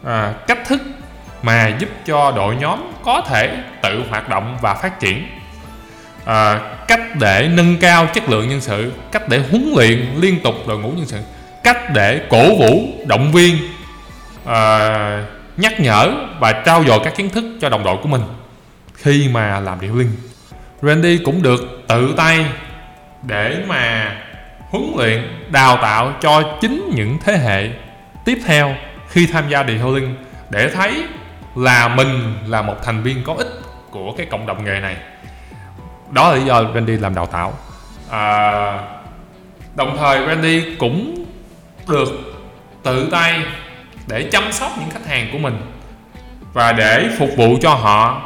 à, 0.05 0.35
cách 0.47 0.59
thức 0.69 0.83
mà 1.43 1.69
giúp 1.79 1.89
cho 2.07 2.33
đội 2.37 2.57
nhóm 2.57 2.93
có 3.05 3.23
thể 3.29 3.59
tự 3.83 4.03
hoạt 4.11 4.29
động 4.29 4.59
và 4.61 4.75
phát 4.75 5.01
triển. 5.01 5.27
À, 6.25 6.61
cách 6.89 7.01
để 7.21 7.49
nâng 7.53 7.77
cao 7.81 8.07
chất 8.07 8.29
lượng 8.29 8.49
nhân 8.49 8.61
sự 8.61 8.93
cách 9.13 9.29
để 9.29 9.43
huấn 9.51 9.73
luyện 9.77 10.07
liên 10.17 10.41
tục 10.41 10.55
đội 10.67 10.79
ngũ 10.79 10.91
nhân 10.91 11.07
sự 11.07 11.19
cách 11.65 11.93
để 11.95 12.21
cổ 12.31 12.57
vũ 12.57 12.89
động 13.07 13.33
viên 13.33 13.57
à, 14.45 15.25
nhắc 15.57 15.81
nhở 15.81 16.13
và 16.41 16.53
trao 16.53 16.85
dồi 16.85 16.99
các 17.05 17.17
kiến 17.17 17.31
thức 17.31 17.45
cho 17.61 17.69
đồng 17.69 17.85
đội 17.85 17.97
của 18.03 18.09
mình 18.09 18.23
khi 18.95 19.29
mà 19.33 19.61
làm 19.61 19.81
điều 19.81 19.97
linh 19.97 20.13
Randy 20.83 21.19
cũng 21.19 21.43
được 21.43 21.61
tự 21.89 22.15
tay 22.17 22.47
để 23.23 23.57
mà 23.67 24.17
huấn 24.71 24.93
luyện 24.97 25.23
đào 25.51 25.79
tạo 25.83 26.13
cho 26.21 26.59
chính 26.61 26.91
những 26.95 27.19
thế 27.25 27.39
hệ 27.39 27.69
tiếp 28.25 28.39
theo 28.47 28.75
khi 29.09 29.27
tham 29.27 29.49
gia 29.49 29.63
điều 29.63 29.95
linh 29.95 30.17
để 30.51 30.71
thấy 30.71 31.05
là 31.59 31.89
mình 31.89 32.35
là 32.47 32.63
một 32.63 32.77
thành 32.83 33.03
viên 33.03 33.23
có 33.25 33.35
ích 33.35 33.61
của 33.91 34.13
cái 34.17 34.27
cộng 34.27 34.47
đồng 34.47 34.65
nghề 34.65 34.81
này. 34.81 34.97
Đó 36.11 36.29
là 36.29 36.37
lý 36.37 36.45
do 36.45 36.63
Randy 36.75 36.97
làm 36.97 37.15
đào 37.15 37.27
tạo. 37.27 37.53
À, 38.11 38.79
đồng 39.75 39.97
thời 39.99 40.27
Randy 40.27 40.77
cũng 40.77 41.25
được 41.89 42.09
tự 42.83 43.09
tay 43.11 43.43
để 44.07 44.29
chăm 44.33 44.53
sóc 44.53 44.73
những 44.79 44.91
khách 44.91 45.07
hàng 45.07 45.29
của 45.33 45.39
mình 45.39 45.61
và 46.53 46.73
để 46.73 47.09
phục 47.19 47.31
vụ 47.37 47.57
cho 47.63 47.75
họ 47.75 48.23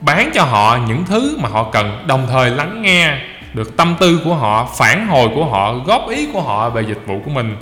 bán 0.00 0.30
cho 0.34 0.44
họ 0.44 0.78
những 0.88 1.04
thứ 1.04 1.38
mà 1.40 1.48
họ 1.48 1.70
cần 1.72 2.04
đồng 2.06 2.26
thời 2.30 2.50
lắng 2.50 2.82
nghe 2.82 3.18
được 3.54 3.76
tâm 3.76 3.96
tư 4.00 4.20
của 4.24 4.34
họ 4.34 4.68
phản 4.76 5.06
hồi 5.06 5.28
của 5.34 5.44
họ 5.44 5.74
góp 5.74 6.08
ý 6.08 6.28
của 6.32 6.42
họ 6.42 6.70
về 6.70 6.82
dịch 6.82 7.00
vụ 7.06 7.20
của 7.24 7.30
mình 7.30 7.56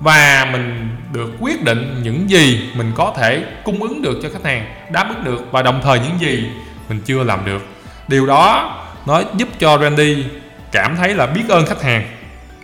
và 0.00 0.48
mình 0.52 0.96
được 1.12 1.30
quyết 1.40 1.64
định 1.64 2.00
những 2.02 2.30
gì 2.30 2.70
mình 2.74 2.92
có 2.96 3.14
thể 3.18 3.44
cung 3.64 3.82
ứng 3.82 4.02
được 4.02 4.18
cho 4.22 4.28
khách 4.32 4.44
hàng, 4.44 4.66
đáp 4.92 5.08
ứng 5.08 5.24
được 5.24 5.46
và 5.50 5.62
đồng 5.62 5.80
thời 5.84 5.98
những 5.98 6.20
gì 6.20 6.46
mình 6.88 7.00
chưa 7.04 7.24
làm 7.24 7.44
được. 7.44 7.66
Điều 8.08 8.26
đó 8.26 8.76
nó 9.06 9.22
giúp 9.36 9.48
cho 9.58 9.78
Randy 9.78 10.24
cảm 10.72 10.96
thấy 10.96 11.14
là 11.14 11.26
biết 11.26 11.42
ơn 11.48 11.66
khách 11.66 11.82
hàng. 11.82 12.06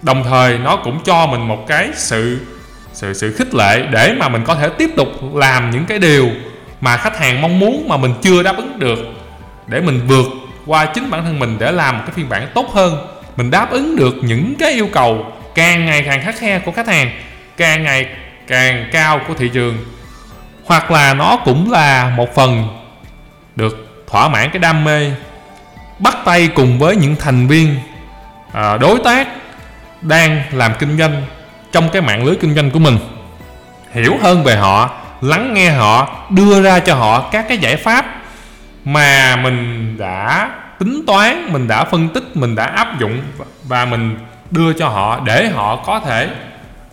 Đồng 0.02 0.24
thời 0.24 0.58
nó 0.58 0.76
cũng 0.76 1.00
cho 1.04 1.26
mình 1.26 1.48
một 1.48 1.64
cái 1.68 1.88
sự 1.94 2.40
sự 2.92 3.14
sự 3.14 3.32
khích 3.32 3.54
lệ 3.54 3.86
để 3.90 4.14
mà 4.18 4.28
mình 4.28 4.44
có 4.44 4.54
thể 4.54 4.68
tiếp 4.78 4.90
tục 4.96 5.08
làm 5.34 5.70
những 5.70 5.84
cái 5.84 5.98
điều 5.98 6.28
mà 6.80 6.96
khách 6.96 7.18
hàng 7.18 7.42
mong 7.42 7.58
muốn 7.58 7.88
mà 7.88 7.96
mình 7.96 8.14
chưa 8.22 8.42
đáp 8.42 8.56
ứng 8.56 8.78
được. 8.78 8.98
Để 9.66 9.80
mình 9.80 10.00
vượt 10.06 10.26
qua 10.66 10.86
chính 10.86 11.10
bản 11.10 11.24
thân 11.24 11.38
mình 11.38 11.56
để 11.58 11.72
làm 11.72 11.96
một 11.96 12.02
cái 12.06 12.14
phiên 12.14 12.28
bản 12.28 12.48
tốt 12.54 12.66
hơn, 12.72 13.06
mình 13.36 13.50
đáp 13.50 13.70
ứng 13.70 13.96
được 13.96 14.14
những 14.22 14.54
cái 14.58 14.72
yêu 14.72 14.88
cầu 14.92 15.32
càng 15.54 15.86
ngày 15.86 16.02
càng 16.02 16.22
khắc 16.22 16.38
khe 16.38 16.58
của 16.58 16.72
khách 16.72 16.88
hàng 16.88 17.10
càng 17.56 17.82
ngày 17.82 18.06
càng 18.46 18.88
cao 18.92 19.20
của 19.28 19.34
thị 19.34 19.50
trường 19.54 19.84
hoặc 20.64 20.90
là 20.90 21.14
nó 21.14 21.36
cũng 21.44 21.72
là 21.72 22.12
một 22.16 22.34
phần 22.34 22.68
được 23.56 24.04
thỏa 24.10 24.28
mãn 24.28 24.50
cái 24.50 24.58
đam 24.58 24.84
mê 24.84 25.10
bắt 25.98 26.16
tay 26.24 26.48
cùng 26.54 26.78
với 26.78 26.96
những 26.96 27.16
thành 27.16 27.46
viên 27.46 27.76
à, 28.52 28.76
đối 28.76 28.98
tác 28.98 29.28
đang 30.02 30.42
làm 30.52 30.72
kinh 30.78 30.98
doanh 30.98 31.22
trong 31.72 31.88
cái 31.88 32.02
mạng 32.02 32.24
lưới 32.24 32.36
kinh 32.40 32.54
doanh 32.54 32.70
của 32.70 32.78
mình. 32.78 32.98
Hiểu 33.92 34.16
hơn 34.22 34.44
về 34.44 34.56
họ 34.56 34.90
lắng 35.20 35.54
nghe 35.54 35.70
họ 35.70 36.08
đưa 36.30 36.62
ra 36.62 36.78
cho 36.78 36.94
họ 36.94 37.28
các 37.32 37.44
cái 37.48 37.58
giải 37.58 37.76
pháp 37.76 38.06
mà 38.84 39.36
mình 39.36 39.94
đã 39.98 40.50
tính 40.78 41.02
toán 41.06 41.52
mình 41.52 41.68
đã 41.68 41.84
phân 41.84 42.08
tích 42.08 42.36
mình 42.36 42.54
đã 42.54 42.64
áp 42.64 42.98
dụng 42.98 43.20
và 43.64 43.84
mình 43.84 44.18
đưa 44.50 44.72
cho 44.72 44.88
họ 44.88 45.20
để 45.24 45.48
họ 45.48 45.76
có 45.76 46.00
thể 46.00 46.28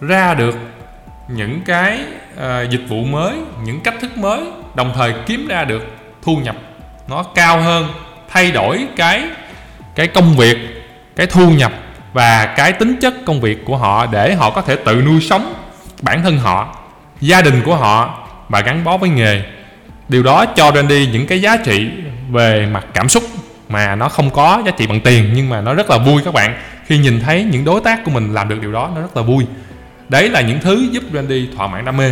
ra 0.08 0.34
được 0.34 0.56
những 1.28 1.62
cái 1.66 2.00
uh, 2.34 2.70
dịch 2.70 2.82
vụ 2.88 3.04
mới 3.04 3.36
những 3.64 3.82
cách 3.82 3.96
thức 4.02 4.18
mới 4.18 4.42
đồng 4.76 4.92
thời 4.96 5.14
kiếm 5.26 5.48
ra 5.48 5.64
được 5.64 5.84
thu 6.22 6.38
nhập 6.38 6.56
nó 7.08 7.24
cao 7.24 7.62
hơn 7.62 7.88
thay 8.30 8.52
đổi 8.52 8.88
cái 8.96 9.24
cái 9.96 10.08
công 10.08 10.38
việc 10.38 10.58
cái 11.16 11.28
thu 11.28 11.50
nhập 11.50 11.72
và 12.14 12.46
cái 12.46 12.74
tính 12.74 12.96
chất 13.02 13.14
công 13.26 13.42
việc 13.42 13.66
của 13.66 13.78
họ 13.78 14.06
để 14.06 14.36
họ 14.36 14.50
có 14.50 14.62
thể 14.62 14.76
tự 14.76 15.02
nuôi 15.06 15.22
sống 15.22 15.54
bản 16.02 16.24
thân 16.24 16.38
họ 16.38 16.76
gia 17.22 17.42
đình 17.42 17.62
của 17.66 17.76
họ 17.76 18.28
và 18.50 18.62
gắn 18.62 18.84
bó 18.84 18.98
với 18.98 19.10
nghề. 19.10 19.44
Điều 20.10 20.24
đó 20.24 20.46
cho 20.46 20.72
Randy 20.76 21.08
những 21.08 21.28
cái 21.28 21.42
giá 21.42 21.58
trị 21.58 21.90
về 22.30 22.66
mặt 22.66 22.86
cảm 22.94 23.10
xúc 23.10 23.24
mà 23.70 23.96
nó 23.96 24.10
không 24.10 24.30
có 24.30 24.62
giá 24.66 24.72
trị 24.72 24.88
bằng 24.88 25.02
tiền 25.02 25.32
nhưng 25.34 25.50
mà 25.50 25.62
nó 25.62 25.74
rất 25.74 25.90
là 25.90 25.98
vui 25.98 26.22
các 26.26 26.34
bạn. 26.34 26.56
Khi 26.86 26.98
nhìn 26.98 27.20
thấy 27.20 27.44
những 27.52 27.66
đối 27.66 27.82
tác 27.82 28.04
của 28.06 28.12
mình 28.12 28.34
làm 28.34 28.50
được 28.50 28.62
điều 28.62 28.72
đó 28.72 28.90
nó 28.96 29.02
rất 29.02 29.18
là 29.18 29.24
vui 29.24 29.46
đấy 30.14 30.30
là 30.30 30.42
những 30.42 30.60
thứ 30.60 30.88
giúp 30.92 31.04
Randy 31.14 31.50
thỏa 31.58 31.68
mãn 31.68 31.86
đam 31.86 31.98
mê. 31.98 32.12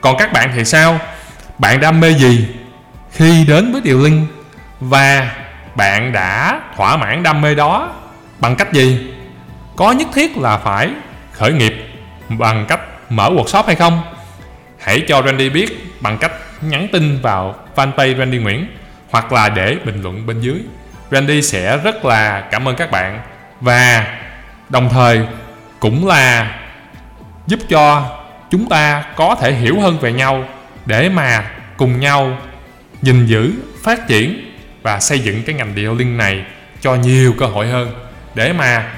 Còn 0.00 0.16
các 0.18 0.32
bạn 0.32 0.50
thì 0.54 0.64
sao? 0.64 0.98
Bạn 1.58 1.80
đam 1.80 2.00
mê 2.00 2.10
gì 2.10 2.48
khi 3.12 3.44
đến 3.44 3.72
với 3.72 3.80
điều 3.80 4.00
linh? 4.00 4.26
Và 4.80 5.30
bạn 5.74 6.12
đã 6.12 6.60
thỏa 6.76 6.96
mãn 6.96 7.22
đam 7.22 7.40
mê 7.40 7.54
đó 7.54 7.92
bằng 8.38 8.56
cách 8.56 8.72
gì? 8.72 9.14
Có 9.76 9.92
nhất 9.92 10.08
thiết 10.14 10.36
là 10.36 10.58
phải 10.58 10.90
khởi 11.32 11.52
nghiệp 11.52 11.74
bằng 12.28 12.64
cách 12.68 12.80
mở 13.10 13.30
workshop 13.30 13.62
hay 13.66 13.74
không? 13.74 14.02
Hãy 14.80 15.00
cho 15.08 15.22
Randy 15.22 15.48
biết 15.48 16.00
bằng 16.00 16.18
cách 16.18 16.32
nhắn 16.60 16.88
tin 16.92 17.20
vào 17.22 17.54
fanpage 17.76 18.18
Randy 18.18 18.38
Nguyễn 18.38 18.66
hoặc 19.10 19.32
là 19.32 19.48
để 19.48 19.76
bình 19.84 20.02
luận 20.02 20.26
bên 20.26 20.40
dưới. 20.40 20.60
Randy 21.10 21.42
sẽ 21.42 21.76
rất 21.76 22.04
là 22.04 22.40
cảm 22.40 22.68
ơn 22.68 22.76
các 22.76 22.90
bạn 22.90 23.20
và 23.60 24.06
đồng 24.68 24.88
thời 24.88 25.20
cũng 25.80 26.06
là 26.06 26.54
giúp 27.46 27.60
cho 27.68 28.18
chúng 28.50 28.68
ta 28.68 29.04
có 29.16 29.34
thể 29.40 29.52
hiểu 29.52 29.80
hơn 29.80 29.98
về 29.98 30.12
nhau, 30.12 30.44
để 30.86 31.08
mà 31.08 31.50
cùng 31.76 32.00
nhau 32.00 32.38
gìn 33.02 33.26
giữ, 33.26 33.52
phát 33.82 34.08
triển 34.08 34.52
và 34.82 35.00
xây 35.00 35.18
dựng 35.18 35.42
cái 35.42 35.54
ngành 35.54 35.72
detailing 35.76 36.16
này 36.16 36.44
cho 36.80 36.94
nhiều 36.94 37.34
cơ 37.38 37.46
hội 37.46 37.66
hơn, 37.66 37.94
để 38.34 38.52
mà 38.52 38.92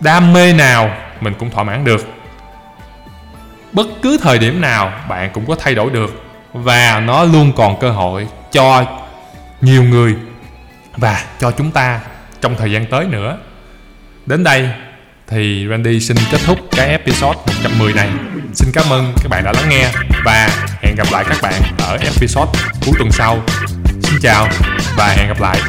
đam 0.00 0.32
mê 0.32 0.52
nào 0.52 0.96
mình 1.20 1.34
cũng 1.38 1.50
thỏa 1.50 1.64
mãn 1.64 1.84
được. 1.84 2.06
Bất 3.72 3.86
cứ 4.02 4.18
thời 4.22 4.38
điểm 4.38 4.60
nào 4.60 4.92
bạn 5.08 5.30
cũng 5.32 5.46
có 5.46 5.54
thay 5.58 5.74
đổi 5.74 5.90
được 5.90 6.24
và 6.52 7.00
nó 7.00 7.24
luôn 7.24 7.52
còn 7.56 7.80
cơ 7.80 7.90
hội 7.90 8.28
cho 8.52 8.84
nhiều 9.60 9.82
người 9.82 10.16
và 10.96 11.24
cho 11.38 11.50
chúng 11.50 11.70
ta 11.70 12.00
trong 12.40 12.56
thời 12.56 12.72
gian 12.72 12.86
tới 12.86 13.04
nữa. 13.04 13.38
Đến 14.26 14.44
đây 14.44 14.70
thì 15.26 15.66
Randy 15.70 16.00
xin 16.00 16.16
kết 16.32 16.38
thúc 16.46 16.58
cái 16.70 16.88
episode 16.88 17.38
110 17.46 17.92
này. 17.92 18.08
Xin 18.54 18.68
cảm 18.72 18.84
ơn 18.90 19.12
các 19.22 19.28
bạn 19.28 19.44
đã 19.44 19.52
lắng 19.52 19.68
nghe 19.68 19.90
và 20.24 20.48
hẹn 20.82 20.94
gặp 20.94 21.06
lại 21.12 21.24
các 21.28 21.38
bạn 21.42 21.62
ở 21.78 21.98
episode 22.02 22.50
cuối 22.86 22.94
tuần 22.98 23.12
sau. 23.12 23.42
Xin 24.02 24.20
chào 24.22 24.48
và 24.96 25.08
hẹn 25.08 25.28
gặp 25.28 25.40
lại. 25.40 25.60